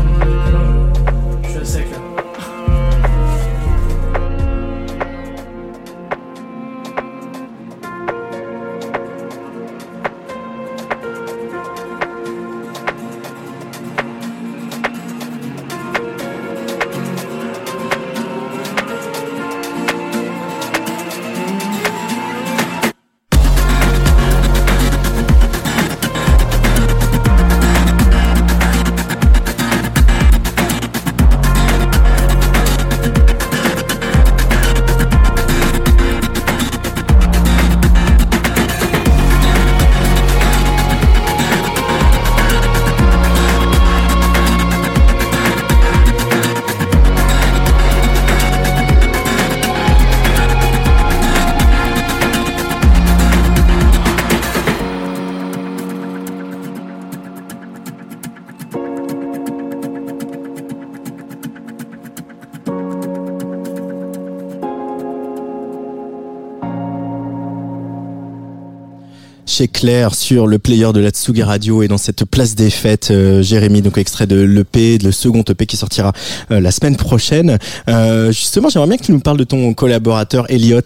Chez 69.51 69.67
Claire 69.67 70.15
sur 70.15 70.47
le 70.47 70.59
player 70.59 70.93
de 70.93 71.01
la 71.01 71.09
Tsugi 71.09 71.43
Radio 71.43 71.83
et 71.83 71.89
dans 71.89 71.97
cette 71.97 72.23
place 72.23 72.55
des 72.55 72.69
fêtes, 72.69 73.11
euh, 73.11 73.41
Jérémy, 73.41 73.81
donc 73.81 73.97
extrait 73.97 74.25
de 74.25 74.39
l'EP, 74.39 74.97
le 74.99 75.11
second 75.11 75.43
EP 75.47 75.65
qui 75.65 75.75
sortira 75.75 76.13
euh, 76.51 76.61
la 76.61 76.71
semaine 76.71 76.95
prochaine. 76.95 77.59
Euh, 77.89 78.31
justement, 78.31 78.69
j'aimerais 78.69 78.87
bien 78.87 78.97
que 78.97 79.03
tu 79.03 79.11
nous 79.11 79.19
parles 79.19 79.37
de 79.37 79.43
ton 79.43 79.73
collaborateur 79.73 80.49
Elliot. 80.49 80.79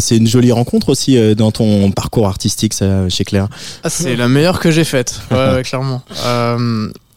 c'est 0.00 0.16
une 0.16 0.26
jolie 0.26 0.52
rencontre 0.52 0.90
aussi 0.90 1.18
dans 1.34 1.50
ton 1.50 1.90
parcours 1.90 2.26
artistique 2.26 2.74
ça, 2.74 3.08
chez 3.08 3.24
Claire. 3.24 3.48
Ah, 3.82 3.88
c'est 3.88 4.16
la 4.16 4.28
meilleure 4.28 4.60
que 4.60 4.70
j'ai 4.70 4.84
faite, 4.84 5.20
ouais, 5.30 5.62
clairement. 5.64 6.02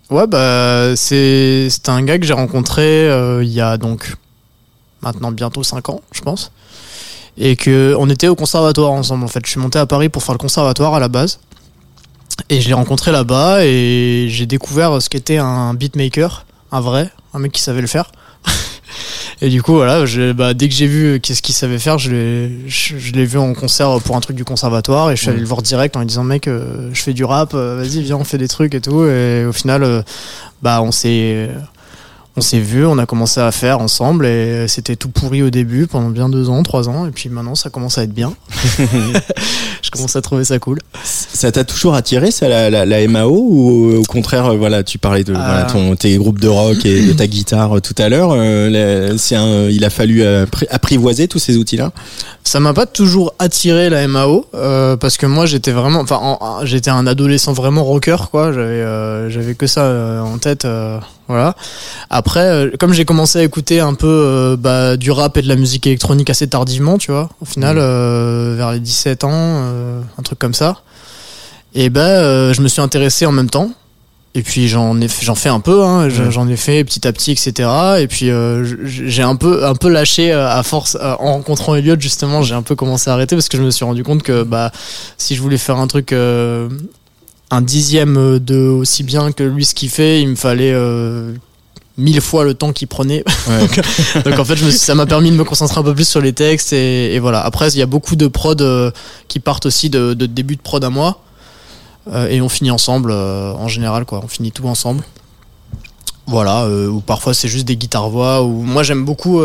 ouais, 0.10 0.28
bah 0.28 0.96
c'est 0.96 1.70
un 1.88 2.02
gars 2.04 2.18
que 2.18 2.26
j'ai 2.26 2.34
rencontré 2.34 3.08
il 3.42 3.52
y 3.52 3.60
a 3.60 3.78
donc 3.78 4.16
maintenant 5.02 5.32
bientôt 5.32 5.64
5 5.64 5.90
ans, 5.90 6.02
je 6.14 6.22
pense 6.22 6.52
et 7.38 7.56
que 7.56 7.96
on 7.98 8.10
était 8.10 8.28
au 8.28 8.36
conservatoire 8.36 8.92
ensemble 8.92 9.24
en 9.24 9.28
fait. 9.28 9.42
Je 9.46 9.52
suis 9.52 9.60
monté 9.60 9.80
à 9.80 9.86
Paris 9.86 10.10
pour 10.10 10.24
faire 10.24 10.34
le 10.34 10.40
conservatoire 10.40 10.94
à 10.94 11.00
la 11.00 11.08
base. 11.08 11.40
Et 12.50 12.62
je 12.62 12.68
l'ai 12.68 12.74
rencontré 12.74 13.12
là-bas 13.12 13.66
et 13.66 14.28
j'ai 14.30 14.46
découvert 14.46 15.02
ce 15.02 15.10
qu'était 15.10 15.38
un 15.38 15.74
beatmaker, 15.74 16.46
un 16.72 16.82
vrai, 16.82 17.12
un 17.34 17.40
mec 17.40 17.52
qui 17.52 17.62
savait 17.62 17.82
le 17.82 17.88
faire. 17.88 18.12
et 19.42 19.50
du 19.50 19.62
coup, 19.62 19.74
voilà, 19.74 20.04
bah, 20.34 20.54
dès 20.54 20.68
que 20.68 20.74
j'ai 20.74 20.88
vu 20.88 21.20
qu'est-ce 21.20 21.42
qu'il 21.42 21.54
savait 21.54 21.80
faire, 21.80 21.98
je 21.98 22.12
l'ai 22.12 23.26
vu 23.26 23.38
en 23.38 23.54
concert 23.54 24.00
pour 24.02 24.16
un 24.16 24.22
truc 24.22 24.36
du 24.36 24.46
conservatoire 24.46 25.12
et 25.12 25.16
je 25.16 25.22
suis 25.22 25.30
allé 25.30 25.40
le 25.40 25.46
voir 25.46 25.62
direct 25.62 25.96
en 25.96 26.00
lui 26.00 26.08
disant 26.08 26.24
mec, 26.24 26.48
euh, 26.48 26.90
je 26.94 27.02
fais 27.02 27.14
du 27.14 27.24
rap, 27.24 27.54
euh, 27.54 27.76
vas-y 27.78 28.02
viens 28.02 28.18
on 28.18 28.24
fait 28.24 28.38
des 28.38 28.48
trucs 28.48 28.74
et 28.74 28.82
tout. 28.82 29.06
Et 29.06 29.46
au 29.46 29.54
final, 29.54 29.84
euh, 29.84 30.02
bah 30.62 30.82
on 30.82 30.92
s'est 30.92 31.50
on 32.38 32.42
s'est 32.42 32.60
vu, 32.60 32.86
on 32.86 32.98
a 32.98 33.06
commencé 33.06 33.42
à 33.42 33.52
faire 33.52 33.82
ensemble 33.82 34.26
et 34.26 34.66
c'était 34.70 34.96
tout 34.96 35.10
pourri 35.10 35.44
au 35.44 35.50
début 35.50 35.86
pendant 35.86 36.10
bien 36.10 36.30
deux 36.30 36.50
ans, 36.50 36.64
trois 36.64 36.88
ans 36.88 37.06
et 37.06 37.12
puis 37.12 37.28
maintenant 37.28 37.56
ça 37.56 37.70
commence 37.70 37.98
à 37.98 38.04
être 38.04 38.14
bien. 38.14 38.34
je 39.82 39.90
commence 39.92 40.16
à 40.16 40.22
trouver 40.22 40.46
ça 40.46 40.58
cool. 40.58 40.80
Ça 41.04 41.52
t'a 41.52 41.66
toujours 41.66 41.94
attiré 41.94 42.32
ça 42.32 42.48
la, 42.48 42.86
la, 42.86 43.08
MAO 43.08 43.32
ou 43.32 43.96
au 43.98 44.04
contraire 44.04 44.46
euh, 44.46 44.58
voilà 44.58 44.84
tu 44.84 44.98
parlais 44.98 45.26
de 45.26 45.34
voilà, 45.34 45.66
euh. 45.66 45.70
ton, 45.70 45.96
tes 45.98 46.16
groupes 46.18 46.40
de 46.40 46.48
rock 46.48 46.86
et 46.86 47.06
de 47.06 47.12
ta 47.12 47.28
guitare 47.28 47.78
euh, 47.78 47.82
tout 47.82 47.96
à 47.98 48.08
l'heure, 48.08 48.34
il 48.36 49.86
a 49.86 49.90
fallu 49.90 50.24
apprivoiser 50.70 51.28
tous 51.28 51.40
ces 51.40 51.58
outils 51.58 51.78
là. 51.78 51.92
Ça 52.46 52.60
m'a 52.60 52.74
pas 52.74 52.86
toujours 52.86 53.34
attiré 53.40 53.90
la 53.90 54.08
MAO 54.08 54.46
parce 55.00 55.18
que 55.18 55.26
moi 55.26 55.46
j'étais 55.46 55.72
vraiment, 55.72 56.00
enfin 56.00 56.38
j'étais 56.64 56.92
un 56.92 57.06
adolescent 57.08 57.52
vraiment 57.52 57.84
rocker 57.84 58.30
quoi, 58.32 58.54
j'avais 58.54 59.30
j'avais 59.30 59.56
que 59.56 59.68
ça 59.68 60.24
en 60.24 60.38
tête 60.38 60.66
voilà. 61.32 61.56
Après, 62.10 62.42
euh, 62.42 62.72
comme 62.78 62.94
j'ai 62.94 63.06
commencé 63.06 63.40
à 63.40 63.44
écouter 63.44 63.80
un 63.80 63.94
peu 63.94 64.08
euh, 64.08 64.58
bah, 64.58 64.98
du 64.98 65.12
rap 65.12 65.38
et 65.38 65.42
de 65.42 65.48
la 65.48 65.56
musique 65.56 65.88
électronique 65.88 66.30
assez 66.30 66.48
tardivement, 66.48 66.98
tu 66.98 67.12
vois, 67.12 67.30
au 67.42 67.46
final, 67.46 67.78
mmh. 67.78 67.82
euh, 67.82 68.54
vers 68.58 68.72
les 68.72 68.80
17 68.80 69.24
ans, 69.24 69.64
un 70.18 70.22
truc 70.24 70.38
comme 70.38 70.54
ça, 70.54 70.82
et 71.74 71.90
ben, 71.90 72.52
je 72.54 72.62
me 72.62 72.68
suis 72.68 72.82
intéressé 72.82 73.26
en 73.26 73.32
même 73.32 73.50
temps. 73.50 73.72
Et 74.34 74.44
puis 74.44 74.70
j'en 74.70 75.02
ai 75.02 75.10
j'en 75.10 75.36
fais 75.36 75.50
un 75.50 75.60
peu 75.60 75.84
hein, 75.84 76.08
mmh. 76.08 76.30
j'en 76.30 76.48
ai 76.48 76.56
fait 76.56 76.86
petit 76.86 77.06
à 77.06 77.12
petit 77.12 77.32
etc 77.32 77.68
et 78.00 78.08
puis 78.08 78.32
j'ai 78.86 79.24
un 79.24 79.36
peu 79.36 79.66
un 79.66 79.76
peu 79.76 79.90
lâché 79.90 80.32
à 80.32 80.64
force 80.64 80.98
en 81.02 81.34
rencontrant 81.34 81.76
Elliot 81.76 81.98
justement 82.00 82.42
j'ai 82.42 82.56
un 82.56 82.62
peu 82.62 82.76
commencé 82.76 83.10
à 83.10 83.14
arrêter 83.14 83.36
parce 83.36 83.50
que 83.50 83.58
je 83.58 83.64
me 83.64 83.72
suis 83.72 83.84
rendu 83.84 84.06
compte 84.06 84.24
que 84.24 84.44
bah 84.44 84.72
si 85.18 85.36
je 85.36 85.42
voulais 85.42 85.58
faire 85.58 85.80
un 85.80 85.88
truc 85.88 86.14
un 87.52 87.62
dixième 87.62 88.40
de 88.40 88.58
aussi 88.70 89.04
bien 89.04 89.34
que 89.34 89.44
lui 89.44 89.66
ce 89.66 89.76
qu'il 89.76 89.90
fait, 89.90 90.22
il 90.22 90.30
me 90.30 90.36
fallait 90.36 90.72
euh, 90.74 91.34
mille 91.98 92.22
fois 92.22 92.46
le 92.46 92.54
temps 92.54 92.72
qu'il 92.72 92.88
prenait. 92.88 93.26
donc, 94.26 94.40
en 94.40 94.46
fait, 94.46 94.56
je 94.56 94.66
me, 94.66 94.72
ça 94.72 94.96
m'a 94.96 95.06
permis 95.06 95.32
de 95.32 95.36
me 95.36 95.44
concentrer 95.44 95.80
un 95.80 95.84
peu 95.84 95.94
plus 95.94 96.08
sur 96.08 96.22
les 96.22 96.32
textes 96.32 96.72
et, 96.72 97.20
voilà. 97.20 97.42
Après, 97.42 97.70
il 97.70 97.78
y 97.78 97.82
a 97.82 97.86
beaucoup 97.86 98.16
de 98.16 98.28
prods 98.28 98.56
euh, 98.62 98.90
qui 99.28 99.40
partent 99.40 99.66
aussi 99.66 99.90
de, 99.90 100.14
début 100.14 100.56
de 100.56 100.62
prod 100.62 100.84
à 100.84 100.90
moi 100.90 101.22
euh, 102.12 102.30
et 102.30 102.42
on 102.42 102.50
finit 102.50 102.72
ensemble 102.72 103.12
en 103.12 103.68
général 103.68 104.06
quoi. 104.06 104.22
On 104.24 104.28
finit 104.30 104.54
tout 104.54 104.68
ensemble. 104.68 105.04
Voilà, 106.28 106.70
ou 106.70 107.02
parfois 107.02 107.34
c'est 107.34 107.50
juste 107.50 107.66
des 107.66 107.76
guitares 107.76 108.10
voix. 108.10 108.42
Ou 108.44 108.62
moi 108.62 108.84
j'aime 108.84 109.04
beaucoup 109.04 109.42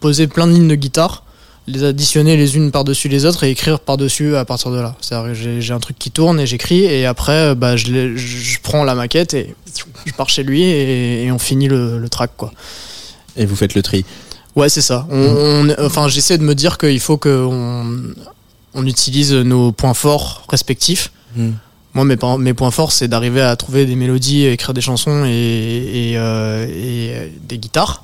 poser 0.00 0.26
plein 0.26 0.46
de 0.46 0.52
lignes 0.52 0.68
de 0.68 0.74
guitare 0.74 1.22
les 1.66 1.84
additionner 1.84 2.36
les 2.36 2.56
unes 2.56 2.70
par-dessus 2.70 3.08
les 3.08 3.24
autres 3.24 3.44
et 3.44 3.50
écrire 3.50 3.80
par-dessus 3.80 4.36
à 4.36 4.44
partir 4.44 4.70
de 4.70 4.78
là. 4.78 4.94
C'est-à-dire 5.00 5.32
que 5.32 5.60
j'ai 5.60 5.72
un 5.72 5.80
truc 5.80 5.98
qui 5.98 6.10
tourne 6.10 6.38
et 6.38 6.46
j'écris 6.46 6.84
et 6.84 7.06
après 7.06 7.54
bah, 7.54 7.76
je, 7.76 8.16
je, 8.16 8.58
prends 8.62 8.84
la 8.84 8.94
maquette 8.94 9.34
et 9.34 9.54
je 10.04 10.12
pars 10.12 10.28
chez 10.28 10.42
lui 10.42 10.62
et, 10.62 11.30
on 11.32 11.38
finit 11.38 11.68
le, 11.68 12.06
track 12.10 12.32
quoi. 12.36 12.52
Et 13.36 13.46
vous 13.46 13.56
faites 13.56 13.74
le 13.74 13.82
tri 13.82 14.04
Ouais 14.56 14.68
c'est 14.68 14.82
ça. 14.82 15.06
On, 15.10 15.68
enfin 15.80 16.08
j'essaie 16.08 16.38
de 16.38 16.44
me 16.44 16.54
dire 16.54 16.76
qu'il 16.78 17.00
faut 17.00 17.16
qu'on 17.16 18.14
on 18.74 18.86
utilise 18.86 19.32
nos 19.32 19.72
points 19.72 19.94
forts 19.94 20.44
respectifs. 20.48 21.12
Hmm. 21.34 21.52
Moi 21.94 22.04
mes, 22.04 22.16
mes 22.38 22.54
points 22.54 22.70
forts 22.70 22.92
c'est 22.92 23.08
d'arriver 23.08 23.40
à 23.40 23.56
trouver 23.56 23.86
des 23.86 23.96
mélodies, 23.96 24.44
écrire 24.44 24.74
des 24.74 24.82
chansons 24.82 25.24
et, 25.24 25.30
et, 26.10 26.18
euh, 26.18 26.66
et 26.68 27.32
des 27.42 27.58
guitares. 27.58 28.03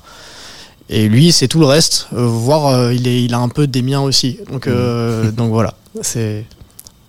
Et 0.91 1.07
lui, 1.07 1.31
c'est 1.31 1.47
tout 1.47 1.59
le 1.59 1.65
reste. 1.65 2.07
Euh, 2.13 2.25
voir, 2.25 2.67
euh, 2.67 2.93
il, 2.93 3.07
est, 3.07 3.23
il 3.23 3.33
a 3.33 3.39
un 3.39 3.47
peu 3.47 3.65
des 3.65 3.81
miens 3.81 4.01
aussi. 4.01 4.39
Donc, 4.51 4.67
euh, 4.67 5.23
mmh. 5.23 5.31
donc 5.31 5.51
voilà. 5.51 5.73
C'est 6.01 6.45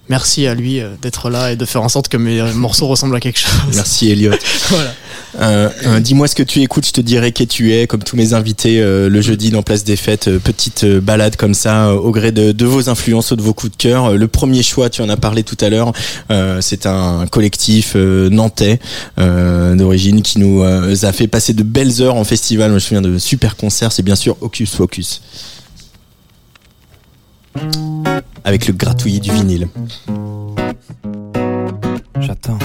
merci 0.08 0.46
à 0.46 0.54
lui 0.54 0.80
d'être 1.00 1.30
là 1.30 1.52
et 1.52 1.56
de 1.56 1.64
faire 1.64 1.82
en 1.82 1.88
sorte 1.88 2.08
que 2.08 2.16
mes 2.16 2.42
morceaux 2.52 2.86
ressemblent 2.86 3.16
à 3.16 3.20
quelque 3.20 3.38
chose. 3.38 3.50
Merci 3.74 4.10
Elliot. 4.10 4.32
voilà. 4.68 4.94
Euh, 5.40 5.68
euh, 5.86 6.00
dis-moi 6.00 6.28
ce 6.28 6.34
que 6.34 6.42
tu 6.42 6.60
écoutes, 6.60 6.86
je 6.86 6.92
te 6.92 7.00
dirai 7.00 7.32
qui 7.32 7.46
tu 7.46 7.72
es, 7.72 7.86
comme 7.86 8.02
tous 8.02 8.16
mes 8.16 8.34
invités 8.34 8.80
euh, 8.80 9.08
le 9.08 9.20
jeudi 9.20 9.50
dans 9.50 9.62
Place 9.62 9.84
des 9.84 9.96
Fêtes, 9.96 10.30
petite 10.38 10.84
balade 10.84 11.36
comme 11.36 11.54
ça, 11.54 11.94
au 11.94 12.10
gré 12.10 12.32
de, 12.32 12.52
de, 12.52 12.66
vos 12.66 12.88
influences 12.88 13.30
ou 13.30 13.36
de 13.36 13.42
vos 13.42 13.54
coups 13.54 13.72
de 13.72 13.76
cœur. 13.76 14.12
Le 14.12 14.28
premier 14.28 14.62
choix, 14.62 14.90
tu 14.90 15.02
en 15.02 15.08
as 15.08 15.16
parlé 15.16 15.42
tout 15.42 15.56
à 15.60 15.68
l'heure, 15.68 15.92
c'est 16.60 16.86
un 16.86 17.26
collectif 17.26 17.94
nantais 17.94 18.78
d'origine 19.16 20.22
qui 20.22 20.38
nous 20.38 20.62
a 20.62 21.12
fait 21.12 21.26
passer 21.26 21.52
de 21.52 21.62
belles 21.62 22.02
heures 22.02 22.16
en 22.16 22.24
festival. 22.24 22.70
je 22.70 22.74
me 22.74 22.78
souviens 22.78 23.02
de 23.02 23.18
super 23.18 23.56
concerts, 23.56 23.92
c'est 23.92 24.02
bien 24.02 24.16
sûr 24.16 24.36
Ocus 24.40 24.70
Focus. 24.70 25.22
Avec 28.44 28.66
le 28.66 28.72
gratouillis 28.74 29.20
du 29.20 29.30
vinyle. 29.30 29.68
J'attends. 32.20 32.58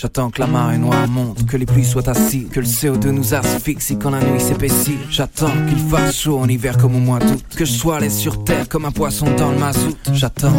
J'attends 0.00 0.30
que 0.30 0.40
la 0.40 0.46
marée 0.46 0.78
noire 0.78 1.08
monte, 1.08 1.44
que 1.44 1.56
les 1.56 1.66
pluies 1.66 1.84
soient 1.84 2.08
assises, 2.08 2.46
que 2.52 2.60
le 2.60 2.66
CO2 2.66 3.08
nous 3.08 3.34
asphyxie 3.34 3.98
quand 3.98 4.10
la 4.10 4.20
nuit 4.20 4.38
s'épaissit. 4.38 4.96
J'attends 5.10 5.50
qu'il 5.68 5.78
fasse 5.90 6.14
chaud 6.14 6.38
en 6.38 6.48
hiver 6.48 6.78
comme 6.78 6.94
au 6.94 7.00
mois 7.00 7.18
d'août, 7.18 7.44
que 7.56 7.64
je 7.64 7.72
sois 7.72 7.96
allé 7.96 8.08
sur 8.08 8.44
terre 8.44 8.68
comme 8.68 8.84
un 8.84 8.92
poisson 8.92 9.26
dans 9.36 9.50
le 9.50 9.58
mazout. 9.58 9.98
J'attends 10.12 10.54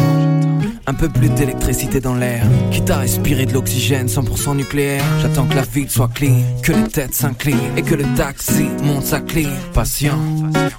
un 0.86 0.92
peu 0.92 1.08
plus 1.08 1.30
d'électricité 1.30 2.00
dans 2.00 2.16
l'air, 2.16 2.44
quitte 2.70 2.90
à 2.90 2.98
respirer 2.98 3.46
de 3.46 3.54
l'oxygène 3.54 4.08
100% 4.08 4.56
nucléaire. 4.56 5.04
J'attends 5.22 5.46
que 5.46 5.54
la 5.54 5.62
ville 5.62 5.88
soit 5.88 6.10
clean, 6.12 6.42
que 6.62 6.72
les 6.72 6.88
têtes 6.88 7.14
s'inclinent 7.14 7.78
et 7.78 7.82
que 7.82 7.94
le 7.94 8.04
taxi 8.16 8.66
monte 8.82 9.06
sa 9.06 9.20
clé. 9.20 9.46
Patient, 9.72 10.18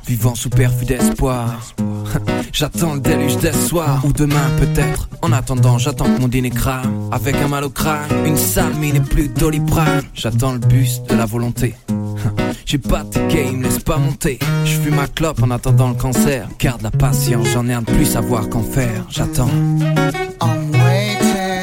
vivant 0.06 0.36
sous 0.36 0.52
perfus 0.52 0.86
d'espoir. 0.86 1.74
J'attends 2.54 2.96
le 2.96 3.00
déluge 3.00 3.38
des 3.38 3.54
soirs 3.54 4.02
ou 4.06 4.14
demain 4.14 4.50
peut-être. 4.58 5.10
En 5.22 5.32
attendant, 5.32 5.78
j'attends 5.78 6.06
que 6.06 6.20
mon 6.20 6.28
dîner 6.28 6.50
crame 6.50 7.10
avec 7.12 7.36
un 7.36 7.48
mal 7.48 7.64
au 7.64 7.70
crâne, 7.70 8.10
une 8.26 8.38
sale 8.38 8.74
mine 8.76 8.98
et 8.98 9.00
plus 9.00 9.30
doliprane. 9.30 10.04
J'attends 10.14 10.54
le 10.54 10.60
bus 10.60 11.02
de 11.04 11.16
la 11.16 11.26
volonté. 11.26 11.76
J'ai 12.66 12.78
pas 12.78 13.04
de 13.04 13.34
game, 13.34 13.62
laisse 13.64 13.80
pas 13.80 13.98
monter. 13.98 14.40
Je 14.66 14.80
fume 14.80 14.96
ma 14.96 15.08
clope 15.08 15.42
en 15.44 15.52
attendant 15.52 15.90
le 15.90 15.96
cancer. 15.96 16.48
Garde 16.60 16.82
la 16.82 16.92
patience, 16.92 17.48
j'en 17.54 17.68
ai 17.68 17.74
un 17.74 17.82
de 17.82 17.92
plus 17.92 18.06
savoir 18.06 18.50
qu'en 18.50 18.64
faire. 18.64 19.06
J'attends. 19.10 19.50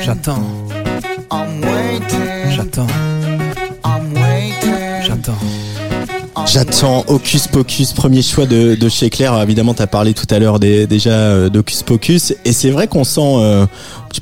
J'attends. 0.03 0.43
J'attends. 2.51 2.87
J'attends. 5.03 5.39
J'attends 6.47 7.05
Hocus 7.09 7.49
Pocus, 7.49 7.93
premier 7.93 8.23
choix 8.23 8.47
de, 8.47 8.89
chez 8.89 9.11
Claire. 9.11 9.41
Évidemment, 9.43 9.75
tu 9.75 9.87
parlé 9.87 10.15
tout 10.15 10.27
à 10.31 10.39
l'heure 10.39 10.59
déjà 10.59 11.11
euh, 11.11 11.51
Pocus. 11.85 12.35
Et 12.45 12.53
c'est 12.53 12.71
vrai 12.71 12.87
qu'on 12.89 13.05
sent, 13.05 13.21
euh, 13.21 13.67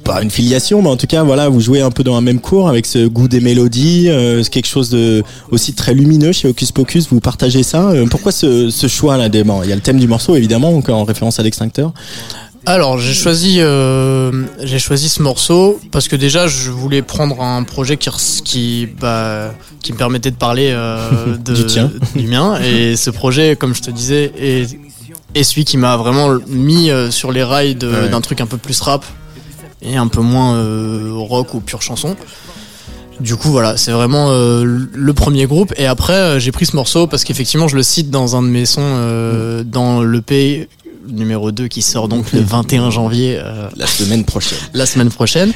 pas 0.05 0.23
une 0.23 0.31
filiation, 0.31 0.83
mais 0.83 0.89
en 0.89 0.97
tout 0.97 1.07
cas, 1.07 1.23
voilà, 1.23 1.49
vous 1.49 1.61
jouez 1.61 1.81
un 1.81 1.91
peu 1.91 2.03
dans 2.03 2.17
un 2.17 2.21
même 2.21 2.41
cours 2.41 2.69
avec 2.69 2.87
ce 2.87 3.07
goût 3.07 3.29
des 3.29 3.41
mélodies. 3.41 4.09
Euh, 4.09 4.43
quelque 4.45 4.67
chose 4.67 4.91
de 4.91 5.23
aussi 5.51 5.75
très 5.75 5.95
lumineux 5.95 6.33
chez 6.33 6.49
Hocus 6.49 6.73
Pocus. 6.73 7.09
Vous 7.09 7.21
partagez 7.21 7.63
ça. 7.63 7.91
Euh, 7.91 8.07
pourquoi 8.11 8.33
ce, 8.33 8.71
ce 8.71 8.87
choix 8.87 9.17
là 9.17 9.29
Il 9.29 9.69
y 9.69 9.73
a 9.73 9.77
le 9.77 9.81
thème 9.81 9.99
du 9.99 10.09
morceau, 10.09 10.37
évidemment, 10.37 10.81
en 10.89 11.05
référence 11.05 11.39
à 11.41 11.43
l'extincteur. 11.43 11.93
Alors 12.67 12.99
j'ai 12.99 13.15
choisi 13.15 13.59
euh, 13.61 14.45
j'ai 14.61 14.81
choisi 14.81 15.09
ce 15.09 15.23
morceau 15.23 15.81
parce 15.93 16.09
que 16.09 16.17
déjà 16.17 16.49
je 16.49 16.73
voulais 16.73 17.01
prendre 17.01 17.41
un 17.41 17.63
projet 17.63 17.97
qui 17.97 18.11
qui 18.45 18.89
bah, 19.01 19.55
qui 19.83 19.93
me 19.93 19.97
permettait 19.97 20.33
de 20.33 20.37
parler 20.37 20.71
euh, 20.73 21.37
de, 21.45 21.55
du, 21.55 21.67
tien. 21.67 21.93
du 22.17 22.27
mien 22.27 22.59
et 22.61 22.97
ce 22.97 23.11
projet 23.11 23.55
comme 23.55 23.73
je 23.73 23.83
te 23.83 23.91
disais 23.93 24.33
est, 24.37 24.77
est 25.37 25.43
celui 25.45 25.65
qui 25.65 25.77
m'a 25.77 25.97
vraiment 25.97 26.37
mis 26.49 26.91
euh, 26.91 27.13
sur 27.13 27.31
les 27.31 27.45
rails 27.45 27.77
d'un 27.77 28.21
truc 28.21 28.41
un 28.41 28.47
peu 28.47 28.57
plus 28.57 28.81
rap 28.81 29.05
et 29.81 29.97
un 29.97 30.09
peu 30.09 30.21
moins 30.21 30.61
rock 31.13 31.55
ou 31.55 31.61
pure 31.61 31.83
chanson. 31.83 32.17
du 33.21 33.37
coup, 33.37 33.51
voilà, 33.51 33.77
c'est 33.77 33.93
vraiment 33.93 34.33
le 34.33 35.13
premier 35.13 35.47
groupe. 35.47 35.73
Et 35.77 35.87
après, 35.87 36.41
j'ai 36.41 36.51
pris 36.51 36.67
ce 36.67 36.75
morceau 36.75 37.07
parce 37.07 37.25
qu'effectivement, 37.25 37.69
je 37.69 37.77
le 37.77 37.83
cite 37.83 38.11
dans 38.11 38.35
un 38.35 38.43
de 38.43 38.49
mes 38.49 38.65
sons, 38.65 38.81
euh, 38.83 39.63
dans 39.63 40.03
l'EP 40.03 40.69
numéro 41.09 41.53
2 41.53 41.69
qui 41.69 41.83
sort 41.83 42.09
donc 42.09 42.33
le 42.33 42.41
21 42.41 42.91
janvier. 42.91 43.39
euh, 43.43 43.69
La 43.77 43.87
semaine 43.87 44.25
prochaine. 44.25 44.59
la 44.75 44.87
semaine 44.87 45.09
prochaine. 45.11 45.53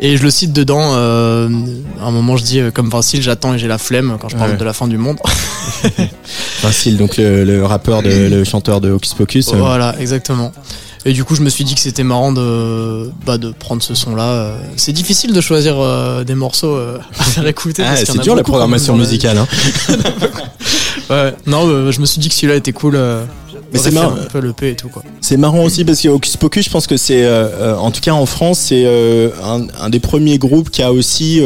Et 0.00 0.16
je 0.16 0.22
le 0.22 0.30
cite 0.30 0.52
dedans. 0.52 0.92
euh, 0.94 1.48
à 2.00 2.06
un 2.06 2.10
moment, 2.10 2.36
je 2.36 2.44
dis 2.44 2.60
euh, 2.60 2.70
comme 2.70 2.88
Vincile, 2.90 3.22
j'attends 3.22 3.54
et 3.54 3.58
j'ai 3.58 3.68
la 3.68 3.78
flemme 3.78 4.16
quand 4.20 4.28
je 4.28 4.36
parle 4.36 4.52
Ouais. 4.52 4.56
de 4.56 4.64
la 4.64 4.72
fin 4.72 4.86
du 4.88 4.96
monde. 4.98 5.18
Vincile, 6.62 6.96
donc 6.96 7.16
le, 7.16 7.44
le 7.44 7.64
rappeur, 7.64 8.02
de, 8.02 8.08
le 8.28 8.44
chanteur 8.44 8.80
de 8.80 8.90
Hocus 8.90 9.14
Pocus. 9.14 9.52
voilà, 9.54 9.94
exactement. 10.00 10.52
Et 11.04 11.12
du 11.12 11.24
coup, 11.24 11.34
je 11.34 11.42
me 11.42 11.48
suis 11.48 11.64
dit 11.64 11.74
que 11.74 11.80
c'était 11.80 12.02
marrant 12.02 12.32
de, 12.32 13.10
bah, 13.24 13.38
de 13.38 13.50
prendre 13.50 13.82
ce 13.82 13.94
son-là. 13.94 14.24
euh. 14.30 14.58
C'est 14.76 14.92
difficile 14.92 15.32
de 15.32 15.40
choisir 15.40 15.76
euh, 15.78 16.24
des 16.24 16.34
morceaux 16.34 16.74
euh, 16.74 16.98
à 17.18 17.24
faire 17.24 17.46
écouter. 17.46 17.82
Ah, 17.86 17.96
c'est 17.96 18.18
dur 18.20 18.34
la 18.34 18.42
programmation 18.42 18.96
musicale. 18.96 19.38
Hein. 19.38 19.46
Ouais. 21.10 21.32
Non, 21.46 21.90
je 21.90 22.00
me 22.00 22.04
suis 22.06 22.20
dit 22.20 22.28
que 22.28 22.34
celui-là 22.34 22.56
était 22.56 22.72
cool. 22.72 22.98
Mais 23.72 23.78
c'est 23.78 23.92
marrant. 23.92 24.12
Un 24.12 24.26
peu 24.26 24.40
le 24.40 24.52
P 24.52 24.70
et 24.72 24.76
tout 24.76 24.88
quoi. 24.90 25.02
C'est 25.22 25.38
marrant 25.38 25.62
aussi 25.64 25.84
parce 25.86 26.02
que 26.02 26.08
Hocus 26.08 26.36
Pocus, 26.36 26.66
je 26.66 26.70
pense 26.70 26.86
que 26.86 26.98
c'est, 26.98 27.24
euh, 27.24 27.76
en 27.78 27.90
tout 27.90 28.00
cas 28.02 28.12
en 28.12 28.26
France, 28.26 28.58
c'est 28.58 28.84
un, 29.42 29.66
un 29.80 29.88
des 29.88 30.00
premiers 30.00 30.36
groupes 30.36 30.68
qui 30.70 30.82
a 30.82 30.92
aussi, 30.92 31.40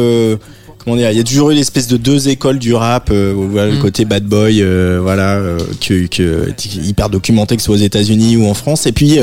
comment 0.84 0.96
dire, 0.96 1.10
il 1.10 1.16
y 1.16 1.20
a 1.20 1.24
toujours 1.24 1.50
eu 1.50 1.54
l'espèce 1.54 1.86
de 1.88 1.96
deux 1.96 2.28
écoles 2.28 2.58
du 2.58 2.74
rap, 2.74 3.10
euh, 3.10 3.32
voilà, 3.36 3.70
le 3.70 3.76
Mm. 3.78 3.82
côté 3.82 4.04
bad 4.04 4.24
boy, 4.24 4.62
euh, 4.62 4.98
voilà, 5.02 5.34
euh, 5.36 5.58
que, 5.80 6.06
que 6.06 6.48
hyper 6.86 7.08
documenté 7.08 7.56
que 7.56 7.62
ce 7.62 7.66
soit 7.66 7.74
aux 7.76 7.78
États-Unis 7.78 8.36
ou 8.36 8.46
en 8.46 8.54
France, 8.54 8.86
et 8.86 8.92
puis 8.92 9.18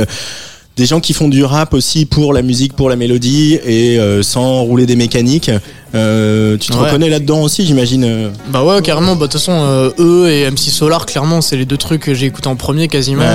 des 0.77 0.85
gens 0.85 1.01
qui 1.01 1.11
font 1.11 1.27
du 1.27 1.43
rap 1.43 1.73
aussi 1.73 2.05
pour 2.05 2.31
la 2.31 2.41
musique, 2.41 2.71
pour 2.73 2.89
la 2.89 2.95
mélodie 2.95 3.59
et 3.65 3.99
euh, 3.99 4.23
sans 4.23 4.61
rouler 4.63 4.85
des 4.85 4.95
mécaniques. 4.95 5.51
Euh, 5.95 6.55
tu 6.57 6.69
te 6.71 6.77
Ouais. 6.77 6.85
reconnais 6.85 7.09
là-dedans 7.09 7.41
aussi, 7.41 7.65
j'imagine. 7.65 8.29
Bah 8.49 8.63
ouais, 8.63 8.81
carrément. 8.81 9.15
Bah 9.15 9.25
de 9.25 9.31
toute 9.31 9.41
façon, 9.41 9.51
euh, 9.53 9.89
eux 9.99 10.29
et 10.29 10.45
MC 10.49 10.69
Solar, 10.69 11.05
clairement, 11.05 11.41
c'est 11.41 11.57
les 11.57 11.65
deux 11.65 11.75
trucs 11.77 12.03
que 12.03 12.13
j'ai 12.13 12.27
écoutés 12.27 12.47
en 12.47 12.55
premier 12.55 12.87
quasiment. 12.87 13.23
Ouais. 13.23 13.27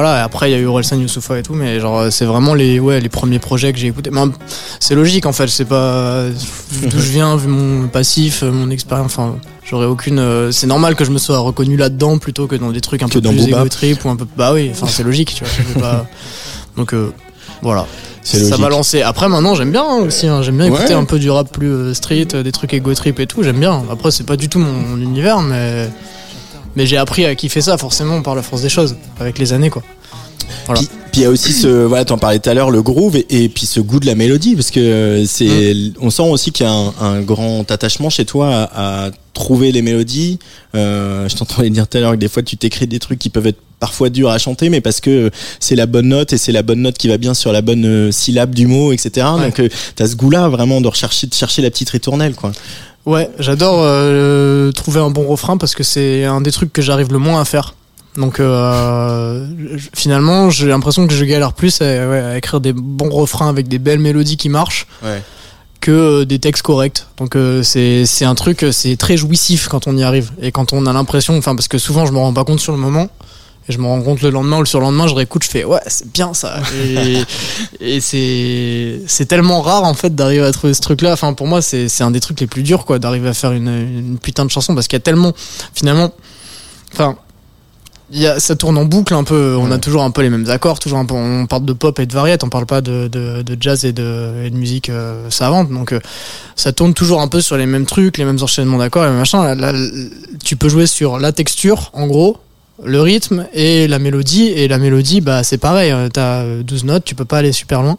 Euh, 0.00 0.02
voilà. 0.02 0.18
Et 0.18 0.22
après, 0.22 0.50
il 0.50 0.52
y 0.52 0.56
a 0.56 0.58
eu 0.58 0.66
Orelsan 0.66 0.96
Youssoufa 0.98 1.38
et 1.38 1.42
tout, 1.42 1.54
mais 1.54 1.78
genre, 1.80 2.10
c'est 2.10 2.24
vraiment 2.24 2.54
les, 2.54 2.80
ouais, 2.80 3.00
les 3.00 3.08
premiers 3.08 3.38
projets 3.38 3.72
que 3.72 3.78
j'ai 3.78 3.86
écoutés. 3.88 4.10
Mais, 4.10 4.20
c'est 4.80 4.94
logique 4.94 5.26
en 5.26 5.32
fait. 5.32 5.48
C'est 5.48 5.64
pas 5.64 6.24
vu 6.70 6.86
d'où 6.88 6.98
je 6.98 7.10
viens, 7.10 7.36
vu 7.36 7.48
mon 7.48 7.88
passif, 7.88 8.42
euh, 8.42 8.50
mon 8.50 8.70
expérience. 8.70 9.12
Enfin, 9.16 9.36
j'aurais 9.68 9.86
aucune. 9.86 10.18
euh, 10.18 10.50
c'est 10.52 10.66
normal 10.66 10.94
que 10.96 11.04
je 11.04 11.10
me 11.10 11.18
sois 11.18 11.38
reconnu 11.38 11.76
là-dedans 11.76 12.18
plutôt 12.18 12.46
que 12.46 12.56
dans 12.56 12.70
des 12.70 12.80
trucs 12.80 13.02
un 13.02 13.08
Que 13.08 13.14
peu 13.14 13.20
dans 13.20 13.30
plus 13.32 13.68
trip 13.70 14.04
ou 14.04 14.08
un 14.10 14.16
peu. 14.16 14.26
Bah 14.36 14.52
oui. 14.52 14.70
Enfin, 14.72 14.86
c'est 14.88 15.02
logique. 15.02 15.34
Tu 15.34 15.44
vois. 15.44 15.52
je 15.58 15.74
vais 15.74 15.80
pas- 15.80 16.06
Donc 16.76 16.94
euh, 16.94 17.12
voilà. 17.62 17.86
Ça 18.22 18.58
m'a 18.58 18.68
lancé. 18.68 19.02
Après 19.02 19.28
maintenant 19.28 19.54
j'aime 19.54 19.72
bien 19.72 19.82
hein, 19.82 20.02
aussi. 20.06 20.26
hein. 20.26 20.42
J'aime 20.42 20.56
bien 20.58 20.66
écouter 20.66 20.88
Ouais. 20.88 20.92
un 20.92 21.04
peu 21.04 21.18
du 21.18 21.30
rap 21.30 21.50
plus 21.50 21.68
euh, 21.72 21.94
street, 21.94 22.28
euh, 22.34 22.42
des 22.42 22.52
trucs 22.52 22.72
ego 22.74 22.92
trip 22.94 23.18
et 23.18 23.26
tout. 23.26 23.42
J'aime 23.42 23.58
bien. 23.58 23.82
Après 23.90 24.10
c'est 24.10 24.24
pas 24.24 24.36
du 24.36 24.48
tout 24.48 24.58
mon, 24.58 24.70
mon 24.72 24.98
univers, 24.98 25.40
mais 25.40 25.88
mais 26.76 26.86
j'ai 26.86 26.96
appris 26.96 27.24
à 27.24 27.34
kiffer 27.34 27.60
ça 27.60 27.78
forcément 27.78 28.22
par 28.22 28.34
la 28.34 28.42
force 28.42 28.62
des 28.62 28.68
choses 28.68 28.96
avec 29.18 29.38
les 29.38 29.52
années 29.52 29.70
quoi. 29.70 29.82
Voilà. 30.66 30.80
Puis 30.80 30.90
puis 31.10 31.22
il 31.22 31.24
y 31.24 31.26
a 31.26 31.30
aussi 31.30 31.52
ce, 31.52 31.66
voilà, 31.66 32.04
t'en 32.04 32.18
parlais 32.18 32.38
tout 32.38 32.48
à 32.48 32.54
l'heure, 32.54 32.70
le 32.70 32.82
groove 32.82 33.16
et, 33.16 33.26
et 33.30 33.48
puis 33.48 33.66
ce 33.66 33.80
goût 33.80 33.98
de 33.98 34.06
la 34.06 34.14
mélodie, 34.14 34.54
parce 34.54 34.70
que 34.70 34.78
euh, 34.78 35.24
c'est, 35.26 35.74
on 36.00 36.08
sent 36.10 36.22
aussi 36.22 36.52
qu'il 36.52 36.66
y 36.66 36.68
a 36.68 36.72
un, 36.72 36.92
un 37.00 37.20
grand 37.20 37.68
attachement 37.68 38.10
chez 38.10 38.24
toi 38.24 38.48
à, 38.54 39.06
à 39.06 39.10
trouver 39.34 39.72
les 39.72 39.82
mélodies. 39.82 40.38
Euh, 40.76 41.28
je 41.28 41.34
t'entendais 41.34 41.68
dire 41.70 41.88
tout 41.88 41.98
à 41.98 42.00
l'heure 42.00 42.12
que 42.12 42.16
des 42.16 42.28
fois 42.28 42.44
tu 42.44 42.56
t'écris 42.56 42.86
des 42.86 43.00
trucs 43.00 43.18
qui 43.18 43.28
peuvent 43.28 43.48
être 43.48 43.58
parfois 43.80 44.08
durs 44.08 44.30
à 44.30 44.38
chanter, 44.38 44.68
mais 44.68 44.80
parce 44.80 45.00
que 45.00 45.30
c'est 45.58 45.74
la 45.74 45.86
bonne 45.86 46.08
note 46.08 46.32
et 46.32 46.38
c'est 46.38 46.52
la 46.52 46.62
bonne 46.62 46.82
note 46.82 46.96
qui 46.96 47.08
va 47.08 47.18
bien 47.18 47.34
sur 47.34 47.50
la 47.50 47.62
bonne 47.62 47.84
euh, 47.86 48.12
syllabe 48.12 48.54
du 48.54 48.68
mot, 48.68 48.92
etc. 48.92 49.26
Ouais. 49.34 49.46
Donc 49.46 49.58
euh, 49.58 49.68
t'as 49.96 50.06
ce 50.06 50.14
goût-là 50.14 50.48
vraiment 50.48 50.80
de 50.80 50.86
rechercher, 50.86 51.26
de 51.26 51.34
chercher 51.34 51.60
la 51.62 51.70
petite 51.70 51.90
ritournelle, 51.90 52.34
quoi. 52.34 52.52
Ouais, 53.06 53.30
j'adore 53.38 53.80
euh, 53.82 54.72
trouver 54.72 55.00
un 55.00 55.10
bon 55.10 55.26
refrain 55.26 55.56
parce 55.56 55.74
que 55.74 55.82
c'est 55.82 56.24
un 56.24 56.40
des 56.40 56.52
trucs 56.52 56.72
que 56.72 56.82
j'arrive 56.82 57.12
le 57.12 57.18
moins 57.18 57.40
à 57.40 57.44
faire. 57.44 57.74
Donc 58.16 58.40
euh, 58.40 59.46
finalement, 59.94 60.50
j'ai 60.50 60.66
l'impression 60.68 61.06
que 61.06 61.14
je 61.14 61.24
galère 61.24 61.52
plus 61.52 61.80
à, 61.80 61.84
ouais, 61.84 62.20
à 62.20 62.36
écrire 62.38 62.60
des 62.60 62.72
bons 62.72 63.08
refrains 63.10 63.48
avec 63.48 63.68
des 63.68 63.78
belles 63.78 64.00
mélodies 64.00 64.36
qui 64.36 64.48
marchent 64.48 64.86
Ouais. 65.02 65.22
que 65.80 65.90
euh, 65.90 66.24
des 66.26 66.38
textes 66.38 66.62
corrects. 66.62 67.06
Donc 67.18 67.36
euh, 67.36 67.62
c'est 67.62 68.24
un 68.24 68.34
truc, 68.34 68.66
c'est 68.72 68.96
très 68.96 69.16
jouissif 69.16 69.68
quand 69.68 69.86
on 69.86 69.96
y 69.96 70.02
arrive 70.02 70.30
et 70.42 70.52
quand 70.52 70.72
on 70.72 70.86
a 70.86 70.92
l'impression, 70.92 71.38
enfin 71.38 71.54
parce 71.54 71.68
que 71.68 71.78
souvent 71.78 72.04
je 72.04 72.12
me 72.12 72.18
rends 72.18 72.32
pas 72.34 72.44
compte 72.44 72.60
sur 72.60 72.72
le 72.72 72.78
moment. 72.78 73.08
Et 73.68 73.72
je 73.72 73.78
me 73.78 73.86
rends 73.86 74.00
compte 74.02 74.22
le 74.22 74.30
lendemain 74.30 74.56
ou 74.56 74.60
le 74.60 74.66
surlendemain, 74.66 75.06
je 75.06 75.14
réécoute, 75.14 75.44
je 75.44 75.50
fais 75.50 75.64
ouais, 75.64 75.80
c'est 75.86 76.10
bien 76.12 76.34
ça. 76.34 76.56
Et, 76.82 77.22
et 77.80 78.00
c'est 78.00 79.00
c'est 79.06 79.26
tellement 79.26 79.60
rare 79.60 79.84
en 79.84 79.94
fait 79.94 80.14
d'arriver 80.14 80.44
à 80.44 80.52
trouver 80.52 80.74
ce 80.74 80.80
truc-là. 80.80 81.12
Enfin 81.12 81.34
pour 81.34 81.46
moi, 81.46 81.62
c'est 81.62 81.88
c'est 81.88 82.02
un 82.02 82.10
des 82.10 82.20
trucs 82.20 82.40
les 82.40 82.46
plus 82.46 82.62
durs 82.62 82.84
quoi, 82.84 82.98
d'arriver 82.98 83.28
à 83.28 83.34
faire 83.34 83.52
une, 83.52 83.68
une 83.68 84.18
putain 84.18 84.44
de 84.44 84.50
chanson 84.50 84.74
parce 84.74 84.88
qu'il 84.88 84.96
y 84.96 85.02
a 85.02 85.04
tellement 85.04 85.32
finalement, 85.74 86.12
enfin. 86.92 87.16
Y 88.12 88.26
a, 88.26 88.40
ça 88.40 88.56
tourne 88.56 88.76
en 88.76 88.86
boucle 88.86 89.14
un 89.14 89.22
peu. 89.22 89.54
On 89.56 89.70
a 89.70 89.78
toujours 89.78 90.02
un 90.02 90.10
peu 90.10 90.22
les 90.22 90.30
mêmes 90.30 90.50
accords, 90.50 90.80
toujours 90.80 90.98
un 90.98 91.06
peu. 91.06 91.14
On 91.14 91.46
parle 91.46 91.64
de 91.64 91.72
pop 91.72 91.96
et 92.00 92.06
de 92.06 92.12
variété, 92.12 92.44
on 92.44 92.48
parle 92.48 92.66
pas 92.66 92.80
de, 92.80 93.06
de, 93.06 93.42
de 93.42 93.56
jazz 93.60 93.84
et 93.84 93.92
de, 93.92 94.42
et 94.44 94.50
de 94.50 94.56
musique 94.56 94.90
euh, 94.90 95.30
savante. 95.30 95.70
Donc 95.70 95.92
euh, 95.92 96.00
ça 96.56 96.72
tourne 96.72 96.92
toujours 96.92 97.20
un 97.20 97.28
peu 97.28 97.40
sur 97.40 97.56
les 97.56 97.66
mêmes 97.66 97.86
trucs, 97.86 98.18
les 98.18 98.24
mêmes 98.24 98.42
enchaînements 98.42 98.78
d'accords, 98.78 99.08
machins. 99.12 99.44
Là, 99.44 99.54
là, 99.54 99.72
tu 100.42 100.56
peux 100.56 100.68
jouer 100.68 100.88
sur 100.88 101.20
la 101.20 101.30
texture, 101.30 101.90
en 101.92 102.08
gros, 102.08 102.38
le 102.84 103.00
rythme 103.00 103.46
et 103.52 103.86
la 103.88 103.98
mélodie. 103.98 104.46
Et 104.48 104.68
la 104.68 104.78
mélodie, 104.78 105.20
bah 105.20 105.42
c'est 105.42 105.58
pareil. 105.58 105.90
euh, 105.92 106.08
T'as 106.08 106.42
euh, 106.42 106.62
12 106.62 106.84
notes, 106.84 107.04
tu 107.04 107.14
peux 107.14 107.24
pas 107.24 107.38
aller 107.38 107.52
super 107.52 107.82
loin. 107.82 107.98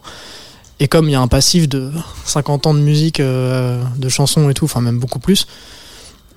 Et 0.80 0.88
comme 0.88 1.08
il 1.08 1.12
y 1.12 1.14
a 1.14 1.20
un 1.20 1.28
passif 1.28 1.68
de 1.68 1.92
50 2.24 2.66
ans 2.66 2.74
de 2.74 2.80
musique, 2.80 3.20
euh, 3.20 3.80
de 3.98 4.08
chansons 4.08 4.50
et 4.50 4.54
tout, 4.54 4.64
enfin 4.64 4.80
même 4.80 4.98
beaucoup 4.98 5.20
plus, 5.20 5.46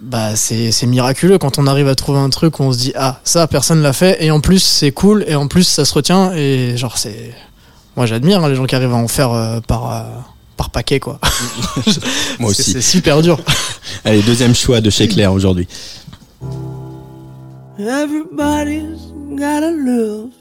bah 0.01 0.35
c'est 0.35 0.71
c'est 0.71 0.85
miraculeux 0.85 1.37
quand 1.39 1.57
on 1.57 1.65
arrive 1.67 1.87
à 1.87 1.95
trouver 1.95 2.19
un 2.19 2.29
truc 2.29 2.59
où 2.59 2.63
on 2.63 2.71
se 2.71 2.77
dit 2.77 2.91
ah 2.95 3.19
ça 3.23 3.47
personne 3.47 3.81
l'a 3.81 3.93
fait 3.93 4.23
et 4.23 4.29
en 4.29 4.41
plus 4.41 4.59
c'est 4.59 4.91
cool 4.91 5.23
et 5.27 5.35
en 5.35 5.47
plus 5.47 5.63
ça 5.63 5.85
se 5.85 5.93
retient 5.93 6.33
et 6.33 6.75
genre 6.75 6.97
c'est 6.97 7.33
moi 7.95 8.05
j'admire 8.05 8.43
hein, 8.43 8.49
les 8.49 8.55
gens 8.55 8.65
qui 8.65 8.75
arrivent 8.75 8.91
à 8.93 8.97
en 8.97 9.07
faire 9.07 9.31
euh, 9.31 9.61
par 9.61 9.91
euh, 9.91 10.03
par 10.57 10.69
paquet 10.69 10.99
quoi. 10.99 11.19
Moi 12.39 12.51
aussi. 12.51 12.73
C'est 12.73 12.81
super 12.81 13.21
dur. 13.21 13.39
Allez, 14.03 14.21
deuxième 14.21 14.53
choix 14.53 14.79
de 14.81 14.89
chez 14.89 15.07
Claire 15.07 15.33
aujourd'hui. 15.33 15.67
Everybody's 17.77 19.11
gotta 19.35 19.71
love. 19.71 20.33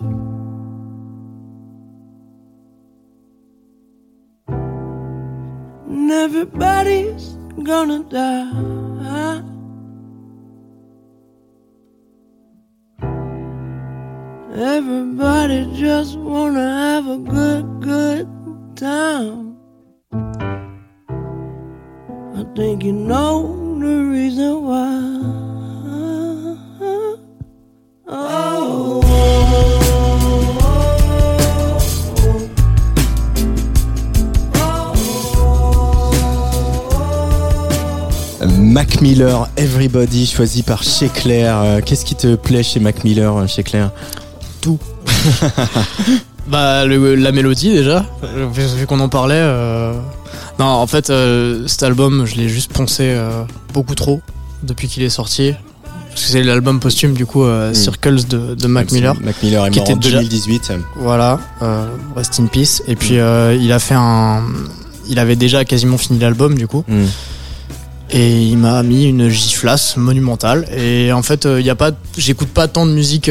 And 5.89 6.13
everybody's 6.13 7.37
gonna 7.65 8.05
die. 8.05 9.43
Everybody 14.55 15.69
just 15.75 16.17
wanna 16.17 16.61
have 16.61 17.09
a 17.09 17.19
good, 17.19 17.81
good 17.81 18.29
time. 18.77 19.57
I 22.37 22.45
think 22.55 22.85
you 22.85 22.93
know 22.93 23.77
the 23.81 24.05
reason 24.13 24.63
why. 24.63 25.54
Mac 38.59 39.01
Miller, 39.01 39.49
Everybody, 39.57 40.27
choisi 40.27 40.63
par 40.63 40.83
chez 40.83 41.09
Claire. 41.09 41.61
Euh, 41.63 41.81
Qu'est-ce 41.85 42.05
qui 42.05 42.15
te 42.15 42.35
plaît 42.35 42.63
chez 42.63 42.79
Mac 42.81 43.03
Miller, 43.05 43.35
euh, 43.37 43.47
chez 43.47 43.63
Claire? 43.63 43.91
Bah 46.47 46.85
le- 46.85 47.15
la 47.15 47.33
mélodie 47.33 47.71
déjà, 47.73 48.05
vu 48.53 48.63
vu 48.77 48.87
qu'on 48.87 49.01
en 49.01 49.09
parlait. 49.09 49.35
euh, 49.41 49.95
Non 50.59 50.67
en 50.67 50.87
fait 50.87 51.09
euh, 51.09 51.67
cet 51.67 51.83
album 51.85 52.27
je 52.27 52.35
l'ai 52.37 52.51
juste 52.51 52.71
poncé 52.71 53.05
euh, 53.09 53.45
beaucoup 53.73 53.95
trop 53.95 54.21
depuis 54.63 54.87
qu'il 54.89 55.03
est 55.05 55.09
sorti. 55.09 55.55
Parce 56.15 56.27
que 56.27 56.31
c'est 56.33 56.43
l'album 56.45 56.79
posthume 56.81 57.13
du 57.15 57.27
coup 57.27 57.43
euh, 57.45 57.71
Mm. 57.71 57.75
Circles 57.75 58.25
de, 58.29 58.55
de 58.55 58.67
Mac 58.69 58.93
Miller. 58.93 59.15
Mac 59.21 59.35
Miller 59.43 59.67
est 59.67 59.71
Qui 59.71 59.79
mort 59.81 59.87
était 59.89 59.95
en 59.95 59.99
déjà- 59.99 60.19
2018. 60.19 60.73
Voilà, 60.97 61.41
euh, 61.63 61.87
rest 62.15 62.39
in 62.41 62.47
peace. 62.47 62.83
Et 62.87 62.95
puis 62.95 63.19
euh, 63.19 63.55
il 63.61 63.73
a 63.73 63.79
fait 63.81 63.95
un, 63.97 64.43
il 65.09 65.19
avait 65.19 65.35
déjà 65.37 65.65
quasiment 65.65 65.99
fini 65.99 66.19
l'album 66.21 66.55
du 66.57 66.67
coup. 66.69 66.85
Mm. 66.87 67.05
Et 68.11 68.43
il 68.43 68.59
m'a 68.59 68.83
mis 68.85 69.07
une 69.07 69.29
giflasse 69.29 69.97
monumentale. 69.97 70.67
Et 70.77 71.11
en 71.13 71.23
fait, 71.23 71.47
il 71.47 71.65
y 71.67 71.71
a 71.71 71.75
pas, 71.75 71.91
j'écoute 72.17 72.49
pas 72.49 72.69
tant 72.69 72.87
de 72.87 72.93
musique 72.93 73.29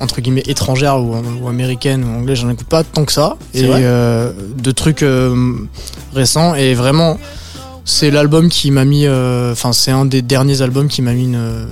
entre 0.00 0.20
guillemets 0.20 0.42
étrangère 0.46 0.98
ou, 1.00 1.14
ou 1.42 1.48
américaine 1.48 2.02
ou 2.02 2.08
anglaise. 2.18 2.38
J'en 2.40 2.50
écoute 2.50 2.66
pas 2.66 2.82
tant 2.82 3.04
que 3.04 3.12
ça. 3.12 3.36
C'est 3.54 3.60
Et 3.66 3.68
de 3.70 4.70
trucs 4.72 5.04
récents. 6.14 6.54
Et 6.56 6.74
vraiment, 6.74 7.18
c'est 7.88 8.10
l'album 8.10 8.48
qui 8.50 8.70
m'a 8.70 8.84
mis. 8.84 9.06
euh, 9.06 9.52
Enfin, 9.52 9.72
c'est 9.72 9.90
un 9.90 10.04
des 10.04 10.20
derniers 10.22 10.60
albums 10.62 10.88
qui 10.88 11.00
m'a 11.02 11.12
mis 11.14 11.24
une 11.24 11.66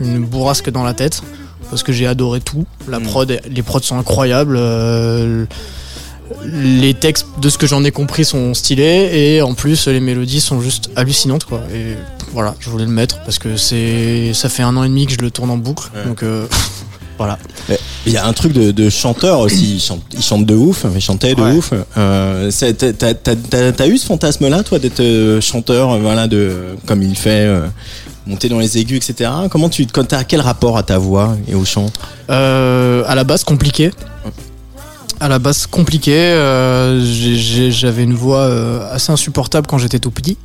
une 0.00 0.24
bourrasque 0.24 0.70
dans 0.70 0.84
la 0.84 0.92
tête 0.92 1.22
parce 1.70 1.82
que 1.82 1.92
j'ai 1.92 2.06
adoré 2.06 2.40
tout. 2.40 2.66
La 2.88 2.98
Mm. 3.00 3.02
prod, 3.04 3.40
les 3.48 3.62
prods 3.62 3.80
sont 3.80 3.98
incroyables. 3.98 4.56
euh, 4.58 5.46
les 6.44 6.94
textes 6.94 7.26
de 7.40 7.48
ce 7.48 7.58
que 7.58 7.66
j'en 7.66 7.84
ai 7.84 7.90
compris 7.90 8.24
sont 8.24 8.54
stylés 8.54 9.10
et 9.12 9.42
en 9.42 9.54
plus 9.54 9.88
les 9.88 10.00
mélodies 10.00 10.40
sont 10.40 10.60
juste 10.60 10.90
hallucinantes 10.96 11.44
quoi. 11.44 11.60
Et 11.72 11.96
voilà, 12.32 12.54
je 12.60 12.68
voulais 12.70 12.86
le 12.86 12.90
mettre 12.90 13.22
parce 13.24 13.38
que 13.38 13.56
c'est 13.56 14.32
ça 14.34 14.48
fait 14.48 14.62
un 14.62 14.76
an 14.76 14.84
et 14.84 14.88
demi 14.88 15.06
que 15.06 15.12
je 15.12 15.18
le 15.20 15.30
tourne 15.30 15.50
en 15.50 15.56
boucle, 15.58 15.90
donc 16.06 16.22
euh, 16.22 16.46
voilà. 17.18 17.38
Il 18.06 18.12
y 18.12 18.16
a 18.18 18.26
un 18.26 18.32
truc 18.32 18.52
de, 18.52 18.70
de 18.70 18.90
chanteur 18.90 19.38
aussi, 19.40 19.76
il 19.76 19.80
chante, 19.80 20.02
il 20.12 20.22
chante 20.22 20.44
de 20.44 20.54
ouf, 20.54 20.84
il 20.94 21.00
chantait 21.00 21.34
de 21.34 21.40
Ouais. 21.40 21.52
ouf. 21.52 21.72
Euh, 21.96 22.50
t'as- 22.50 23.86
eu 23.86 23.96
ce 23.98 24.06
fantasme-là, 24.06 24.62
toi, 24.62 24.78
d'être 24.78 25.00
euh, 25.00 25.40
chanteur, 25.40 25.90
euh, 25.92 25.98
voilà, 26.00 26.26
de 26.26 26.76
comme 26.86 27.02
il 27.02 27.16
fait, 27.16 27.46
euh, 27.46 27.66
monter 28.26 28.48
dans 28.48 28.58
les 28.58 28.76
aigus, 28.78 28.96
etc. 29.08 29.30
Comment 29.50 29.68
tu, 29.70 29.86
quel 30.28 30.40
rapport 30.40 30.76
à 30.76 30.82
ta 30.82 30.98
voix 30.98 31.36
et 31.48 31.54
au 31.54 31.64
chant? 31.64 31.86
Euh, 32.30 33.02
à 33.06 33.14
la 33.14 33.24
base 33.24 33.44
compliqué. 33.44 33.90
À 35.20 35.28
la 35.28 35.38
base 35.38 35.66
compliqué. 35.66 36.34
J'avais 37.70 38.02
une 38.04 38.14
voix 38.14 38.44
assez 38.90 39.12
insupportable 39.12 39.66
quand 39.66 39.78
j'étais 39.78 39.98
tout 39.98 40.10
petit. 40.10 40.36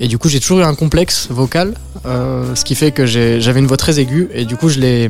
Et 0.00 0.08
du 0.08 0.18
coup, 0.18 0.28
j'ai 0.28 0.40
toujours 0.40 0.60
eu 0.60 0.64
un 0.64 0.74
complexe 0.74 1.28
vocal, 1.30 1.74
euh, 2.06 2.54
ce 2.56 2.64
qui 2.64 2.74
fait 2.74 2.90
que 2.90 3.06
j'avais 3.06 3.60
une 3.60 3.66
voix 3.68 3.76
très 3.76 4.00
aiguë. 4.00 4.28
Et 4.34 4.44
du 4.44 4.56
coup, 4.56 4.68
je 4.68 4.80
l'ai, 4.80 5.08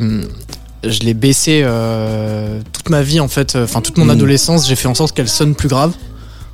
je 0.85 1.01
l'ai 1.01 1.15
baissée 1.15 1.63
euh, 1.65 2.61
toute 2.73 2.89
ma 2.91 3.03
vie 3.03 3.21
en 3.21 3.29
fait. 3.29 3.57
Enfin, 3.57 3.81
toute 3.81 3.99
mon 3.99 4.05
Mhm. 4.05 4.11
adolescence, 4.11 4.67
j'ai 4.69 4.77
fait 4.77 4.89
en 4.89 4.95
sorte 4.95 5.15
qu'elle 5.15 5.29
sonne 5.29 5.55
plus 5.55 5.69
grave. 5.69 5.93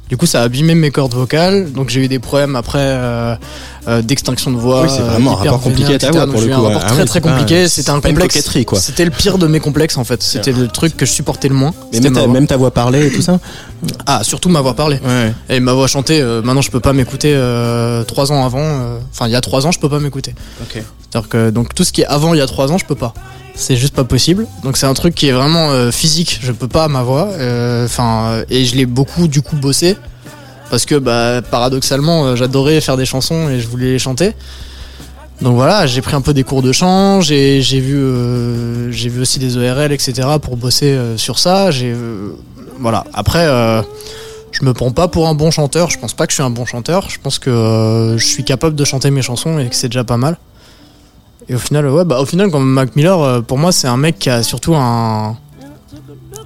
Du 0.09 0.17
coup, 0.17 0.25
ça 0.25 0.41
a 0.41 0.45
abîmé 0.45 0.75
mes 0.75 0.91
cordes 0.91 1.13
vocales. 1.13 1.71
Donc, 1.71 1.91
j'ai 1.91 2.01
eu 2.03 2.09
des 2.09 2.19
problèmes 2.19 2.57
après 2.57 2.79
euh, 2.81 3.35
euh, 3.89 4.01
d'extinction 4.01 4.51
de 4.51 4.57
voix. 4.57 4.85
Oui, 4.85 4.89
c'est 4.91 5.03
vraiment 5.03 5.33
un 5.33 5.35
rapport 5.35 5.61
compliqué 5.61 5.97
à 5.97 5.99
ta 5.99 6.11
voix, 6.11 6.27
pour 6.27 6.41
le 6.41 6.47
coup, 6.47 6.53
Un 6.55 6.57
rapport 6.63 6.83
Ah 6.83 6.89
très 6.89 7.03
oui, 7.03 7.07
très 7.09 7.21
compliqué. 7.21 7.69
C'était 7.69 7.91
un 7.91 8.01
complexe. 8.01 8.41
C'était 8.81 9.05
le 9.05 9.11
pire 9.11 9.37
de 9.37 9.47
mes 9.47 9.61
complexes 9.61 9.99
en 9.99 10.05
fait. 10.05 10.23
C'était 10.23 10.53
le 10.53 10.69
truc 10.69 10.97
que 10.97 11.05
je 11.05 11.13
supportais 11.13 11.49
le 11.49 11.55
moins. 11.55 11.75
Mais 11.93 12.01
même 12.01 12.15
ta, 12.15 12.21
voix. 12.25 12.33
même 12.33 12.47
ta 12.47 12.57
voix 12.57 12.71
parlée 12.71 13.07
et 13.09 13.11
tout 13.13 13.21
ça 13.21 13.39
Ah, 14.07 14.21
surtout 14.25 14.49
ma 14.49 14.63
voix 14.63 14.73
parlée. 14.75 14.99
Ouais. 15.07 15.35
Et 15.51 15.61
ma 15.61 15.75
voix 15.75 15.87
chantée, 15.89 16.23
euh, 16.23 16.41
maintenant 16.41 16.63
je 16.63 16.71
peux 16.71 16.81
pas 16.81 16.95
m'écouter 16.95 17.35
euh, 17.35 18.03
trois 18.05 18.33
ans 18.33 18.47
avant. 18.47 18.61
euh, 18.63 18.99
Enfin, 19.13 19.27
il 19.29 19.33
y 19.33 19.37
a 19.37 19.43
trois 19.43 19.67
ans, 19.67 19.73
je 19.73 19.79
peux 19.79 19.91
pas 19.91 20.01
m'écouter. 20.01 20.35
Ok. 20.63 20.83
C'est-à-dire 21.11 21.29
que 21.29 21.51
donc 21.51 21.75
tout 21.75 21.85
ce 21.85 21.93
qui 21.93 22.01
est 22.01 22.07
avant 22.07 22.33
il 22.33 22.39
y 22.39 22.43
a 22.43 22.47
trois 22.47 22.73
ans, 22.73 22.79
je 22.79 22.87
peux 22.87 22.95
pas. 22.95 23.13
C'est 23.61 23.77
juste 23.77 23.95
pas 23.95 24.05
possible. 24.05 24.47
Donc 24.63 24.77
c'est 24.77 24.87
un 24.87 24.95
truc 24.95 25.17
qui 25.17 25.27
est 25.29 25.33
vraiment 25.33 25.71
euh, 25.73 25.91
physique. 25.91 26.39
Je 26.41 26.53
peux 26.53 26.69
pas 26.69 26.87
ma 26.87 27.03
voix. 27.03 27.29
euh, 27.33 27.85
Enfin, 27.87 28.29
euh, 28.31 28.45
et 28.49 28.65
je 28.65 28.77
l'ai 28.77 28.87
beaucoup 28.87 29.27
du 29.27 29.43
coup 29.43 29.57
bossé 29.57 29.97
parce 30.71 30.87
que 30.87 30.95
bah 30.95 31.43
paradoxalement, 31.43 32.37
j'adorais 32.37 32.81
faire 32.81 32.97
des 32.97 33.05
chansons 33.05 33.49
et 33.49 33.59
je 33.59 33.67
voulais 33.67 33.91
les 33.93 33.99
chanter. 33.99 34.33
Donc 35.43 35.55
voilà, 35.57 35.87
j'ai 35.87 36.03
pris 36.03 36.15
un 36.15 36.21
peu 36.21 36.33
des 36.33 36.45
cours 36.45 36.63
de 36.63 36.73
chant, 36.73 37.21
j'ai 37.21 37.61
vu, 37.61 38.93
j'ai 38.93 39.09
vu 39.09 39.21
aussi 39.21 39.39
des 39.39 39.57
ORL, 39.57 39.93
etc. 39.93 40.29
pour 40.41 40.57
bosser 40.57 40.99
sur 41.17 41.39
ça. 41.39 41.71
Voilà. 42.81 43.05
Après, 43.15 43.47
je 44.53 44.65
me 44.65 44.75
prends 44.75 44.91
pas 44.91 45.09
pour 45.09 45.27
un 45.27 45.35
bon 45.35 45.51
chanteur. 45.51 45.91
Je 45.91 45.99
pense 45.99 46.13
pas 46.13 46.27
que 46.27 46.33
je 46.33 46.35
suis 46.35 46.43
un 46.45 46.51
bon 46.51 46.67
chanteur. 46.67 47.09
Je 47.09 47.19
pense 47.19 47.39
que 47.39 48.17
je 48.19 48.25
suis 48.27 48.45
capable 48.45 48.77
de 48.77 48.85
chanter 48.85 49.11
mes 49.11 49.23
chansons 49.23 49.59
et 49.59 49.69
que 49.69 49.75
c'est 49.75 49.89
déjà 49.89 50.05
pas 50.05 50.17
mal. 50.19 50.37
Et 51.49 51.55
au 51.55 51.59
final, 51.59 51.87
ouais, 51.89 52.05
bah 52.05 52.21
au 52.21 52.27
final, 52.27 52.51
comme 52.51 52.69
Mac 52.71 52.95
Miller, 52.97 53.21
euh, 53.21 53.41
pour 53.41 53.57
moi, 53.59 53.73
c'est 53.73 53.89
un 53.89 53.97
mec 53.97 54.19
qui 54.19 54.29
a 54.31 54.43
surtout 54.43 54.75
un, 54.75 55.37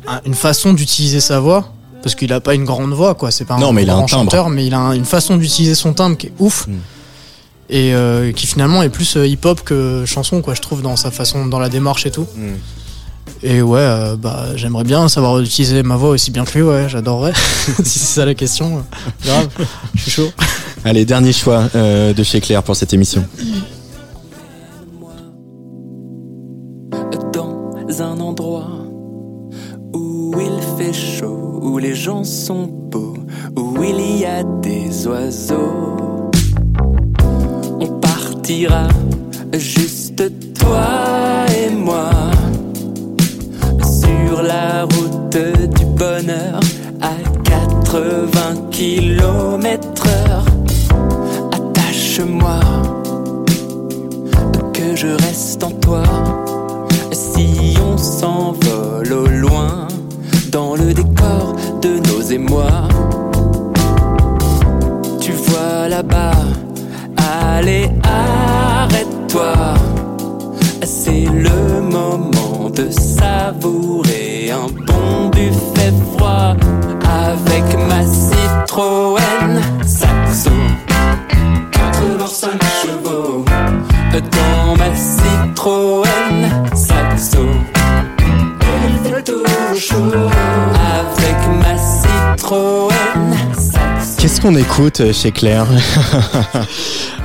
un- 0.07 0.21
une 0.25 0.35
façon 0.35 0.73
d'utiliser 0.73 1.21
sa 1.21 1.41
voix. 1.41 1.73
Parce 2.03 2.17
qu'il 2.17 2.33
a 2.33 2.41
pas 2.41 2.55
une 2.55 2.65
grande 2.65 2.93
voix, 2.93 3.15
quoi. 3.15 3.31
C'est 3.31 3.45
pas 3.45 3.55
un 3.55 3.59
Non, 3.61 3.73
mais 3.73 3.85
il 3.85 3.91
a 3.91 3.93
grand 3.95 4.05
un 4.05 4.07
chanteur, 4.09 4.51
mais 4.51 4.67
il 4.67 4.75
a 4.75 4.79
un- 4.79 4.93
une 4.93 5.05
façon 5.05 5.37
d'utiliser 5.37 5.77
son 5.77 5.93
timbre 5.93 6.17
qui 6.17 6.27
est 6.27 6.33
ouf. 6.41 6.67
Mm. 6.67 6.73
Et 7.71 7.95
euh, 7.95 8.33
qui 8.33 8.47
finalement 8.49 8.83
est 8.83 8.89
plus 8.89 9.17
euh, 9.17 9.25
hip-hop 9.27 9.61
que 9.65 10.05
chanson, 10.05 10.43
quoi, 10.43 10.55
je 10.55 10.61
trouve, 10.61 10.83
dans 10.83 10.97
sa 10.97 11.13
façon, 11.13 11.47
dans 11.47 11.61
la 11.61 11.69
démarche 11.69 12.05
et 12.07 12.11
tout. 12.11 12.27
Et 13.45 13.63
ouais, 13.63 13.79
euh, 13.81 14.17
bah, 14.17 14.47
j'aimerais 14.57 14.83
bien 14.85 15.09
savoir 15.09 15.39
utiliser 15.41 15.83
ma 15.85 15.95
voix 15.97 16.11
aussi 16.11 16.33
bien 16.33 16.45
que 16.45 16.53
lui, 16.59 16.63
ouais, 16.63 16.89
j'adorerais. 16.89 17.33
si 17.85 17.99
c'est 18.01 18.15
ça 18.15 18.25
la 18.25 18.35
question, 18.35 18.85
grave, 19.25 19.49
je 19.95 20.03
suis 20.03 20.11
chaud. 20.11 20.31
Allez, 20.85 21.05
dernier 21.05 21.33
choix 21.33 21.69
euh, 21.77 22.13
de 22.13 22.23
chez 22.25 22.41
Claire 22.41 22.65
pour 22.65 22.75
cette 22.75 22.93
émission. 22.93 23.25
Gens 32.03 32.25
où 33.57 33.81
il 33.81 34.19
y 34.19 34.25
a 34.25 34.43
des 34.61 35.07
oiseaux. 35.07 36.31
On 37.79 37.87
partira 38.01 38.89
juste 39.53 40.25
toi 40.59 41.47
et 41.57 41.73
moi 41.73 42.11
sur 43.85 44.43
la 44.43 44.83
route 44.83 45.37
du 45.77 45.85
bonheur 45.85 46.59
à 47.01 47.15
80 47.45 48.71
km 48.73 50.07
heure. 50.09 50.45
Attache-moi, 51.53 52.59
que 54.73 54.97
je 54.97 55.07
reste 55.25 55.63
en 55.63 55.71
toi. 55.71 56.03
Si 57.13 57.77
on 57.81 57.97
s'envole 57.97 59.13
au 59.13 59.27
loin 59.29 59.87
dans 60.51 60.75
le 60.75 60.93
décor 60.93 61.55
nos 62.33 62.39
émois, 62.39 62.89
tu 65.21 65.33
vois 65.33 65.89
là-bas, 65.89 66.33
allez, 67.17 67.91
arrête-toi. 68.03 69.53
C'est 70.85 71.27
le 71.27 71.81
moment 71.81 72.71
de 72.71 72.91
savourer 72.91 74.51
un 74.51 74.69
bon 74.87 75.29
buffet 75.31 75.93
froid 76.17 76.57
avec 77.05 77.65
ma 77.89 78.05
Citroën 78.05 79.61
Saxo. 79.87 80.51
85 81.73 82.51
chevaux 82.83 83.45
dans 84.13 84.77
ma 84.77 84.95
Citroën 84.95 86.75
Saxo. 86.75 87.47
Il 88.89 89.11
fait 89.11 89.23
toujours 89.23 89.75
chaud 89.77 90.82
Qu'est-ce 94.19 94.41
qu'on 94.41 94.55
écoute 94.55 95.01
euh, 95.01 95.13
chez 95.13 95.33
Claire 95.33 95.67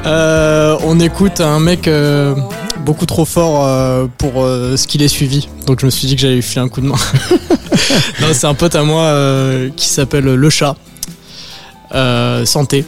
Euh, 0.06 0.78
on 0.86 1.00
écoute 1.02 1.42
un 1.42 1.60
mec 1.60 1.88
euh, 1.88 2.34
beaucoup 2.80 3.06
trop 3.06 3.26
fort 3.26 3.66
euh, 3.66 4.06
pour 4.18 4.36
ce 4.36 4.88
qu'il 4.88 5.02
est 5.02 5.10
suivi. 5.10 5.50
Donc 5.66 5.82
je 5.82 5.86
me 5.86 5.92
suis 5.92 6.08
dit 6.08 6.16
que 6.16 6.22
j'allais 6.22 6.36
lui 6.36 6.42
filer 6.42 6.62
un 6.62 6.70
coup 6.70 6.80
de 6.80 6.86
main. 6.86 6.96
non, 8.22 8.28
c'est 8.32 8.48
un 8.48 8.54
pote 8.54 8.76
à 8.76 8.84
moi 8.84 9.14
qui 9.76 9.90
s'appelle 9.90 10.24
Le 10.24 10.50
Chat. 10.50 10.78
Santé. 12.46 12.86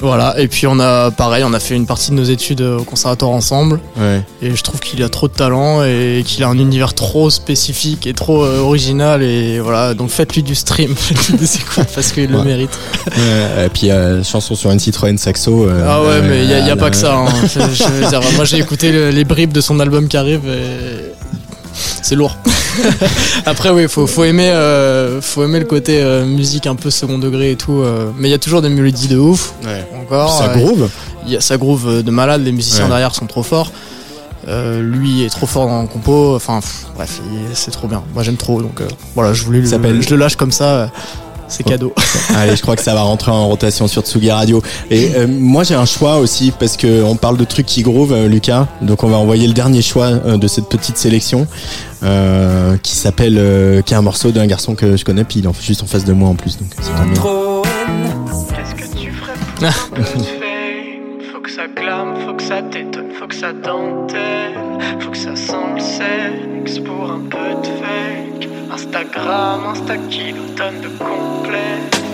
Voilà, 0.00 0.34
et 0.40 0.48
puis 0.48 0.66
on 0.66 0.80
a 0.80 1.10
pareil, 1.12 1.44
on 1.46 1.52
a 1.52 1.60
fait 1.60 1.74
une 1.76 1.86
partie 1.86 2.10
de 2.10 2.16
nos 2.16 2.24
études 2.24 2.60
euh, 2.62 2.78
au 2.78 2.82
conservatoire 2.84 3.30
ensemble. 3.30 3.80
Ouais. 3.96 4.22
Et 4.42 4.54
je 4.54 4.62
trouve 4.62 4.80
qu'il 4.80 5.02
a 5.02 5.08
trop 5.08 5.28
de 5.28 5.32
talent 5.32 5.82
et 5.84 6.22
qu'il 6.26 6.42
a 6.42 6.48
un 6.48 6.58
univers 6.58 6.94
trop 6.94 7.30
spécifique 7.30 8.06
et 8.06 8.12
trop 8.12 8.44
euh, 8.44 8.58
original. 8.60 9.22
Et 9.22 9.60
voilà, 9.60 9.94
donc 9.94 10.10
faites-lui 10.10 10.42
du 10.42 10.54
stream, 10.54 10.94
faites-lui 10.96 11.38
des 11.38 11.56
écoutes 11.56 11.86
parce 11.94 12.12
qu'il 12.12 12.30
le 12.30 12.42
mérite. 12.42 12.76
Ouais, 13.16 13.66
et 13.66 13.68
puis 13.68 13.90
euh, 13.90 14.22
chanson 14.24 14.54
sur 14.54 14.70
une 14.72 14.78
Citroën 14.80 15.16
Saxo. 15.16 15.68
euh, 15.68 15.86
Ah 15.88 16.02
ouais, 16.02 16.22
mais 16.22 16.40
il 16.42 16.46
n'y 16.48 16.54
a, 16.54 16.58
y 16.60 16.70
a 16.70 16.76
pas 16.76 16.90
que 16.90 16.96
ça. 16.96 17.16
hein. 17.16 17.26
Je- 17.44 17.60
je 17.60 18.36
moi 18.36 18.44
j'ai 18.44 18.58
écouté 18.58 18.90
le- 18.90 19.10
les 19.10 19.24
bribes 19.24 19.52
de 19.52 19.60
son 19.60 19.78
album 19.80 20.08
qui 20.08 20.16
arrive 20.16 20.42
et 20.48 21.03
c'est 21.74 22.14
lourd. 22.14 22.36
Après, 23.46 23.70
oui, 23.70 23.86
faut, 23.88 24.06
faut, 24.06 24.24
aimer, 24.24 24.50
euh, 24.50 25.20
faut 25.20 25.44
aimer 25.44 25.58
le 25.60 25.64
côté 25.66 26.00
euh, 26.02 26.24
musique 26.24 26.66
un 26.66 26.74
peu 26.74 26.90
second 26.90 27.18
degré 27.18 27.52
et 27.52 27.56
tout. 27.56 27.80
euh, 27.82 28.10
mais 28.16 28.28
il 28.28 28.30
y 28.30 28.34
a 28.34 28.38
toujours 28.38 28.62
des 28.62 28.68
mélodies 28.68 29.08
de 29.08 29.18
ouf. 29.18 29.54
Ouais. 29.64 29.86
Encore. 30.00 30.38
Ça 30.38 30.50
euh, 30.50 30.54
groove. 30.56 30.88
Il 31.26 31.32
y 31.32 31.36
a 31.36 31.40
ça 31.40 31.56
groove 31.56 32.02
de 32.02 32.10
malade, 32.10 32.42
les 32.44 32.52
musiciens 32.52 32.84
Ouais. 32.84 32.90
derrière 32.90 33.14
sont 33.14 33.26
trop 33.26 33.42
forts. 33.42 33.70
Euh, 34.46 34.82
lui 34.82 35.24
est 35.24 35.30
trop 35.30 35.46
fort 35.46 35.66
dans 35.66 35.80
le 35.80 35.88
compo, 35.88 36.34
enfin 36.36 36.60
pff, 36.60 36.84
bref, 36.94 37.20
il- 37.32 37.56
c'est 37.56 37.70
trop 37.70 37.88
bien. 37.88 38.02
Moi 38.12 38.22
j'aime 38.22 38.36
trop, 38.36 38.60
donc 38.60 38.82
euh, 38.82 38.86
voilà, 39.14 39.32
je 39.32 39.42
voulais 39.42 39.60
le, 39.60 39.66
s'appelle- 39.66 40.02
je 40.02 40.10
le 40.10 40.16
lâche 40.16 40.36
comme 40.36 40.52
ça, 40.52 40.90
c'est 41.48 41.62
cadeau. 41.62 41.92
Allez, 42.36 42.56
je 42.56 42.62
crois 42.62 42.76
que 42.76 42.82
ça 42.82 42.94
va 42.94 43.02
rentrer 43.02 43.30
en 43.30 43.48
rotation 43.48 43.86
sur 43.88 44.02
Tsugi 44.02 44.30
Radio. 44.30 44.62
Et 44.90 45.10
euh, 45.16 45.26
moi, 45.28 45.62
j'ai 45.64 45.74
un 45.74 45.84
choix 45.86 46.16
aussi 46.18 46.52
parce 46.58 46.76
que 46.76 47.02
on 47.02 47.16
parle 47.16 47.36
de 47.36 47.44
trucs 47.44 47.66
qui 47.66 47.82
groove, 47.82 48.12
euh, 48.12 48.28
Lucas. 48.28 48.66
Donc, 48.82 49.02
on 49.04 49.08
va 49.08 49.16
envoyer 49.16 49.46
le 49.46 49.52
dernier 49.54 49.82
choix 49.82 50.06
euh, 50.06 50.36
de 50.36 50.46
cette 50.48 50.68
petite 50.68 50.96
sélection 50.96 51.46
euh, 52.02 52.76
qui 52.82 52.94
s'appelle, 52.94 53.36
euh, 53.38 53.82
qui 53.82 53.94
est 53.94 53.96
un 53.96 54.02
morceau 54.02 54.30
d'un 54.30 54.46
garçon 54.46 54.74
que 54.74 54.96
je 54.96 55.04
connais, 55.04 55.24
puis 55.24 55.40
il 55.40 55.44
est 55.44 55.48
en- 55.48 55.52
juste 55.54 55.82
en 55.82 55.86
face 55.86 56.04
de 56.04 56.12
moi 56.12 56.28
en 56.28 56.34
plus. 56.34 56.58
Donc, 56.58 56.68
c'est 56.80 56.90
tant 57.14 57.62
Qu'est-ce 58.54 58.74
que 58.74 58.98
tu 58.98 59.10
ferais 59.12 59.32
pour 59.56 59.68
un 59.68 59.72
peu 59.94 60.02
de 60.02 60.24
fame 60.24 61.32
Faut 61.32 61.40
que 61.40 61.50
ça 61.50 61.62
clame, 61.74 62.14
faut 62.26 62.34
que 62.34 62.42
ça 62.42 62.62
t'étonne, 62.62 63.10
faut 63.18 63.26
que 63.26 63.34
ça 63.34 63.52
dentelle, 63.52 64.54
faut 65.00 65.10
que 65.10 65.16
ça 65.16 65.36
semble 65.36 65.80
sexe 65.80 66.78
pour 66.80 67.10
un 67.10 67.20
peu 67.30 67.60
de 67.62 67.66
fake. 67.66 68.23
Instagram, 68.74 69.70
Insta 69.70 69.96
kilotonne 70.10 70.80
de. 70.80 72.13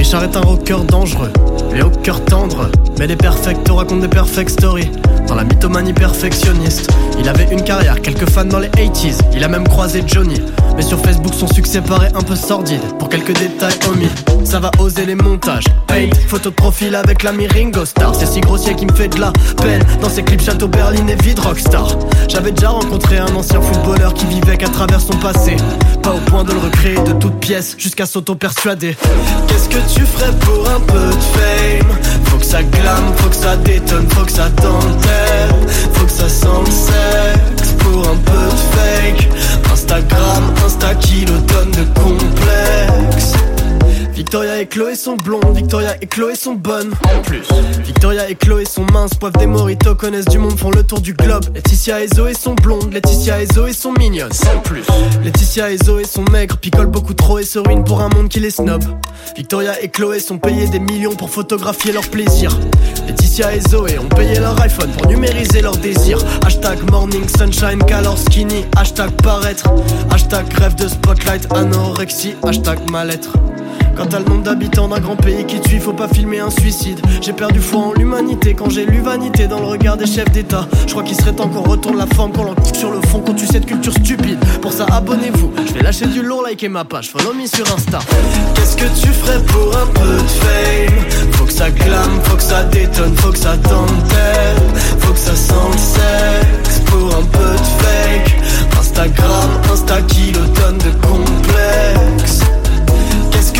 Richard 0.00 0.24
est 0.24 0.34
un 0.34 0.40
rocker 0.40 0.78
dangereux, 0.88 1.30
les 1.74 1.82
au 1.82 1.90
cœur 1.90 2.24
tendre, 2.24 2.70
mais 2.98 3.06
les 3.06 3.16
perfects 3.16 3.62
te 3.64 3.70
racontent 3.70 4.00
des 4.00 4.08
perfect 4.08 4.48
stories. 4.48 4.90
Dans 5.28 5.34
la 5.34 5.44
mythomanie 5.44 5.92
perfectionniste, 5.92 6.90
il 7.18 7.28
avait 7.28 7.46
une 7.52 7.62
carrière, 7.62 8.00
quelques 8.00 8.26
fans 8.30 8.46
dans 8.46 8.60
les 8.60 8.68
80s, 8.68 9.18
il 9.34 9.44
a 9.44 9.48
même 9.48 9.68
croisé 9.68 10.02
Johnny. 10.06 10.40
Mais 10.74 10.82
sur 10.82 10.98
Facebook, 11.00 11.34
son 11.34 11.46
succès 11.46 11.82
paraît 11.82 12.10
un 12.14 12.22
peu 12.22 12.34
sordide. 12.34 12.80
Pour 12.98 13.10
quelques 13.10 13.38
détails 13.38 13.78
omis, 13.90 14.08
ça 14.44 14.58
va 14.60 14.70
oser 14.78 15.04
les 15.04 15.14
montages. 15.14 15.66
Paint, 15.86 16.08
photo 16.26 16.48
de 16.48 16.54
profil 16.54 16.94
avec 16.94 17.22
l'ami 17.22 17.46
Ringo 17.46 17.84
Star. 17.84 18.14
C'est 18.14 18.24
si 18.24 18.40
grossier 18.40 18.74
qui 18.74 18.86
me 18.86 18.94
fait 18.94 19.08
de 19.08 19.20
la 19.20 19.32
peine. 19.60 19.82
Dans 20.00 20.08
ses 20.08 20.22
clips 20.22 20.40
Château 20.40 20.68
Berlin 20.68 21.06
et 21.08 21.22
vide 21.22 21.38
rockstar. 21.40 21.98
J'avais 22.28 22.52
déjà 22.52 22.70
rencontré 22.70 23.18
un 23.18 23.34
ancien 23.34 23.60
footballeur 23.60 24.14
qui 24.14 24.24
vivait 24.26 24.56
qu'à 24.56 24.68
travers 24.68 25.00
son 25.00 25.18
passé. 25.18 25.56
Pas 26.02 26.12
au 26.12 26.20
point 26.30 26.44
de 26.44 26.52
le 26.52 26.60
recréer 26.60 26.96
de 27.06 27.12
toutes 27.12 27.38
pièces, 27.40 27.74
jusqu'à 27.76 28.06
s'auto-persuader. 28.06 28.96
Qu'est-ce 29.48 29.68
que 29.68 29.86
ferais 29.98 30.32
pour 30.40 30.68
un 30.68 30.80
peu 30.80 31.08
de 31.08 31.22
fame? 31.34 31.98
Faut 32.24 32.38
que 32.38 32.44
ça 32.44 32.62
glame, 32.62 33.12
faut 33.16 33.28
que 33.28 33.36
ça 33.36 33.56
détonne, 33.56 34.08
faut 34.10 34.24
que 34.24 34.32
ça 34.32 34.48
dentelle. 34.50 35.68
Faut 35.94 36.06
que 36.06 36.12
ça 36.12 36.28
sente 36.28 36.68
sexe 36.68 37.72
pour 37.78 38.08
un 38.08 38.16
peu 38.16 38.32
de 38.32 38.60
fake. 38.72 39.28
Instagram, 39.72 40.44
Insta 40.64 40.94
kilotonne 40.94 41.70
de 41.72 41.84
complexe. 42.00 43.32
Victoria 44.20 44.60
et 44.60 44.66
Chloé 44.66 44.96
sont 44.96 45.16
blondes, 45.16 45.56
Victoria 45.56 45.96
et 46.02 46.06
Chloé 46.06 46.34
sont 46.34 46.52
bonnes. 46.52 46.92
En 47.10 47.22
plus, 47.22 47.48
Victoria 47.82 48.28
et 48.28 48.34
Chloé 48.34 48.66
sont 48.66 48.84
minces, 48.92 49.14
poivent 49.14 49.32
des 49.38 49.46
moritos, 49.46 49.94
connaissent 49.94 50.26
du 50.26 50.36
monde, 50.36 50.58
font 50.58 50.70
le 50.70 50.82
tour 50.82 51.00
du 51.00 51.14
globe. 51.14 51.46
Laetitia 51.54 52.04
et 52.04 52.06
Zoé 52.06 52.34
sont 52.34 52.54
blondes, 52.54 52.92
Laetitia 52.92 53.40
et 53.40 53.46
Zoé 53.46 53.72
sont 53.72 53.92
mignonnes. 53.92 54.30
En 54.54 54.60
plus, 54.60 54.84
Laetitia 55.24 55.70
et 55.70 55.78
Zoé 55.78 56.04
sont 56.04 56.22
maigres, 56.30 56.58
picolent 56.58 56.90
beaucoup 56.90 57.14
trop 57.14 57.38
et 57.38 57.44
se 57.44 57.58
ruinent 57.58 57.82
pour 57.82 58.02
un 58.02 58.10
monde 58.10 58.28
qui 58.28 58.40
les 58.40 58.50
snob. 58.50 58.84
Victoria 59.34 59.80
et 59.82 59.88
Chloé 59.88 60.20
sont 60.20 60.36
payés 60.36 60.68
des 60.68 60.80
millions 60.80 61.14
pour 61.14 61.30
photographier 61.30 61.90
leur 61.90 62.06
plaisir. 62.06 62.50
Laetitia 63.06 63.54
et 63.54 63.60
Zoé 63.70 63.98
ont 63.98 64.14
payé 64.14 64.38
leur 64.38 64.60
iPhone 64.60 64.90
pour 64.90 65.06
numériser 65.06 65.62
leurs 65.62 65.78
désirs. 65.78 66.22
Hashtag 66.44 66.78
morning 66.90 67.26
sunshine, 67.26 67.82
calor 67.84 68.18
skinny. 68.18 68.66
Hashtag 68.76 69.12
paraître. 69.22 69.64
Hashtag 70.10 70.44
rêve 70.58 70.74
de 70.74 70.88
spotlight, 70.88 71.50
anorexie. 71.54 72.34
Hashtag 72.44 72.78
mal-être. 72.90 73.30
Quand 74.00 74.06
t'as 74.06 74.20
le 74.20 74.24
nombre 74.24 74.44
d'habitants 74.44 74.88
d'un 74.88 74.98
grand 74.98 75.16
pays 75.16 75.44
qui 75.44 75.60
tue, 75.60 75.78
faut 75.78 75.92
pas 75.92 76.08
filmer 76.08 76.40
un 76.40 76.48
suicide. 76.48 76.98
J'ai 77.20 77.34
perdu 77.34 77.60
foi 77.60 77.80
en 77.80 77.92
l'humanité 77.92 78.54
quand 78.54 78.70
j'ai 78.70 78.86
lu 78.86 79.02
vanité 79.02 79.46
dans 79.46 79.60
le 79.60 79.66
regard 79.66 79.98
des 79.98 80.06
chefs 80.06 80.30
d'État. 80.30 80.66
Je 80.86 80.92
crois 80.92 81.02
qu'il 81.02 81.14
serait 81.14 81.34
temps 81.34 81.48
qu'on 81.48 81.60
retourne 81.60 81.98
la 81.98 82.06
forme, 82.06 82.32
qu'on 82.32 82.44
l'encoupe 82.44 82.74
sur 82.74 82.90
le 82.92 83.02
fond, 83.08 83.20
qu'on 83.20 83.34
tue 83.34 83.46
cette 83.46 83.66
culture 83.66 83.92
stupide. 83.92 84.38
Pour 84.62 84.72
ça, 84.72 84.86
abonnez-vous. 84.90 85.52
Je 85.66 85.74
vais 85.74 85.82
lâcher 85.82 86.06
du 86.06 86.22
lourd, 86.22 86.46
likez 86.48 86.70
ma 86.70 86.86
page, 86.86 87.10
follow 87.10 87.34
me 87.34 87.46
sur 87.46 87.70
Insta. 87.74 87.98
Qu'est-ce 88.54 88.74
que 88.74 88.86
tu 88.98 89.08
ferais 89.08 89.42
pour 89.44 89.76
un 89.76 89.86
peu 89.88 90.16
de 90.16 90.28
fame? 90.28 91.32
Faut 91.32 91.44
que 91.44 91.52
ça 91.52 91.70
clame, 91.70 92.20
faut 92.24 92.36
que 92.36 92.42
ça 92.42 92.64
détonne, 92.64 93.14
faut 93.18 93.32
que 93.32 93.38
ça 93.38 93.58
dentelle. 93.58 94.80
Faut 95.00 95.12
que 95.12 95.18
ça 95.18 95.36
sente 95.36 95.74
le 95.74 95.78
sexe 95.78 96.80
pour 96.86 97.14
un 97.18 97.24
peu 97.24 97.52
de 97.52 97.68
fake. 97.82 98.34
Instagram, 98.80 99.50
Insta 99.70 100.00
kilotonne 100.00 100.78
de 100.78 101.06
complexe. 101.06 102.49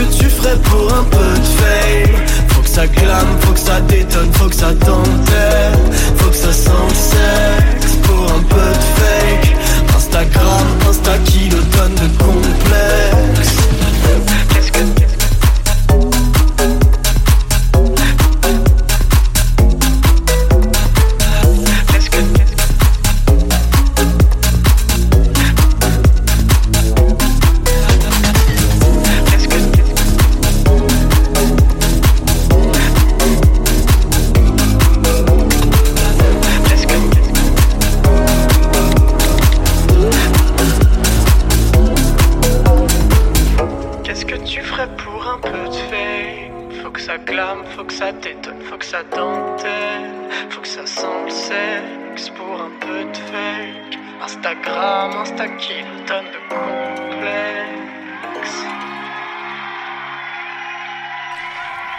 Que 0.00 0.06
tu 0.16 0.30
ferais 0.30 0.56
pour 0.62 0.94
un 0.94 1.04
peu 1.04 1.18
de 1.18 1.46
fame. 1.60 2.16
Faut 2.48 2.62
que 2.62 2.68
ça 2.70 2.88
clame, 2.88 3.36
faut 3.40 3.52
que 3.52 3.60
ça 3.60 3.82
détonne, 3.82 4.32
faut 4.32 4.48
que 4.48 4.54
ça 4.54 4.72
dentelle 4.72 5.78
Faut 6.16 6.30
que 6.30 6.36
ça 6.36 6.52
sente 6.54 6.88
le 6.88 6.94
sexe 6.94 7.96
pour 8.02 8.24
un 8.32 8.42
peu 8.44 8.56
de 8.56 8.86
fake. 8.96 9.56
Instagram, 9.94 10.66
Insta 10.88 11.18
kilotonne 11.18 11.94
de 11.96 12.08
complexe 12.16 13.19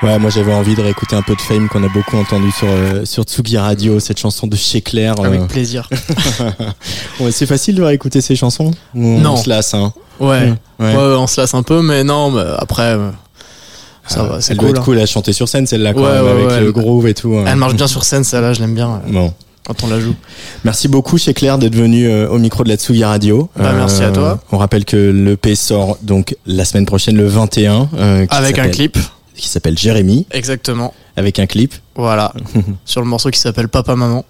Ouais, 0.03 0.17
moi 0.17 0.31
j'avais 0.31 0.53
envie 0.53 0.73
de 0.75 0.81
réécouter 0.81 1.15
un 1.15 1.21
peu 1.21 1.35
de 1.35 1.41
Fame 1.41 1.67
qu'on 1.69 1.83
a 1.83 1.87
beaucoup 1.87 2.17
entendu 2.17 2.51
sur 2.51 2.67
euh, 2.67 3.05
sur 3.05 3.23
Tsugi 3.23 3.57
Radio, 3.57 3.99
cette 3.99 4.17
chanson 4.19 4.47
de 4.47 4.55
chez 4.55 4.81
Claire. 4.81 5.13
euh. 5.19 5.25
Avec 5.25 5.47
plaisir. 5.47 5.87
Ouais, 7.19 7.31
c'est 7.31 7.45
facile 7.45 7.75
de 7.75 7.83
réécouter 7.83 8.19
ces 8.21 8.35
chansons 8.35 8.71
Ou 8.95 9.05
on 9.05 9.19
Non. 9.19 9.35
se 9.35 9.47
lasse, 9.49 9.73
hein. 9.75 9.93
Ouais. 10.19 10.27
Ouais. 10.27 10.53
Ouais, 10.79 10.95
ouais, 10.95 11.15
on 11.17 11.27
se 11.27 11.39
lasse 11.39 11.53
un 11.53 11.61
peu, 11.63 11.81
mais 11.83 12.03
non, 12.03 12.31
mais 12.31 12.41
après, 12.57 12.95
euh, 12.95 13.11
ça 14.07 14.23
va, 14.23 14.41
c'est 14.41 14.53
Elle 14.53 14.57
cool. 14.57 14.67
doit 14.69 14.71
être 14.77 14.81
hein. 14.81 14.85
cool 14.85 14.99
à 14.99 15.05
chanter 15.05 15.33
sur 15.33 15.47
scène 15.47 15.67
celle-là 15.67 15.93
quand 15.93 16.01
Ouais, 16.01 16.11
même, 16.13 16.23
ouais, 16.23 16.31
avec 16.31 16.45
le 16.61 16.65
elle- 16.67 16.71
groove 16.71 17.07
et 17.07 17.13
tout. 17.13 17.35
hein. 17.37 17.43
Elle 17.47 17.57
marche 17.57 17.75
bien 17.75 17.87
sur 17.87 18.03
scène, 18.03 18.23
celle-là, 18.23 18.53
je 18.53 18.59
l'aime 18.61 18.73
bien 18.73 19.01
Bon. 19.07 19.31
quand 19.67 19.83
on 19.83 19.87
la 19.87 19.99
joue. 19.99 20.15
Merci 20.63 20.87
beaucoup 20.87 21.19
chez 21.19 21.33
Claire 21.35 21.59
d'être 21.59 21.75
venu 21.75 22.07
euh, 22.07 22.27
au 22.27 22.39
micro 22.39 22.63
de 22.63 22.69
la 22.69 22.75
Tsugi 22.77 23.03
Radio. 23.03 23.49
Bah, 23.55 23.73
merci 23.75 24.01
à 24.03 24.09
toi. 24.09 24.39
On 24.51 24.57
rappelle 24.57 24.85
que 24.85 24.97
l'EP 25.11 25.53
sort 25.55 25.97
donc 26.01 26.35
la 26.47 26.65
semaine 26.65 26.87
prochaine 26.87 27.17
le 27.17 27.27
21 27.27 27.89
euh, 27.97 28.25
Avec 28.31 28.57
un 28.57 28.69
clip, 28.69 28.97
qui 29.35 29.47
s'appelle 29.47 29.77
Jérémy 29.77 30.25
exactement. 30.31 30.93
avec 31.15 31.39
un 31.39 31.45
clip. 31.47 31.73
Voilà. 31.95 32.33
sur 32.85 33.01
le 33.01 33.07
morceau 33.07 33.29
qui 33.31 33.39
s'appelle 33.39 33.67
Papa 33.67 33.95
Maman. 33.95 34.25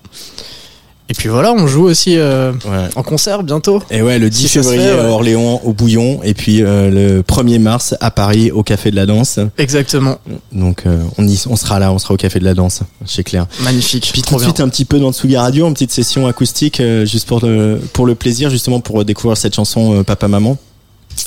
Et 1.10 1.14
puis 1.14 1.28
voilà, 1.28 1.52
on 1.52 1.68
joue 1.68 1.84
aussi 1.90 2.18
euh, 2.18 2.54
Ouais. 2.54 2.88
en 2.96 3.04
concert 3.04 3.44
bientôt. 3.44 3.84
Et 3.92 4.02
ouais, 4.02 4.18
le 4.18 4.30
10 4.30 4.38
Si 4.38 4.48
ça 4.48 4.64
se 4.64 4.70
février 4.70 4.92
fait, 4.92 4.96
ouais. 4.96 5.02
à 5.02 5.10
Orléans 5.10 5.60
au 5.66 5.74
Bouillon 5.74 6.22
et 6.24 6.34
puis 6.34 6.64
euh, 6.64 6.90
le 6.90 7.22
1er 7.22 7.60
mars 7.60 7.96
à 8.00 8.12
Paris 8.12 8.50
au 8.52 8.64
Café 8.64 8.92
de 8.92 8.96
la 8.96 9.06
Danse. 9.06 9.40
Exactement. 9.58 10.20
Donc 10.54 10.84
euh, 10.86 11.04
on 11.18 11.28
y, 11.28 11.44
on 11.50 11.58
sera 11.58 11.80
là, 11.80 11.92
on 11.92 12.00
sera 12.00 12.14
au 12.14 12.18
Café 12.18 12.40
de 12.40 12.46
la 12.46 12.54
Danse 12.54 12.84
chez 13.06 13.26
Claire. 13.26 13.46
Magnifique. 13.62 14.10
Puis 14.14 14.22
tout 14.22 14.36
de 14.38 14.42
suite 14.42 14.62
un 14.62 14.70
petit 14.70 14.86
peu 14.86 15.00
dans 15.00 15.12
Tsugi 15.12 15.36
Radio, 15.36 15.68
une 15.68 15.74
petite 15.74 15.92
session 15.92 16.28
acoustique 16.28 16.82
juste 17.04 17.28
pour 17.28 17.46
le 17.46 17.82
pour 17.92 18.06
le 18.06 18.16
plaisir 18.16 18.50
justement 18.50 18.80
pour 18.80 19.04
découvrir 19.04 19.36
cette 19.36 19.56
chanson 19.56 20.06
Papa 20.06 20.30
Maman. 20.30 20.58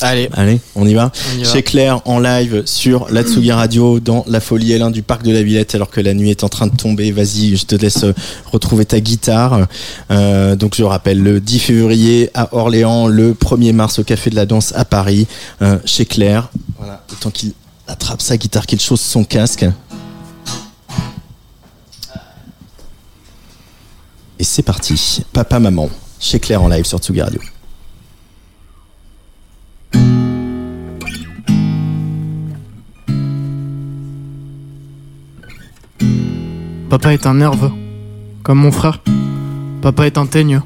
Allez, 0.00 0.28
Allez, 0.34 0.60
on 0.74 0.86
y 0.86 0.94
va. 0.94 1.12
Chez 1.42 1.62
Claire 1.62 2.00
en 2.04 2.18
live 2.18 2.62
sur 2.66 3.06
la 3.10 3.22
Tsugi 3.22 3.52
Radio 3.52 4.00
dans 4.00 4.24
la 4.26 4.40
folie 4.40 4.72
L1 4.72 4.92
du 4.92 5.02
parc 5.02 5.22
de 5.22 5.32
la 5.32 5.42
Villette 5.42 5.74
alors 5.74 5.90
que 5.90 6.00
la 6.00 6.14
nuit 6.14 6.30
est 6.30 6.44
en 6.44 6.48
train 6.48 6.66
de 6.66 6.76
tomber. 6.76 7.12
Vas-y, 7.12 7.56
je 7.56 7.64
te 7.64 7.74
laisse 7.74 8.04
euh, 8.04 8.12
retrouver 8.52 8.84
ta 8.84 9.00
guitare. 9.00 9.66
Euh, 10.10 10.56
donc 10.56 10.74
je 10.74 10.82
rappelle 10.82 11.22
le 11.22 11.40
10 11.40 11.58
février 11.58 12.30
à 12.34 12.54
Orléans, 12.54 13.06
le 13.06 13.32
1er 13.34 13.72
mars 13.72 13.98
au 13.98 14.04
Café 14.04 14.30
de 14.30 14.36
la 14.36 14.46
Danse 14.46 14.72
à 14.76 14.84
Paris, 14.84 15.26
euh, 15.62 15.78
chez 15.84 16.04
Claire. 16.04 16.50
Voilà, 16.78 17.02
le 17.10 17.16
temps 17.16 17.30
qu'il 17.30 17.52
attrape 17.86 18.20
sa 18.20 18.36
guitare, 18.36 18.66
qu'il 18.66 18.80
chausse 18.80 19.02
son 19.02 19.24
casque. 19.24 19.64
Et 24.38 24.44
c'est 24.44 24.62
parti. 24.62 25.22
Papa, 25.32 25.60
maman, 25.60 25.88
chez 26.18 26.40
Claire 26.40 26.62
en 26.62 26.68
live 26.68 26.84
sur 26.84 26.98
Tsugi 26.98 27.22
Radio. 27.22 27.40
Papa 36.94 37.12
est 37.12 37.26
un 37.26 37.34
nerveux, 37.34 37.72
comme 38.44 38.58
mon 38.58 38.70
frère. 38.70 39.00
Papa 39.82 40.06
est 40.06 40.16
un 40.16 40.26
teigneux. 40.26 40.62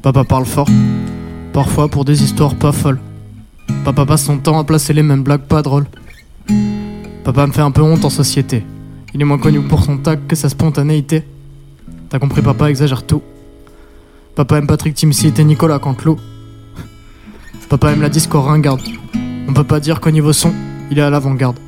Papa 0.00 0.24
parle 0.24 0.46
fort, 0.46 0.70
parfois 1.52 1.88
pour 1.88 2.06
des 2.06 2.22
histoires 2.22 2.54
pas 2.54 2.72
folles. 2.72 2.98
Papa 3.84 4.06
passe 4.06 4.24
son 4.24 4.38
temps 4.38 4.58
à 4.58 4.64
placer 4.64 4.94
les 4.94 5.02
mêmes 5.02 5.22
blagues 5.22 5.42
pas 5.42 5.60
drôles. 5.60 5.84
Papa 7.22 7.46
me 7.46 7.52
fait 7.52 7.60
un 7.60 7.70
peu 7.70 7.82
honte 7.82 8.02
en 8.02 8.08
société. 8.08 8.64
Il 9.12 9.20
est 9.20 9.26
moins 9.26 9.36
connu 9.36 9.60
pour 9.60 9.84
son 9.84 9.98
tact 9.98 10.26
que 10.26 10.34
sa 10.34 10.48
spontanéité. 10.48 11.22
T'as 12.08 12.18
compris, 12.18 12.40
papa 12.40 12.70
exagère 12.70 13.02
tout. 13.02 13.20
Papa 14.34 14.56
aime 14.56 14.66
Patrick 14.66 14.94
Timsit 14.94 15.34
et 15.36 15.44
Nicolas 15.44 15.78
Cantelou. 15.78 16.16
Papa 17.68 17.92
aime 17.92 18.00
la 18.00 18.08
disco 18.08 18.40
ringarde. 18.40 18.80
On 19.46 19.52
peut 19.52 19.64
pas 19.64 19.80
dire 19.80 20.00
qu'au 20.00 20.12
niveau 20.12 20.32
son, 20.32 20.54
il 20.90 20.98
est 20.98 21.02
à 21.02 21.10
l'avant-garde. 21.10 21.58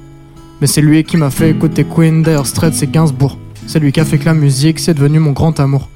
Mais 0.62 0.66
c'est 0.66 0.80
lui 0.80 1.04
qui 1.04 1.18
m'a 1.18 1.28
fait 1.28 1.50
écouter 1.50 1.84
Queen, 1.84 2.22
Dire 2.22 2.46
Straits 2.46 2.82
et 2.82 2.86
Gainsbourg. 2.86 3.36
C'est 3.66 3.78
lui 3.78 3.92
qui 3.92 4.00
a 4.00 4.04
fait 4.04 4.18
que 4.18 4.26
la 4.26 4.34
musique, 4.34 4.78
c'est 4.78 4.94
devenu 4.94 5.18
mon 5.18 5.32
grand 5.32 5.58
amour. 5.58 5.88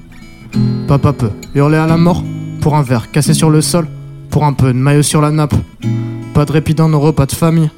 Papa 0.87 1.13
peut 1.13 1.31
hurler 1.55 1.77
à 1.77 1.87
la 1.87 1.97
mort 1.97 2.23
pour 2.61 2.75
un 2.75 2.81
verre 2.81 3.11
cassé 3.11 3.33
sur 3.33 3.49
le 3.49 3.61
sol, 3.61 3.87
pour 4.29 4.43
un 4.43 4.53
peu 4.53 4.73
de 4.73 4.77
maillot 4.77 5.03
sur 5.03 5.21
la 5.21 5.31
nappe. 5.31 5.55
Pas 6.33 6.45
de 6.45 6.51
répit 6.51 6.73
dans 6.73 6.89
nos 6.89 6.99
repas 6.99 7.25
de 7.25 7.31
famille. 7.31 7.69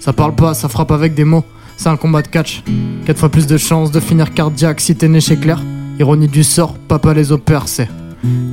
Ça 0.00 0.12
parle 0.12 0.34
pas, 0.34 0.54
ça 0.54 0.68
frappe 0.68 0.92
avec 0.92 1.14
des 1.14 1.24
mots. 1.24 1.44
C'est 1.76 1.88
un 1.88 1.96
combat 1.96 2.22
de 2.22 2.28
catch. 2.28 2.62
Quatre 3.04 3.18
fois 3.18 3.28
plus 3.28 3.46
de 3.46 3.56
chances 3.56 3.90
de 3.90 4.00
finir 4.00 4.32
cardiaque 4.32 4.80
si 4.80 4.94
t'es 4.94 5.08
né 5.08 5.20
chez 5.20 5.36
Claire. 5.36 5.62
Ironie 5.98 6.28
du 6.28 6.44
sort, 6.44 6.74
papa 6.74 7.12
les 7.12 7.32
opère, 7.32 7.68
c'est 7.68 7.88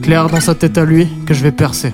Claire 0.01 0.27
dans 0.29 0.41
sa 0.41 0.55
tête 0.55 0.77
à 0.77 0.85
lui 0.85 1.07
que 1.25 1.33
je 1.33 1.43
vais 1.43 1.51
percer. 1.51 1.93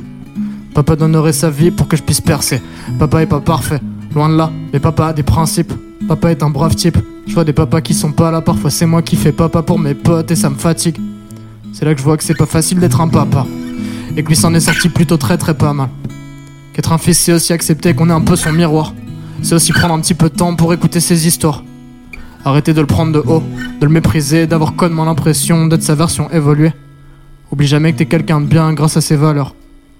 Papa 0.73 0.95
donnerait 0.95 1.33
sa 1.33 1.49
vie 1.49 1.71
pour 1.71 1.87
que 1.87 1.97
je 1.97 2.03
puisse 2.03 2.21
percer. 2.21 2.61
Papa 2.99 3.21
est 3.21 3.27
pas 3.27 3.41
parfait, 3.41 3.79
loin 4.13 4.29
de 4.29 4.35
là, 4.35 4.51
mais 4.73 4.79
papa 4.79 5.07
a 5.07 5.13
des 5.13 5.23
principes. 5.23 5.73
Papa 6.07 6.31
est 6.31 6.43
un 6.43 6.49
brave 6.49 6.75
type. 6.75 6.97
Je 7.27 7.33
vois 7.33 7.43
des 7.43 7.53
papas 7.53 7.81
qui 7.81 7.93
sont 7.93 8.11
pas 8.11 8.31
là, 8.31 8.41
parfois 8.41 8.69
c'est 8.69 8.85
moi 8.85 9.01
qui 9.01 9.15
fais 9.15 9.31
papa 9.31 9.61
pour 9.61 9.79
mes 9.79 9.95
potes 9.95 10.31
et 10.31 10.35
ça 10.35 10.49
me 10.49 10.55
fatigue. 10.55 10.97
C'est 11.73 11.85
là 11.85 11.93
que 11.93 11.99
je 11.99 12.05
vois 12.05 12.17
que 12.17 12.23
c'est 12.23 12.37
pas 12.37 12.45
facile 12.45 12.79
d'être 12.79 13.01
un 13.01 13.07
papa. 13.07 13.45
Et 14.15 14.23
que 14.23 14.29
lui 14.29 14.35
s'en 14.35 14.53
est 14.53 14.61
sorti 14.61 14.89
plutôt 14.89 15.17
très 15.17 15.37
très 15.37 15.53
pas 15.53 15.73
mal. 15.73 15.89
Qu'être 16.73 16.93
un 16.93 16.97
fils 16.97 17.19
c'est 17.19 17.33
aussi 17.33 17.51
accepter 17.51 17.93
qu'on 17.93 18.09
est 18.09 18.13
un 18.13 18.21
peu 18.21 18.35
son 18.35 18.53
miroir. 18.53 18.93
C'est 19.41 19.55
aussi 19.55 19.73
prendre 19.73 19.93
un 19.93 19.99
petit 19.99 20.13
peu 20.13 20.29
de 20.29 20.35
temps 20.35 20.55
pour 20.55 20.73
écouter 20.73 20.99
ses 20.99 21.27
histoires. 21.27 21.63
Arrêter 22.45 22.73
de 22.73 22.81
le 22.81 22.87
prendre 22.87 23.11
de 23.11 23.19
haut, 23.19 23.43
de 23.79 23.85
le 23.85 23.91
mépriser, 23.91 24.45
d'avoir 24.45 24.75
connement 24.75 25.03
l'impression 25.03 25.67
d'être 25.67 25.83
sa 25.83 25.95
version 25.95 26.29
évoluée. 26.31 26.73
Oublie 27.51 27.67
jamais 27.67 27.91
que 27.91 27.97
t'es 27.97 28.05
quelqu'un 28.05 28.39
de 28.39 28.45
bien 28.45 28.73
grâce 28.73 28.97
à 28.97 29.01
ses 29.01 29.15
valeurs. 29.15 29.55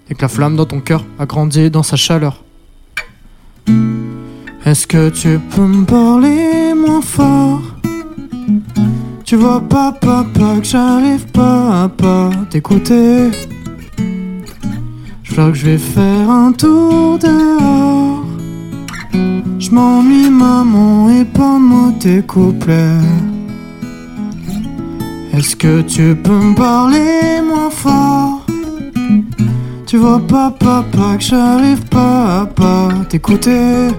Et 0.10 0.16
que 0.16 0.22
la 0.22 0.28
flamme 0.28 0.56
dans 0.56 0.66
ton 0.66 0.80
cœur 0.80 1.04
a 1.18 1.26
grandi 1.26 1.72
dans 1.72 1.84
sa 1.84 1.96
chaleur. 1.96 2.44
Est-ce 4.66 4.88
que 4.88 5.10
tu 5.10 5.40
peux 5.40 5.68
me 5.68 5.86
parler 5.86 6.55
Tu 9.26 9.36
vois 9.38 9.60
pas, 9.60 9.92
papa, 9.92 10.56
que 10.60 10.66
j'arrive 10.66 11.26
pas 11.32 11.84
à 11.84 11.90
pas 11.90 12.30
t'écouter. 12.50 13.32
Je 15.24 15.32
crois 15.32 15.50
que 15.50 15.58
je 15.58 15.66
vais 15.66 15.78
faire 15.78 16.30
un 16.30 16.52
tour 16.52 17.18
dehors. 17.18 18.24
Je 19.60 19.72
m'ennuie, 19.72 20.30
maman, 20.30 21.10
et 21.10 21.26
pas 21.26 21.58
moi 21.58 21.92
tes 22.00 22.22
couplets. 22.22 23.02
Est-ce 25.34 25.56
que 25.56 25.82
tu 25.82 26.16
peux 26.16 26.40
me 26.50 26.56
parler 26.56 27.42
moins 27.46 27.72
fort? 27.72 28.46
Tu 29.88 29.98
vois 29.98 30.20
pas, 30.20 30.52
papa, 30.52 31.18
que 31.18 31.24
j'arrive 31.24 31.84
pas 31.88 32.42
à 32.42 32.46
pas 32.46 32.90
t'écouter. 33.10 33.90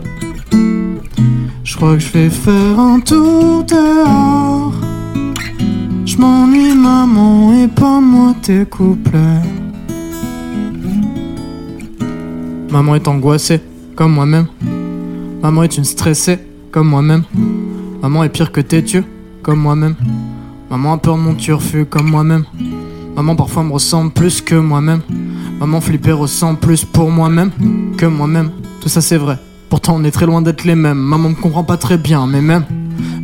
Je 1.66 1.74
crois 1.74 1.94
que 1.94 1.98
je 1.98 2.12
vais 2.12 2.30
faire 2.30 2.78
un 2.78 3.00
tour 3.00 3.64
dehors. 3.64 4.72
Je 6.04 6.16
m'ennuie, 6.16 6.76
maman, 6.76 7.52
et 7.54 7.66
pas 7.66 8.00
moi 8.00 8.34
tes 8.40 8.64
couplets. 8.64 9.42
Maman 12.70 12.94
est 12.94 13.08
angoissée, 13.08 13.60
comme 13.96 14.12
moi-même. 14.12 14.46
Maman 15.42 15.64
est 15.64 15.76
une 15.76 15.84
stressée, 15.84 16.38
comme 16.70 16.86
moi-même. 16.86 17.24
Maman 18.00 18.22
est 18.22 18.28
pire 18.28 18.52
que 18.52 18.60
têtue, 18.60 19.02
comme 19.42 19.58
moi-même. 19.58 19.96
Maman 20.70 20.92
a 20.92 20.98
peur 20.98 21.16
de 21.16 21.22
mon 21.22 21.34
turfu, 21.34 21.84
comme 21.84 22.08
moi-même. 22.08 22.44
Maman 23.16 23.34
parfois 23.34 23.64
me 23.64 23.72
ressemble 23.72 24.12
plus 24.12 24.40
que 24.40 24.54
moi-même. 24.54 25.00
Maman 25.58 25.80
flippée 25.80 26.12
ressent 26.12 26.54
plus 26.54 26.84
pour 26.84 27.10
moi-même 27.10 27.50
que 27.98 28.06
moi-même. 28.06 28.52
Tout 28.80 28.88
ça 28.88 29.00
c'est 29.00 29.16
vrai. 29.16 29.36
Pourtant 29.68 29.96
on 29.96 30.04
est 30.04 30.10
très 30.10 30.26
loin 30.26 30.42
d'être 30.42 30.64
les 30.64 30.74
mêmes. 30.74 30.98
Maman 30.98 31.30
me 31.30 31.34
comprend 31.34 31.64
pas 31.64 31.76
très 31.76 31.98
bien, 31.98 32.26
mais 32.26 32.40
même. 32.40 32.64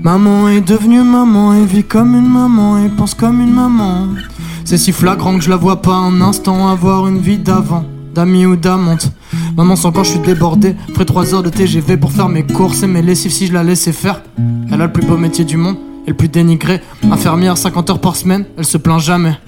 Maman 0.03 0.49
est 0.49 0.61
devenue 0.61 1.03
maman 1.03 1.55
et 1.55 1.65
vit 1.65 1.85
comme 1.85 2.15
une 2.15 2.29
maman 2.29 2.79
et 2.79 2.89
pense 2.89 3.15
comme 3.15 3.41
une 3.41 3.55
maman. 3.55 4.09
C'est 4.65 4.79
si 4.79 4.93
flagrant 4.93 5.37
que 5.37 5.45
je 5.45 5.51
la 5.51 5.57
vois 5.57 5.81
pas 5.81 5.95
un 5.95 6.21
instant 6.21 6.69
avoir 6.69 7.07
une 7.07 7.19
vie 7.19 7.39
d'avant, 7.39 7.85
d'amis 8.15 8.47
ou 8.47 8.57
d'amante. 8.57 9.13
Maman 9.57 9.77
sent 9.77 9.89
quand 9.95 10.03
je 10.03 10.11
suis 10.11 10.19
débordé, 10.21 10.75
ferait 10.93 11.05
3 11.05 11.35
heures 11.35 11.43
de 11.43 11.51
TGV 11.51 11.97
pour 11.97 12.11
faire 12.11 12.29
mes 12.29 12.45
courses 12.45 12.83
et 12.83 12.87
mes 12.87 13.03
lessives 13.03 13.33
si 13.33 13.47
je 13.47 13.53
la 13.53 13.63
laissais 13.63 13.93
faire. 13.93 14.23
Elle 14.73 14.81
a 14.81 14.87
le 14.87 14.93
plus 14.93 15.07
beau 15.07 15.17
métier 15.17 15.45
du 15.45 15.57
monde 15.57 15.77
et 16.07 16.11
le 16.11 16.17
plus 16.17 16.29
dénigré. 16.29 16.81
Infirmière 17.11 17.57
50 17.57 17.91
heures 17.91 18.01
par 18.01 18.17
semaine, 18.17 18.45
elle 18.57 18.65
se 18.65 18.79
plaint 18.79 19.01
jamais. 19.01 19.39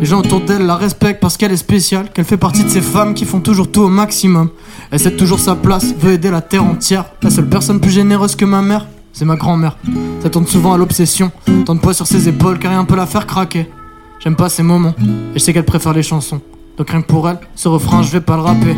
Les 0.00 0.06
gens 0.06 0.20
autour 0.20 0.40
d'elle 0.40 0.64
la 0.64 0.76
respectent 0.76 1.20
parce 1.20 1.36
qu'elle 1.36 1.50
est 1.50 1.56
spéciale, 1.56 2.10
qu'elle 2.14 2.24
fait 2.24 2.36
partie 2.36 2.62
de 2.62 2.68
ces 2.68 2.80
femmes 2.80 3.14
qui 3.14 3.24
font 3.24 3.40
toujours 3.40 3.70
tout 3.70 3.80
au 3.80 3.88
maximum. 3.88 4.50
Elle 4.92 5.00
sait 5.00 5.16
toujours 5.16 5.40
sa 5.40 5.56
place, 5.56 5.92
veut 5.98 6.12
aider 6.12 6.30
la 6.30 6.40
terre 6.40 6.64
entière. 6.64 7.06
La 7.20 7.30
seule 7.30 7.48
personne 7.48 7.80
plus 7.80 7.90
généreuse 7.90 8.36
que 8.36 8.44
ma 8.44 8.62
mère, 8.62 8.86
c'est 9.12 9.24
ma 9.24 9.34
grand-mère. 9.34 9.76
Ça 10.22 10.30
tourne 10.30 10.46
souvent 10.46 10.72
à 10.72 10.78
l'obsession, 10.78 11.32
tant 11.66 11.74
de 11.74 11.80
poids 11.80 11.94
sur 11.94 12.06
ses 12.06 12.28
épaules 12.28 12.60
car 12.60 12.70
rien 12.70 12.84
peut 12.84 12.94
la 12.94 13.06
faire 13.06 13.26
craquer. 13.26 13.68
J'aime 14.20 14.36
pas 14.36 14.48
ces 14.48 14.62
moments, 14.62 14.94
et 15.00 15.38
je 15.38 15.38
sais 15.40 15.52
qu'elle 15.52 15.64
préfère 15.64 15.92
les 15.92 16.04
chansons. 16.04 16.40
Donc 16.76 16.90
rien 16.90 17.02
que 17.02 17.06
pour 17.08 17.28
elle, 17.28 17.38
ce 17.56 17.66
refrain 17.66 18.02
je 18.02 18.12
vais 18.12 18.20
pas 18.20 18.36
le 18.36 18.42
rapper. 18.42 18.76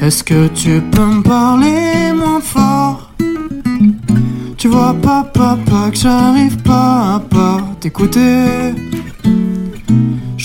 Est-ce 0.00 0.22
que 0.22 0.46
tu 0.48 0.80
peux 0.92 1.04
me 1.04 1.22
parler 1.22 2.12
moins 2.14 2.40
fort? 2.40 3.10
Tu 4.56 4.68
vois 4.68 4.94
pas 4.94 5.24
papa 5.24 5.90
que 5.90 5.96
j'arrive 5.96 6.56
pas 6.58 7.16
à 7.16 7.20
pas 7.20 7.60
t'écouter 7.80 8.74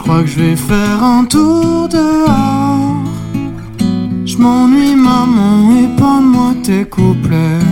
crois 0.08 0.22
que 0.22 0.30
je 0.30 0.39
vais 0.39 0.55
faire 0.55 1.03
un 1.03 1.26
tour 1.26 1.89
dehors 1.89 3.03
Je 4.26 4.38
m'ennuie 4.38 4.95
maman 4.95 5.76
et 5.82 5.89
pas 5.99 6.22
moi 6.22 6.53
tes 6.64 6.86
couplets 6.86 7.68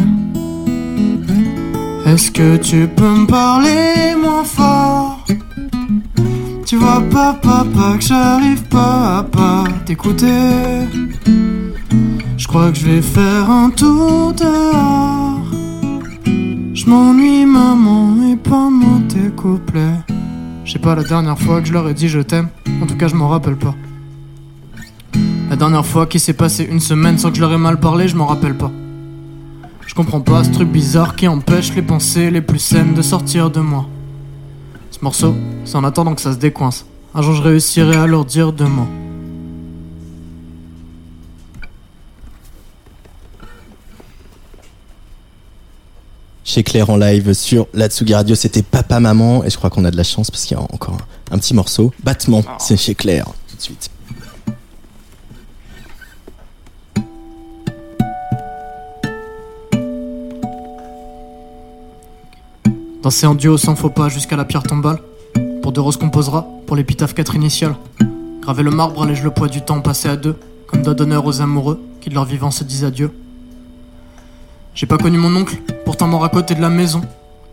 Est-ce 2.06 2.32
que 2.32 2.58
tu 2.58 2.90
peux 2.94 3.16
me 3.22 3.26
parler 3.26 4.16
moins 4.22 4.44
fort? 4.44 5.26
Tu 6.66 6.76
vois 6.76 7.04
pas 7.10 7.36
papa 7.36 7.96
que 7.98 8.04
j'arrive 8.04 8.64
pas 8.64 9.20
à 9.20 9.24
pas 9.24 9.64
t'écouter 9.86 10.88
je 12.38 12.48
crois 12.48 12.70
que 12.72 12.78
je 12.78 12.86
vais 12.86 13.02
faire 13.02 13.50
un 13.50 13.70
tour 13.70 14.34
dehors. 14.34 15.46
Je 16.74 16.86
m'ennuie, 16.86 17.46
maman, 17.46 18.16
et 18.32 18.36
pas 18.36 18.70
moi 18.70 19.00
tes 19.10 19.30
couplets. 19.36 20.14
Je 20.66 20.72
sais 20.72 20.80
pas 20.80 20.95
la 20.95 21.03
dernière 21.03 21.38
fois 21.38 21.61
que 21.61 21.68
je 21.68 21.74
leur 21.74 21.88
ai 21.88 21.93
dit 21.93 22.09
je 22.09 22.20
t'aime. 22.20 22.49
En 22.82 22.88
tout 22.88 22.97
cas, 22.97 23.07
je 23.07 23.13
m'en 23.13 23.28
rappelle 23.28 23.55
pas. 23.55 23.76
La 25.47 25.55
dernière 25.55 25.86
fois 25.86 26.07
qu'il 26.07 26.20
s'est 26.20 26.34
passé 26.34 26.68
une 26.70 26.80
semaine 26.80 27.20
sans 27.20 27.30
que 27.30 27.36
je 27.36 27.41
leur 27.41 27.53
ai 27.53 27.57
mal 27.57 27.80
parlé, 27.80 28.07
je 28.07 28.16
m'en 28.16 28.26
rappelle 28.26 28.57
pas. 28.57 28.72
Je 29.86 29.93
comprends 29.93 30.22
pas 30.22 30.43
ce 30.43 30.49
truc 30.49 30.68
bizarre 30.68 31.16
qui 31.16 31.28
empêche 31.28 31.74
les 31.76 31.84
pensées 31.84 32.32
les 32.32 32.41
plus 32.41 32.57
saines 32.57 32.95
de 32.95 33.03
sortir 33.03 33.51
de 33.51 33.59
moi. 33.59 33.86
Ce 34.89 34.97
morceau, 35.03 35.36
c'est 35.66 35.76
en 35.76 35.84
attendant 35.84 36.16
que 36.16 36.22
ça 36.22 36.34
se 36.34 36.39
décoince. 36.39 36.88
Un 37.13 37.22
jour, 37.22 37.36
je 37.36 37.43
réussirai 37.43 37.95
à 37.95 38.07
leur 38.07 38.26
dire 38.26 38.51
deux 38.51 38.66
mots. 38.66 38.88
Chez 46.48 46.62
Claire 46.62 46.91
en 46.91 46.98
live 46.98 47.34
sur 47.34 47.66
la 47.74 47.88
Tsugi 47.88 48.14
Radio, 48.14 48.36
c'était 48.36 48.62
Papa 48.62 49.00
Maman 49.00 49.43
et 49.43 49.50
je 49.50 49.58
crois 49.58 49.72
qu'on 49.72 49.84
a 49.84 49.89
de 49.89 49.98
la 49.98 50.04
chance 50.04 50.30
parce 50.30 50.46
qu'il 50.46 50.56
y 50.56 50.60
a 50.60 50.64
encore 50.64 50.96
un, 51.32 51.36
un 51.36 51.39
petit 51.39 51.56
morceau. 51.56 51.91
Battement, 52.04 52.43
c'est 52.60 52.78
chez 52.78 52.93
Claire 52.93 53.26
tout 53.50 53.58
de 53.58 53.62
suite. 53.64 53.89
Danser 63.02 63.26
en 63.26 63.34
duo 63.34 63.58
sans 63.58 63.76
faux 63.76 63.89
pas 63.89 64.10
jusqu'à 64.10 64.36
la 64.36 64.46
pierre 64.46 64.62
tombale. 64.62 65.00
Pour 65.64 65.72
De 65.72 65.80
Rose 65.80 65.98
composera, 65.98 66.48
pour 66.68 66.76
l'épitaphe 66.76 67.16
4 67.16 67.34
initiale. 67.34 67.76
Graver 68.43 68.62
le 68.62 68.70
marbre 68.70 69.02
allège 69.02 69.24
le 69.24 69.32
poids 69.32 69.48
du 69.48 69.64
temps 69.64 69.82
passé 69.82 70.10
à 70.10 70.16
deux, 70.16 70.36
comme 70.68 70.84
doigt 70.84 70.93
d'honneur 70.93 71.26
aux 71.26 71.41
amoureux 71.41 71.82
qui 72.02 72.10
de 72.10 72.14
leur 72.14 72.26
vivant 72.26 72.52
se 72.52 72.64
disent 72.64 72.84
adieu. 72.84 73.10
J'ai 74.76 74.88
pas 74.88 74.98
connu 74.98 75.18
mon 75.18 75.34
oncle, 75.34 75.56
pourtant 75.86 76.06
mort 76.06 76.26
à 76.26 76.30
côté 76.30 76.54
de 76.54 76.62
la 76.62 76.70
maison. 76.70 77.00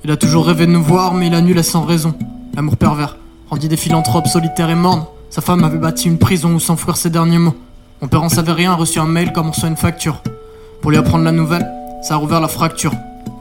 Il 0.03 0.11
a 0.11 0.17
toujours 0.17 0.45
rêvé 0.45 0.67
de 0.67 0.73
nous 0.73 0.83
voir, 0.83 1.15
mais 1.15 1.29
il 1.29 1.35
annulait 1.37 1.63
sans 1.63 1.85
raison. 1.85 2.15
L'amour 2.57 2.77
pervers 2.77 3.17
rendit 3.49 3.69
des 3.69 3.77
philanthropes 3.77 4.27
solitaires 4.27 4.71
et 4.71 4.75
mornes. 4.75 5.07
Sa 5.31 5.41
femme 5.41 5.63
avait 5.63 5.79
bâti 5.79 6.09
une 6.09 6.19
prison 6.19 6.53
où 6.53 6.59
s'enfouir 6.59 6.97
ses 6.97 7.11
derniers 7.11 7.39
mots. 7.39 7.55
Mon 8.01 8.09
père 8.09 8.25
en 8.25 8.29
savait 8.29 8.51
rien, 8.51 8.73
a 8.73 8.75
reçu 8.75 8.99
un 8.99 9.07
mail 9.07 9.33
comme 9.33 9.51
reçoit 9.51 9.69
une 9.69 9.77
facture. 9.77 10.21
Pour 10.81 10.91
lui 10.91 10.99
apprendre 10.99 11.23
la 11.23 11.31
nouvelle, 11.31 11.65
ça 12.03 12.15
a 12.15 12.17
rouvert 12.17 12.41
la 12.41 12.49
fracture. 12.49 12.93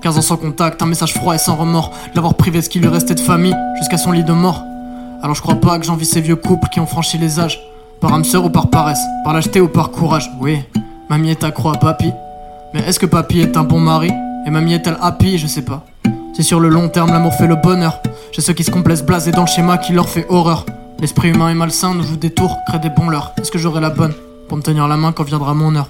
15 0.04 0.20
ans 0.20 0.22
sans 0.22 0.38
contact, 0.38 0.84
un 0.84 0.86
message 0.86 1.16
froid 1.16 1.34
et 1.34 1.40
sans 1.40 1.56
remords, 1.56 1.92
l'avoir 2.14 2.36
privé 2.36 2.62
ce 2.62 2.70
qui 2.70 2.80
lui 2.80 2.88
restait 2.88 3.16
de 3.16 3.20
famille, 3.20 3.56
jusqu'à 3.80 3.98
son 3.98 4.12
lit 4.12 4.24
de 4.24 4.32
mort. 4.32 4.64
Alors 5.24 5.36
je 5.36 5.42
crois 5.42 5.56
pas 5.56 5.80
que 5.80 5.86
j'envie 5.88 6.06
ces 6.06 6.22
vieux 6.22 6.36
couples 6.36 6.68
qui 6.72 6.80
ont 6.80 6.86
franchi 6.86 7.18
les 7.18 7.40
âges. 7.40 7.60
Par 8.00 8.14
âme 8.14 8.26
sœur 8.26 8.46
ou 8.46 8.52
par 8.52 8.70
paresse, 8.70 9.02
par 9.24 9.34
lâcheté 9.34 9.60
ou 9.60 9.68
par 9.68 9.90
courage. 9.90 10.30
Oui, 10.40 10.60
mamie 11.10 11.32
est 11.32 11.44
accro 11.44 11.70
à 11.70 11.78
papy. 11.80 12.12
Mais 12.74 12.82
est-ce 12.82 12.99
que 12.99 13.05
papy 13.05 13.41
est 13.41 13.57
un 13.57 13.63
bon 13.63 13.80
mari 13.80 14.11
Et 14.45 14.49
mamie 14.49 14.74
est-elle 14.74 14.97
happy 15.01 15.38
Je 15.38 15.47
sais 15.47 15.63
pas. 15.63 15.86
Si 16.34 16.43
sur 16.43 16.59
le 16.59 16.69
long 16.69 16.88
terme 16.88 17.11
l'amour 17.11 17.34
fait 17.34 17.47
le 17.47 17.55
bonheur, 17.55 18.01
j'ai 18.32 18.41
ceux 18.41 18.53
qui 18.53 18.63
se 18.63 18.72
complaisent 18.72 19.03
blasés 19.03 19.32
dans 19.32 19.41
le 19.41 19.47
schéma 19.47 19.78
qui 19.78 19.91
leur 19.91 20.07
fait 20.07 20.26
horreur. 20.30 20.65
L'esprit 20.99 21.30
humain 21.30 21.49
est 21.49 21.55
malsain, 21.55 21.93
nous 21.93 22.03
joue 22.03 22.15
des 22.15 22.30
tours, 22.30 22.57
crée 22.67 22.80
des 22.80 22.89
bons 22.89 23.09
leurs. 23.09 23.34
Est-ce 23.38 23.51
que 23.51 23.57
j'aurai 23.59 23.82
la 23.82 23.89
bonne 23.89 24.13
pour 24.47 24.57
me 24.57 24.63
tenir 24.63 24.88
la 24.88 24.95
main 24.95 25.11
quand 25.11 25.24
viendra 25.24 25.53
mon 25.53 25.76
heure 25.76 25.89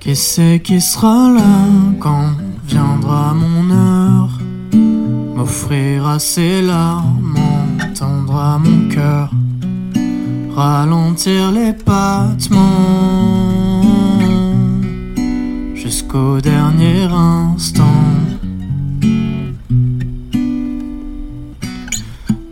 Qui 0.00 0.16
c'est 0.16 0.60
qui 0.62 0.80
sera 0.80 1.30
là 1.30 1.40
quand 2.00 2.32
viendra 2.66 3.32
mon 3.34 3.70
heure 3.70 4.38
M'offrira 5.34 6.18
ses 6.18 6.60
larmes, 6.60 7.38
entendra 7.80 8.58
mon 8.58 8.88
cœur 8.88 9.30
Ralentir 10.54 11.50
les 11.50 11.72
battements 11.72 12.60
Jusqu'au 15.74 16.42
dernier 16.42 17.04
instant 17.04 17.84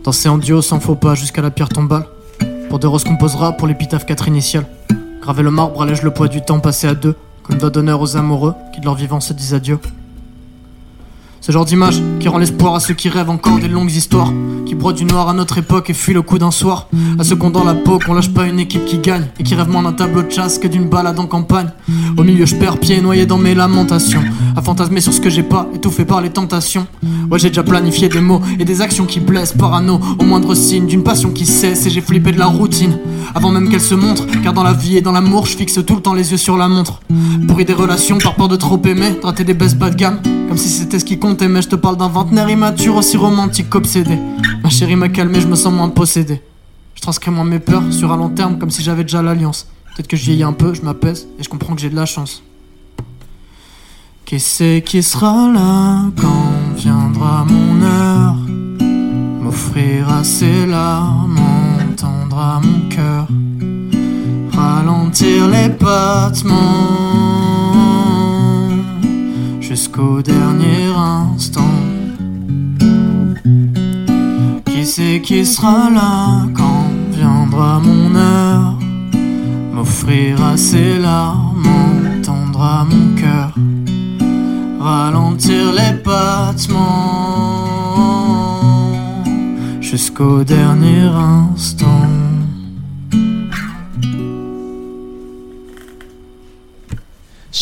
Dans 0.03 0.05
Danser 0.05 0.29
en 0.29 0.39
duo 0.39 0.63
sans 0.63 0.79
faux 0.79 0.95
pas 0.95 1.13
jusqu'à 1.13 1.43
la 1.43 1.51
pierre 1.51 1.69
tombale. 1.69 2.05
Pour 2.69 2.79
de 2.79 2.87
roses 2.87 3.03
composera 3.03 3.51
pour 3.51 3.67
l'épitaphe 3.67 4.07
4 4.07 4.27
initiale. 4.29 4.65
Graver 5.21 5.43
le 5.43 5.51
marbre 5.51 5.83
allège 5.83 6.01
le 6.01 6.11
poids 6.11 6.27
du 6.27 6.41
temps 6.41 6.59
passé 6.59 6.87
à 6.87 6.95
deux, 6.95 7.15
comme 7.43 7.59
doigt 7.59 7.69
d'honneur 7.69 8.01
aux 8.01 8.17
amoureux 8.17 8.55
qui 8.73 8.79
de 8.79 8.85
leur 8.85 8.95
vivant 8.95 9.19
se 9.19 9.33
disent 9.33 9.53
adieu. 9.53 9.77
Ce 11.43 11.51
genre 11.51 11.65
d'image 11.65 12.03
qui 12.19 12.29
rend 12.29 12.37
l'espoir 12.37 12.75
à 12.75 12.79
ceux 12.79 12.93
qui 12.93 13.09
rêvent 13.09 13.31
encore 13.31 13.57
des 13.57 13.67
longues 13.67 13.91
histoires, 13.91 14.31
qui 14.63 14.75
broient 14.75 14.93
du 14.93 15.05
noir 15.05 15.27
à 15.27 15.33
notre 15.33 15.57
époque 15.57 15.89
et 15.89 15.93
fuient 15.93 16.13
le 16.13 16.21
coup 16.21 16.37
d'un 16.37 16.51
soir. 16.51 16.87
À 17.17 17.23
ceux 17.23 17.35
qu'on 17.35 17.49
dans 17.49 17.63
la 17.63 17.73
peau, 17.73 17.97
qu'on 17.97 18.13
lâche 18.13 18.31
pas 18.31 18.45
une 18.45 18.59
équipe 18.59 18.85
qui 18.85 18.99
gagne 18.99 19.25
et 19.39 19.43
qui 19.43 19.55
rêvent 19.55 19.69
moins 19.69 19.81
d'un 19.81 19.91
tableau 19.91 20.21
de 20.21 20.29
chasse 20.29 20.59
que 20.59 20.67
d'une 20.67 20.87
balade 20.87 21.19
en 21.19 21.25
campagne. 21.25 21.71
Au 22.15 22.21
milieu, 22.21 22.45
je 22.45 22.55
perds 22.55 22.77
pied 22.77 23.01
noyé 23.01 23.25
dans 23.25 23.39
mes 23.39 23.55
lamentations, 23.55 24.21
à 24.55 24.61
fantasmer 24.61 25.01
sur 25.01 25.13
ce 25.13 25.19
que 25.19 25.31
j'ai 25.31 25.41
pas, 25.41 25.67
étouffé 25.73 26.05
par 26.05 26.21
les 26.21 26.29
tentations. 26.29 26.85
Ouais, 27.31 27.39
j'ai 27.39 27.47
déjà 27.47 27.63
planifié 27.63 28.07
des 28.07 28.21
mots 28.21 28.41
et 28.59 28.63
des 28.63 28.81
actions 28.81 29.05
qui 29.05 29.19
blessent, 29.19 29.53
parano, 29.53 29.99
au 30.19 30.23
moindre 30.23 30.53
signe 30.53 30.85
d'une 30.85 31.01
passion 31.01 31.31
qui 31.31 31.47
cesse 31.47 31.87
et 31.87 31.89
j'ai 31.89 32.01
flippé 32.01 32.31
de 32.31 32.37
la 32.37 32.45
routine 32.45 32.99
avant 33.33 33.49
même 33.49 33.67
qu'elle 33.69 33.81
se 33.81 33.95
montre. 33.95 34.27
Car 34.43 34.53
dans 34.53 34.63
la 34.63 34.73
vie 34.73 34.97
et 34.97 35.01
dans 35.01 35.11
l'amour, 35.11 35.47
je 35.47 35.57
fixe 35.57 35.79
tout 35.85 35.95
le 35.95 36.01
temps 36.01 36.13
les 36.13 36.29
yeux 36.31 36.37
sur 36.37 36.55
la 36.55 36.67
montre. 36.67 37.01
Pourri 37.47 37.65
des 37.65 37.73
relations 37.73 38.19
par 38.19 38.35
peur 38.35 38.47
de 38.47 38.57
trop 38.57 38.79
aimer, 38.85 39.17
traiter 39.19 39.43
des 39.43 39.55
baisses 39.55 39.75
bas 39.75 39.89
de 39.89 39.95
gamme, 39.95 40.19
comme 40.47 40.57
si 40.57 40.69
c'était 40.69 40.99
ce 40.99 41.05
qui 41.05 41.17
Mais 41.39 41.61
je 41.61 41.69
te 41.69 41.75
parle 41.75 41.95
d'un 41.95 42.09
vingtenaire 42.09 42.49
immature, 42.49 42.97
aussi 42.97 43.15
romantique 43.15 43.69
qu'obsédé. 43.69 44.17
Ma 44.63 44.69
chérie 44.69 44.97
m'a 44.97 45.07
calmé, 45.07 45.39
je 45.39 45.47
me 45.47 45.55
sens 45.55 45.73
moins 45.73 45.87
possédé. 45.89 46.41
Je 46.93 47.01
transcris 47.01 47.31
moins 47.31 47.45
mes 47.45 47.59
peurs 47.59 47.83
sur 47.91 48.11
un 48.11 48.17
long 48.17 48.29
terme, 48.29 48.59
comme 48.59 48.69
si 48.69 48.83
j'avais 48.83 49.03
déjà 49.03 49.21
l'alliance. 49.21 49.67
Peut-être 49.95 50.07
que 50.07 50.17
je 50.17 50.25
vieillis 50.25 50.43
un 50.43 50.51
peu, 50.51 50.73
je 50.73 50.81
m'apaise 50.81 51.27
et 51.39 51.43
je 51.43 51.49
comprends 51.49 51.73
que 51.73 51.81
j'ai 51.81 51.89
de 51.89 51.95
la 51.95 52.05
chance. 52.05 52.43
Qui 54.25 54.39
c'est 54.39 54.83
qui 54.85 55.01
sera 55.01 55.49
là 55.51 56.03
quand 56.19 56.75
viendra 56.75 57.45
mon 57.45 57.81
heure? 57.81 58.35
M'offrira 59.41 60.23
ses 60.23 60.65
larmes, 60.65 61.39
entendra 61.89 62.61
mon 62.61 62.89
cœur 62.89 63.27
Ralentir 64.53 65.47
les 65.47 65.69
battements 65.69 67.50
Jusqu'au 69.73 70.21
dernier 70.21 70.83
instant. 70.97 71.75
Qui 74.65 74.85
c'est 74.85 75.21
qui 75.21 75.45
sera 75.45 75.89
là 75.89 76.45
quand 76.53 76.87
viendra 77.13 77.79
mon 77.79 78.13
heure? 78.13 78.77
M'offrira 79.73 80.57
ses 80.57 80.99
larmes, 80.99 81.63
entendra 82.17 82.83
mon 82.83 83.15
cœur 83.15 83.53
ralentir 84.77 85.71
les 85.71 85.93
battements 86.03 86.75
jusqu'au 89.79 90.43
dernier 90.43 91.03
instant. 91.03 92.20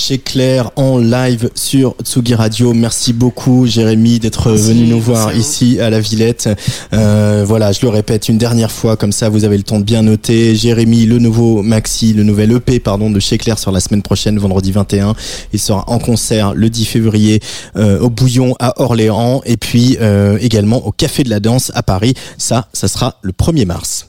Chez 0.09 0.17
Claire 0.17 0.71
en 0.75 0.97
live 0.97 1.51
sur 1.53 1.95
Tsugi 2.03 2.33
Radio. 2.33 2.73
Merci 2.73 3.13
beaucoup 3.13 3.67
Jérémy 3.67 4.17
d'être 4.17 4.51
venu 4.53 4.87
nous 4.87 4.99
voir 4.99 5.35
ici 5.35 5.79
à 5.79 5.91
la 5.91 5.99
Villette. 5.99 6.49
Euh, 6.93 7.43
voilà, 7.45 7.71
je 7.73 7.81
le 7.83 7.89
répète 7.89 8.27
une 8.27 8.39
dernière 8.39 8.71
fois, 8.71 8.97
comme 8.97 9.11
ça 9.11 9.29
vous 9.29 9.45
avez 9.45 9.55
le 9.55 9.61
temps 9.61 9.77
de 9.77 9.83
bien 9.83 10.01
noter. 10.01 10.55
Jérémy, 10.55 11.05
le 11.05 11.19
nouveau 11.19 11.61
maxi, 11.61 12.13
le 12.13 12.23
nouvel 12.23 12.53
EP 12.53 12.79
pardon 12.79 13.11
de 13.11 13.19
chez 13.19 13.37
Claire 13.37 13.59
sur 13.59 13.71
la 13.71 13.79
semaine 13.79 14.01
prochaine, 14.01 14.39
vendredi 14.39 14.71
21. 14.71 15.13
Il 15.53 15.59
sera 15.59 15.83
en 15.85 15.99
concert 15.99 16.55
le 16.55 16.71
10 16.71 16.85
février 16.85 17.39
euh, 17.75 17.99
au 17.99 18.09
Bouillon 18.09 18.55
à 18.59 18.81
Orléans 18.81 19.43
et 19.45 19.57
puis 19.57 19.99
euh, 20.01 20.39
également 20.41 20.87
au 20.87 20.91
Café 20.91 21.23
de 21.23 21.29
la 21.29 21.39
Danse 21.39 21.71
à 21.75 21.83
Paris. 21.83 22.15
Ça, 22.39 22.67
ça 22.73 22.87
sera 22.87 23.19
le 23.21 23.31
1er 23.31 23.67
mars. 23.67 24.08